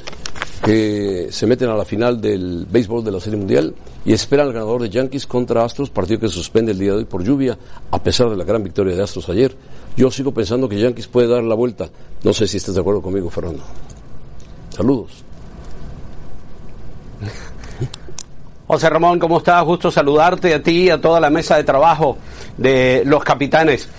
que 0.63 1.29
se 1.31 1.47
meten 1.47 1.69
a 1.69 1.75
la 1.75 1.85
final 1.85 2.21
del 2.21 2.67
béisbol 2.69 3.03
de 3.03 3.11
la 3.11 3.19
Serie 3.19 3.39
Mundial 3.39 3.73
y 4.05 4.13
esperan 4.13 4.47
al 4.47 4.53
ganador 4.53 4.81
de 4.81 4.89
Yankees 4.89 5.25
contra 5.25 5.63
Astros, 5.63 5.89
partido 5.89 6.19
que 6.19 6.27
suspende 6.27 6.73
el 6.73 6.79
día 6.79 6.91
de 6.91 6.97
hoy 6.99 7.05
por 7.05 7.23
lluvia, 7.23 7.57
a 7.91 8.03
pesar 8.03 8.29
de 8.29 8.37
la 8.37 8.43
gran 8.43 8.63
victoria 8.63 8.95
de 8.95 9.01
Astros 9.01 9.29
ayer. 9.29 9.55
Yo 9.97 10.11
sigo 10.11 10.33
pensando 10.33 10.69
que 10.69 10.79
Yankees 10.79 11.07
puede 11.07 11.27
dar 11.27 11.43
la 11.43 11.55
vuelta. 11.55 11.89
No 12.23 12.33
sé 12.33 12.47
si 12.47 12.57
estás 12.57 12.75
de 12.75 12.81
acuerdo 12.81 13.01
conmigo, 13.01 13.29
Fernando. 13.29 13.63
Saludos. 14.69 15.28
José 18.71 18.87
Ramón, 18.87 19.17
¿cómo 19.17 19.39
estás? 19.39 19.63
Gusto 19.63 19.89
saludarte 19.89 20.53
a 20.53 20.61
ti 20.61 20.83
y 20.83 20.89
a 20.91 21.01
toda 21.01 21.19
la 21.19 21.31
mesa 21.31 21.57
de 21.57 21.63
trabajo 21.63 22.19
de 22.55 23.01
los 23.03 23.23
capitanes. 23.23 23.89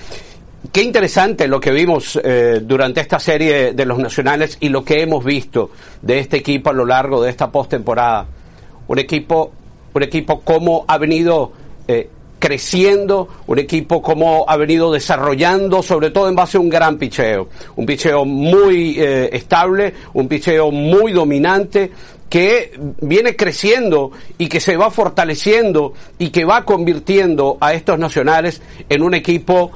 Qué 0.71 0.85
interesante 0.85 1.49
lo 1.49 1.59
que 1.59 1.73
vimos 1.73 2.17
eh, 2.23 2.61
durante 2.63 3.01
esta 3.01 3.19
serie 3.19 3.73
de 3.73 3.85
los 3.85 3.99
nacionales 3.99 4.59
y 4.61 4.69
lo 4.69 4.85
que 4.85 5.03
hemos 5.03 5.25
visto 5.25 5.73
de 6.01 6.21
este 6.21 6.37
equipo 6.37 6.71
a 6.71 6.73
lo 6.73 6.85
largo 6.85 7.21
de 7.21 7.31
esta 7.31 7.51
postemporada. 7.51 8.29
Un 8.87 9.01
equipo, 9.01 9.51
un 9.93 10.03
equipo 10.05 10.39
como 10.43 10.85
ha 10.87 10.99
venido 10.99 11.51
eh, 11.89 12.09
creciendo, 12.39 13.29
un 13.49 13.59
equipo 13.59 14.01
como 14.01 14.45
ha 14.49 14.57
venido 14.57 14.93
desarrollando, 14.93 15.83
sobre 15.83 16.11
todo 16.11 16.29
en 16.29 16.37
base 16.37 16.59
a 16.59 16.61
un 16.61 16.69
gran 16.69 16.97
picheo. 16.97 17.49
Un 17.75 17.87
picheo 17.87 18.25
muy 18.25 18.95
eh, 19.01 19.31
estable, 19.33 19.93
un 20.15 20.29
picheo 20.29 20.71
muy 20.71 21.11
dominante, 21.11 21.91
que 22.31 22.73
viene 23.01 23.37
creciendo 23.37 24.13
y 24.39 24.49
que 24.49 24.61
se 24.61 24.77
va 24.77 24.91
fortaleciendo 24.91 25.93
y 26.17 26.31
que 26.31 26.45
va 26.45 26.65
convirtiendo 26.65 27.59
a 27.61 27.75
estos 27.75 27.99
nacionales 27.99 28.63
en 28.89 29.03
un 29.03 29.15
equipo 29.15 29.73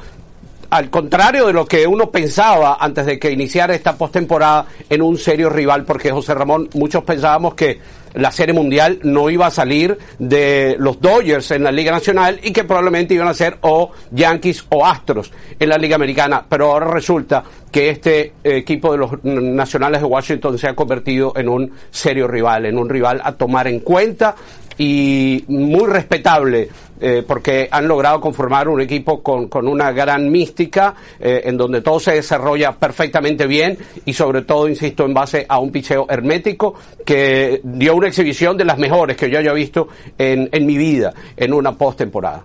al 0.71 0.89
contrario 0.89 1.47
de 1.47 1.53
lo 1.53 1.67
que 1.67 1.87
uno 1.87 2.11
pensaba 2.11 2.79
antes 2.81 3.07
de 3.07 3.19
que 3.19 3.31
iniciara 3.31 3.75
esta 3.75 3.97
postemporada 3.97 4.67
en 4.89 5.03
un 5.03 5.19
serio 5.19 5.51
rival, 5.51 5.85
porque 5.85 6.11
José 6.11 6.35
Ramón, 6.35 6.69
muchos 6.75 7.05
pensábamos 7.05 7.55
que 7.55 7.79
la 8.15 8.31
Serie 8.31 8.55
Mundial 8.55 9.01
no 9.03 9.29
iba 9.29 9.47
a 9.47 9.51
salir 9.51 9.99
de 10.19 10.77
los 10.79 11.01
Dodgers 11.01 11.51
en 11.51 11.65
la 11.65 11.73
Liga 11.73 11.93
Nacional 11.93 12.41
y 12.43 12.53
que 12.53 12.65
probablemente 12.65 13.15
iban 13.15 13.29
a 13.29 13.35
ser 13.35 13.59
o 13.63 13.91
Yankees 14.11 14.65
o 14.71 14.87
Astros 14.87 15.33
en 15.59 15.69
la 15.69 15.77
Liga 15.77 15.97
Americana, 15.97 16.45
pero 16.49 16.73
ahora 16.73 16.87
resulta 16.87 17.43
que 17.71 17.91
este 17.91 18.35
equipo 18.45 18.93
de 18.93 18.99
los 18.99 19.25
nacionales 19.25 20.01
de 20.01 20.07
Washington 20.07 20.57
se 20.59 20.69
ha 20.69 20.75
convertido 20.75 21.33
en 21.37 21.49
un 21.49 21.73
serio 21.91 22.29
rival, 22.29 22.67
en 22.67 22.79
un 22.79 22.89
rival 22.89 23.21
a 23.25 23.33
tomar 23.33 23.67
en 23.67 23.81
cuenta 23.81 24.37
y 24.79 25.45
muy 25.49 25.87
respetable 25.87 26.69
eh, 27.01 27.25
porque 27.27 27.69
han 27.71 27.89
logrado 27.89 28.21
conformar 28.21 28.69
un 28.69 28.81
equipo 28.81 29.23
con, 29.23 29.49
con 29.49 29.67
una 29.69 29.93
gran 29.93 30.31
mística 30.31 30.95
eh, 31.21 31.43
en 31.45 31.57
donde 31.57 31.81
todo 31.81 31.99
se 32.01 32.13
desarrolla 32.13 32.73
perfectamente 32.73 33.47
bien 33.47 33.77
y 34.05 34.13
sobre 34.13 34.43
todo, 34.43 34.69
insisto, 34.69 35.05
en 35.05 35.13
base 35.13 35.45
a 35.49 35.59
un 35.59 35.71
picheo 35.71 36.07
hermético 36.09 36.75
que 37.05 37.61
dio 37.63 37.97
una 37.97 38.09
exhibición 38.09 38.57
de 38.57 38.65
las 38.65 38.79
mejores 38.79 39.17
que 39.17 39.29
yo 39.29 39.39
haya 39.39 39.53
visto 39.53 39.89
en, 40.17 40.49
en 40.53 40.65
mi 40.65 40.79
vida 40.79 41.13
en 41.37 41.53
una 41.53 41.77
postemporada. 41.77 42.45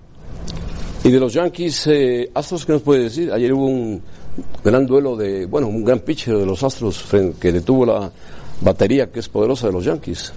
Y 1.04 1.12
de 1.12 1.20
los 1.20 1.32
Yankees, 1.32 1.88
eh, 1.88 2.30
Astros, 2.34 2.66
¿qué 2.66 2.74
nos 2.74 2.82
puede 2.82 3.04
decir? 3.04 3.32
Ayer 3.32 3.54
hubo 3.54 3.66
un 3.68 4.02
gran 4.64 4.86
duelo 4.86 5.16
de, 5.16 5.46
bueno, 5.46 5.68
un 5.68 5.86
gran 5.86 6.00
pitcher 6.00 6.36
de 6.36 6.46
los 6.46 6.64
Astros 6.64 7.06
que 7.40 7.52
detuvo 7.52 7.86
la 7.86 8.12
batería 8.62 9.12
que 9.12 9.20
es 9.20 9.30
poderosa 9.30 9.68
de 9.68 9.74
los 9.74 9.86
Yankees. 9.86 10.34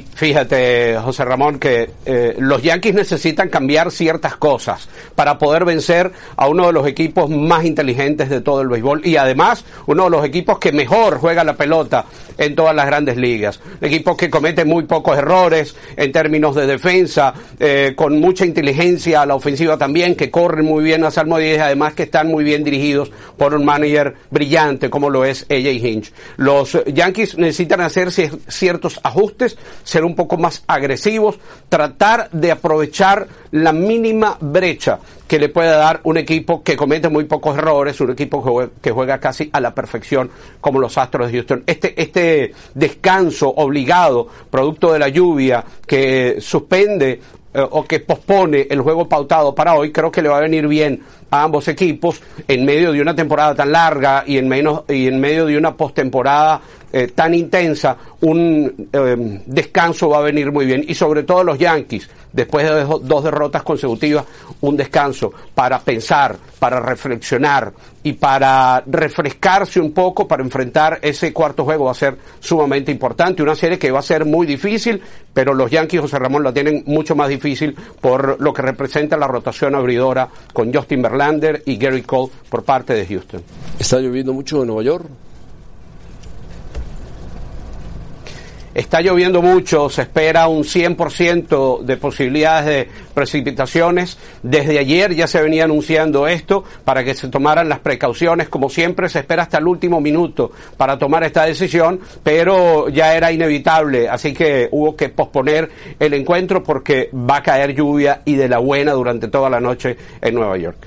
Fíjate, 0.00 0.96
José 1.02 1.24
Ramón, 1.24 1.58
que 1.58 1.90
eh, 2.06 2.34
los 2.38 2.62
Yankees 2.62 2.94
necesitan 2.94 3.48
cambiar 3.48 3.90
ciertas 3.90 4.36
cosas 4.36 4.88
para 5.14 5.38
poder 5.38 5.64
vencer 5.64 6.12
a 6.36 6.48
uno 6.48 6.66
de 6.66 6.72
los 6.72 6.86
equipos 6.86 7.28
más 7.28 7.64
inteligentes 7.64 8.30
de 8.30 8.40
todo 8.40 8.62
el 8.62 8.68
béisbol 8.68 9.06
y 9.06 9.16
además 9.16 9.64
uno 9.86 10.04
de 10.04 10.10
los 10.10 10.24
equipos 10.24 10.58
que 10.58 10.72
mejor 10.72 11.18
juega 11.18 11.44
la 11.44 11.54
pelota 11.54 12.06
en 12.38 12.54
todas 12.54 12.74
las 12.74 12.86
grandes 12.86 13.16
ligas. 13.16 13.60
Un 13.80 13.88
equipo 13.88 14.16
que 14.16 14.30
comete 14.30 14.64
muy 14.64 14.84
pocos 14.84 15.18
errores 15.18 15.74
en 15.96 16.10
términos 16.12 16.54
de 16.54 16.66
defensa, 16.66 17.34
eh, 17.58 17.92
con 17.94 18.18
mucha 18.18 18.46
inteligencia 18.46 19.22
a 19.22 19.26
la 19.26 19.34
ofensiva 19.34 19.76
también, 19.76 20.14
que 20.14 20.30
corren 20.30 20.64
muy 20.64 20.84
bien 20.84 21.04
a 21.04 21.10
Salmo 21.10 21.38
10, 21.38 21.60
además 21.60 21.94
que 21.94 22.04
están 22.04 22.28
muy 22.28 22.44
bien 22.44 22.64
dirigidos 22.64 23.10
por 23.36 23.54
un 23.54 23.64
manager 23.64 24.14
brillante 24.30 24.90
como 24.90 25.10
lo 25.10 25.24
es 25.24 25.44
AJ 25.50 25.84
Hinch. 25.84 26.12
Los 26.36 26.78
Yankees 26.86 27.36
necesitan 27.36 27.80
hacer 27.80 28.10
ciertos 28.10 29.00
ajustes 29.02 29.58
ser 29.84 30.04
un 30.04 30.14
poco 30.14 30.36
más 30.36 30.62
agresivos, 30.66 31.38
tratar 31.68 32.30
de 32.30 32.52
aprovechar 32.52 33.26
la 33.50 33.72
mínima 33.72 34.36
brecha 34.40 34.98
que 35.26 35.38
le 35.38 35.48
puede 35.48 35.70
dar 35.70 36.00
un 36.04 36.18
equipo 36.18 36.62
que 36.62 36.76
comete 36.76 37.08
muy 37.08 37.24
pocos 37.24 37.56
errores, 37.56 38.00
un 38.00 38.10
equipo 38.10 38.68
que 38.80 38.90
juega, 38.90 39.18
casi 39.18 39.48
a 39.52 39.60
la 39.60 39.74
perfección 39.74 40.30
como 40.60 40.78
los 40.78 40.98
Astros 40.98 41.28
de 41.28 41.38
Houston. 41.38 41.64
Este, 41.66 42.00
este 42.00 42.52
descanso 42.74 43.48
obligado, 43.48 44.28
producto 44.50 44.92
de 44.92 44.98
la 44.98 45.08
lluvia, 45.08 45.64
que 45.86 46.36
suspende 46.40 47.20
eh, 47.54 47.66
o 47.70 47.84
que 47.84 48.00
pospone 48.00 48.66
el 48.70 48.80
juego 48.80 49.06
pautado 49.06 49.54
para 49.54 49.74
hoy, 49.74 49.92
creo 49.92 50.10
que 50.10 50.22
le 50.22 50.28
va 50.30 50.38
a 50.38 50.40
venir 50.40 50.66
bien 50.66 51.02
a 51.30 51.42
ambos 51.42 51.68
equipos 51.68 52.22
en 52.48 52.64
medio 52.64 52.92
de 52.92 53.00
una 53.00 53.14
temporada 53.14 53.54
tan 53.54 53.72
larga 53.72 54.24
y 54.26 54.38
en, 54.38 54.48
menos, 54.48 54.84
y 54.88 55.06
en 55.06 55.20
medio 55.20 55.46
de 55.46 55.58
una 55.58 55.76
postemporada 55.76 56.60
eh, 56.92 57.08
tan 57.14 57.32
intensa, 57.32 57.96
un 58.20 58.88
eh, 58.92 59.40
descanso 59.46 60.10
va 60.10 60.18
a 60.18 60.22
venir 60.22 60.52
muy 60.52 60.66
bien. 60.66 60.84
Y 60.86 60.94
sobre 60.94 61.22
todo 61.22 61.42
los 61.42 61.58
Yankees, 61.58 62.08
después 62.32 62.66
de 62.66 62.84
dos 62.84 63.24
derrotas 63.24 63.62
consecutivas, 63.62 64.24
un 64.60 64.76
descanso 64.76 65.32
para 65.54 65.78
pensar, 65.80 66.36
para 66.58 66.80
reflexionar 66.80 67.72
y 68.02 68.12
para 68.12 68.82
refrescarse 68.86 69.80
un 69.80 69.92
poco 69.92 70.28
para 70.28 70.42
enfrentar 70.42 70.98
ese 71.02 71.32
cuarto 71.32 71.64
juego 71.64 71.86
va 71.86 71.92
a 71.92 71.94
ser 71.94 72.18
sumamente 72.40 72.92
importante. 72.92 73.42
Una 73.42 73.54
serie 73.54 73.78
que 73.78 73.90
va 73.90 74.00
a 74.00 74.02
ser 74.02 74.24
muy 74.24 74.46
difícil, 74.46 75.00
pero 75.32 75.54
los 75.54 75.70
Yankees, 75.70 76.02
José 76.02 76.18
Ramón, 76.18 76.44
la 76.44 76.52
tienen 76.52 76.82
mucho 76.86 77.16
más 77.16 77.28
difícil 77.28 77.74
por 78.00 78.40
lo 78.40 78.52
que 78.52 78.62
representa 78.62 79.16
la 79.16 79.26
rotación 79.26 79.74
abridora 79.74 80.28
con 80.52 80.72
Justin 80.72 81.02
Verlander 81.02 81.62
y 81.64 81.76
Gary 81.76 82.02
Cole 82.02 82.30
por 82.50 82.64
parte 82.64 82.92
de 82.92 83.06
Houston. 83.06 83.42
¿Está 83.78 83.98
lloviendo 83.98 84.32
mucho 84.32 84.60
en 84.60 84.66
Nueva 84.66 84.82
York? 84.82 85.06
Está 88.74 89.02
lloviendo 89.02 89.42
mucho, 89.42 89.90
se 89.90 90.02
espera 90.02 90.48
un 90.48 90.64
100% 90.64 91.82
de 91.82 91.96
posibilidades 91.98 92.66
de 92.66 92.88
precipitaciones. 93.12 94.16
Desde 94.42 94.78
ayer 94.78 95.14
ya 95.14 95.26
se 95.26 95.42
venía 95.42 95.64
anunciando 95.64 96.26
esto 96.26 96.64
para 96.84 97.04
que 97.04 97.14
se 97.14 97.28
tomaran 97.28 97.68
las 97.68 97.80
precauciones. 97.80 98.48
Como 98.48 98.70
siempre, 98.70 99.10
se 99.10 99.18
espera 99.18 99.42
hasta 99.42 99.58
el 99.58 99.66
último 99.66 100.00
minuto 100.00 100.52
para 100.78 100.98
tomar 100.98 101.22
esta 101.24 101.44
decisión, 101.44 102.00
pero 102.22 102.88
ya 102.88 103.14
era 103.14 103.30
inevitable, 103.30 104.08
así 104.08 104.32
que 104.32 104.68
hubo 104.70 104.96
que 104.96 105.10
posponer 105.10 105.70
el 105.98 106.14
encuentro 106.14 106.62
porque 106.62 107.10
va 107.12 107.36
a 107.36 107.42
caer 107.42 107.74
lluvia 107.74 108.22
y 108.24 108.36
de 108.36 108.48
la 108.48 108.58
buena 108.58 108.92
durante 108.92 109.28
toda 109.28 109.50
la 109.50 109.60
noche 109.60 109.96
en 110.20 110.34
Nueva 110.34 110.56
York. 110.56 110.78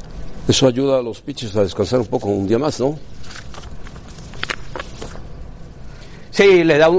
Eso 0.48 0.68
ayuda 0.68 1.00
a 1.00 1.02
los 1.02 1.22
pitchers 1.22 1.56
a 1.56 1.64
descansar 1.64 2.00
un 2.00 2.08
poco 2.08 2.30
un 2.30 2.48
día 2.48 2.60
más, 2.60 2.80
¿no? 2.80 2.98
Sí, 6.36 6.66
le 6.66 6.78
da 6.78 6.90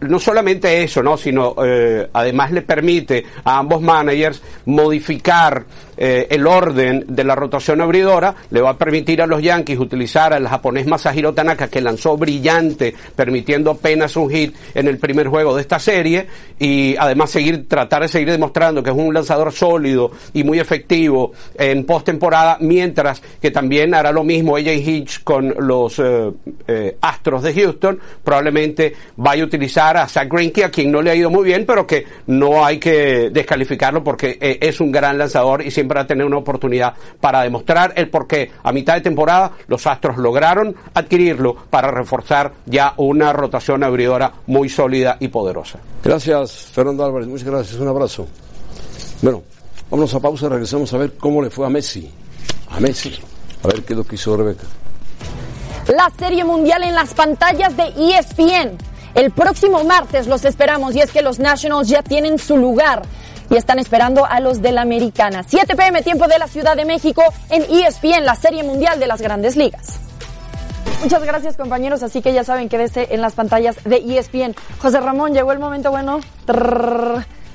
no 0.00 0.18
solamente 0.18 0.82
eso, 0.82 1.02
no, 1.02 1.18
sino 1.18 1.54
eh, 1.62 2.08
además 2.14 2.50
le 2.50 2.62
permite 2.62 3.26
a 3.44 3.58
ambos 3.58 3.82
managers 3.82 4.40
modificar 4.64 5.66
eh, 5.98 6.28
el 6.30 6.46
orden 6.46 7.04
de 7.06 7.24
la 7.24 7.34
rotación 7.34 7.82
abridora, 7.82 8.34
le 8.50 8.62
va 8.62 8.70
a 8.70 8.78
permitir 8.78 9.20
a 9.20 9.26
los 9.26 9.42
Yankees 9.42 9.78
utilizar 9.78 10.32
al 10.32 10.48
japonés 10.48 10.86
Masahiro 10.86 11.34
Tanaka 11.34 11.68
que 11.68 11.82
lanzó 11.82 12.16
brillante, 12.16 12.94
permitiendo 13.14 13.72
apenas 13.72 14.16
un 14.16 14.30
hit 14.30 14.56
en 14.74 14.88
el 14.88 14.96
primer 14.96 15.28
juego 15.28 15.54
de 15.54 15.60
esta 15.60 15.78
serie 15.78 16.26
y 16.58 16.96
además 16.98 17.28
seguir 17.28 17.68
tratar 17.68 18.00
de 18.00 18.08
seguir 18.08 18.30
demostrando 18.30 18.82
que 18.82 18.88
es 18.88 18.96
un 18.96 19.12
lanzador 19.12 19.52
sólido 19.52 20.10
y 20.32 20.42
muy 20.42 20.58
efectivo 20.58 21.32
en 21.54 21.84
postemporada, 21.84 22.56
mientras 22.60 23.20
que 23.42 23.50
también 23.50 23.94
hará 23.94 24.10
lo 24.10 24.24
mismo 24.24 24.56
AJ 24.56 24.68
Hitch 24.68 25.22
con 25.22 25.54
los 25.58 26.00
eh, 26.02 26.96
Astros 27.02 27.42
de 27.42 27.52
Houston, 27.52 28.00
probablemente 28.24 28.69
vaya 29.16 29.42
a 29.42 29.46
utilizar 29.46 29.96
a 29.96 30.08
Zach 30.08 30.28
Greinke, 30.28 30.64
a 30.64 30.70
quien 30.70 30.90
no 30.90 31.02
le 31.02 31.10
ha 31.10 31.14
ido 31.14 31.30
muy 31.30 31.44
bien, 31.44 31.64
pero 31.66 31.86
que 31.86 32.06
no 32.26 32.64
hay 32.64 32.78
que 32.78 33.30
descalificarlo 33.30 34.02
porque 34.02 34.38
eh, 34.40 34.58
es 34.60 34.80
un 34.80 34.90
gran 34.90 35.18
lanzador 35.18 35.62
y 35.62 35.70
siempre 35.70 35.96
va 35.96 36.02
a 36.02 36.06
tener 36.06 36.26
una 36.26 36.38
oportunidad 36.38 36.94
para 37.20 37.42
demostrar 37.42 37.92
el 37.96 38.08
por 38.08 38.26
qué 38.26 38.50
a 38.62 38.72
mitad 38.72 38.94
de 38.94 39.00
temporada 39.00 39.52
los 39.66 39.86
Astros 39.86 40.18
lograron 40.18 40.74
adquirirlo 40.94 41.54
para 41.68 41.90
reforzar 41.90 42.52
ya 42.66 42.94
una 42.96 43.32
rotación 43.32 43.82
abridora 43.82 44.32
muy 44.46 44.68
sólida 44.68 45.16
y 45.20 45.28
poderosa. 45.28 45.78
Gracias, 46.02 46.68
Fernando 46.72 47.04
Álvarez. 47.04 47.28
Muchas 47.28 47.48
gracias. 47.48 47.80
Un 47.80 47.88
abrazo. 47.88 48.26
Bueno, 49.22 49.42
vámonos 49.90 50.14
a 50.14 50.20
pausa 50.20 50.46
y 50.46 50.48
regresamos 50.48 50.92
a 50.94 50.98
ver 50.98 51.12
cómo 51.18 51.42
le 51.42 51.50
fue 51.50 51.66
a 51.66 51.70
Messi. 51.70 52.10
A 52.70 52.80
Messi. 52.80 53.14
A 53.62 53.68
ver 53.68 53.82
qué 53.82 53.94
lo 53.94 54.04
que 54.04 54.14
hizo 54.14 54.36
Rebeca 54.36 54.79
la 55.90 56.10
Serie 56.16 56.44
Mundial 56.44 56.84
en 56.84 56.94
las 56.94 57.14
pantallas 57.14 57.76
de 57.76 57.84
ESPN. 57.96 58.78
El 59.14 59.32
próximo 59.32 59.82
martes 59.82 60.26
los 60.26 60.44
esperamos 60.44 60.94
y 60.94 61.00
es 61.00 61.10
que 61.10 61.20
los 61.20 61.38
Nationals 61.38 61.88
ya 61.88 62.02
tienen 62.02 62.38
su 62.38 62.56
lugar 62.56 63.02
y 63.50 63.56
están 63.56 63.80
esperando 63.80 64.24
a 64.24 64.38
los 64.38 64.62
de 64.62 64.70
la 64.70 64.82
Americana. 64.82 65.42
7 65.46 65.74
pm 65.74 66.02
tiempo 66.02 66.28
de 66.28 66.38
la 66.38 66.46
Ciudad 66.46 66.76
de 66.76 66.84
México 66.84 67.22
en 67.50 67.62
ESPN, 67.62 68.24
la 68.24 68.36
Serie 68.36 68.62
Mundial 68.62 69.00
de 69.00 69.08
las 69.08 69.20
Grandes 69.20 69.56
Ligas. 69.56 69.98
Muchas 71.02 71.24
gracias 71.24 71.56
compañeros, 71.56 72.02
así 72.02 72.22
que 72.22 72.32
ya 72.32 72.44
saben 72.44 72.68
que 72.68 72.78
desde 72.78 73.12
en 73.12 73.20
las 73.20 73.34
pantallas 73.34 73.76
de 73.84 73.96
ESPN. 73.96 74.54
José 74.78 75.00
Ramón, 75.00 75.34
llegó 75.34 75.50
el 75.52 75.58
momento 75.58 75.90
bueno 75.90 76.20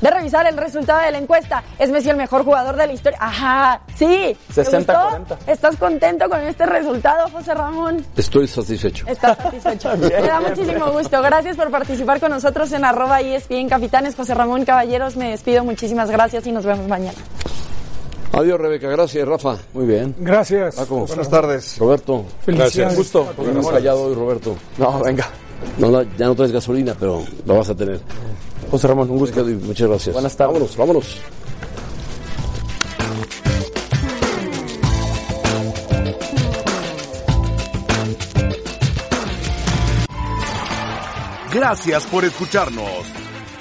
de 0.01 0.09
revisar 0.09 0.45
el 0.47 0.57
resultado 0.57 1.01
de 1.01 1.11
la 1.11 1.17
encuesta. 1.17 1.63
¿Es 1.79 1.89
Messi 1.89 2.09
el 2.09 2.17
mejor 2.17 2.43
jugador 2.43 2.75
de 2.75 2.87
la 2.87 2.93
historia? 2.93 3.17
Ajá, 3.21 3.81
sí. 3.95 4.35
60-40. 4.53 5.37
¿Estás 5.47 5.75
contento 5.77 6.29
con 6.29 6.41
este 6.41 6.65
resultado, 6.65 7.29
José 7.29 7.53
Ramón? 7.53 8.05
Estoy 8.15 8.47
satisfecho. 8.47 9.05
Estás 9.07 9.37
satisfecho. 9.37 9.95
Me 9.97 10.09
da 10.09 10.39
muchísimo 10.39 10.91
gusto. 10.91 11.21
Gracias 11.21 11.55
por 11.55 11.71
participar 11.71 12.19
con 12.19 12.31
nosotros 12.31 12.71
en 12.71 12.85
arroba 12.85 13.21
ESPN 13.21 13.69
Capitanes. 13.69 14.15
José 14.15 14.33
Ramón 14.33 14.65
Caballeros, 14.65 15.15
me 15.17 15.31
despido. 15.31 15.63
Muchísimas 15.63 16.09
gracias 16.09 16.45
y 16.47 16.51
nos 16.51 16.65
vemos 16.65 16.87
mañana. 16.87 17.17
Adiós, 18.33 18.59
Rebeca. 18.59 18.89
Gracias, 18.89 19.25
Rafa. 19.27 19.57
Muy 19.73 19.85
bien. 19.85 20.13
Gracias. 20.19 20.75
Buenas 20.89 21.29
tardes. 21.29 21.77
Roberto. 21.77 22.25
Gracias. 22.45 22.95
Gusto. 22.95 23.33
Hemos 23.37 23.69
callado 23.69 24.03
hoy, 24.03 24.15
Roberto. 24.15 24.57
No, 24.77 24.99
venga. 24.99 25.27
No, 25.77 26.01
ya 26.01 26.27
no 26.27 26.35
traes 26.35 26.51
gasolina, 26.51 26.95
pero 26.99 27.23
lo 27.45 27.57
vas 27.57 27.69
a 27.69 27.75
tener. 27.75 27.99
José 28.69 28.87
Ramón, 28.87 29.09
un 29.09 29.17
gusto. 29.17 29.43
Muchas 29.43 29.87
gracias. 29.87 30.13
Buenas 30.13 30.35
tardes. 30.35 30.53
Vámonos, 30.53 30.77
vámonos. 30.77 31.21
Gracias 41.55 42.03
por 42.07 42.25
escucharnos. 42.25 43.05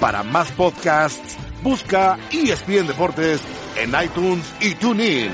Para 0.01 0.21
más 0.21 0.51
podcasts, 0.51 1.37
busca 1.63 2.17
ESPN 2.29 2.87
Deportes 2.87 3.39
en 3.77 3.93
iTunes 4.03 4.45
y 4.59 4.75
TuneIn. 4.75 5.31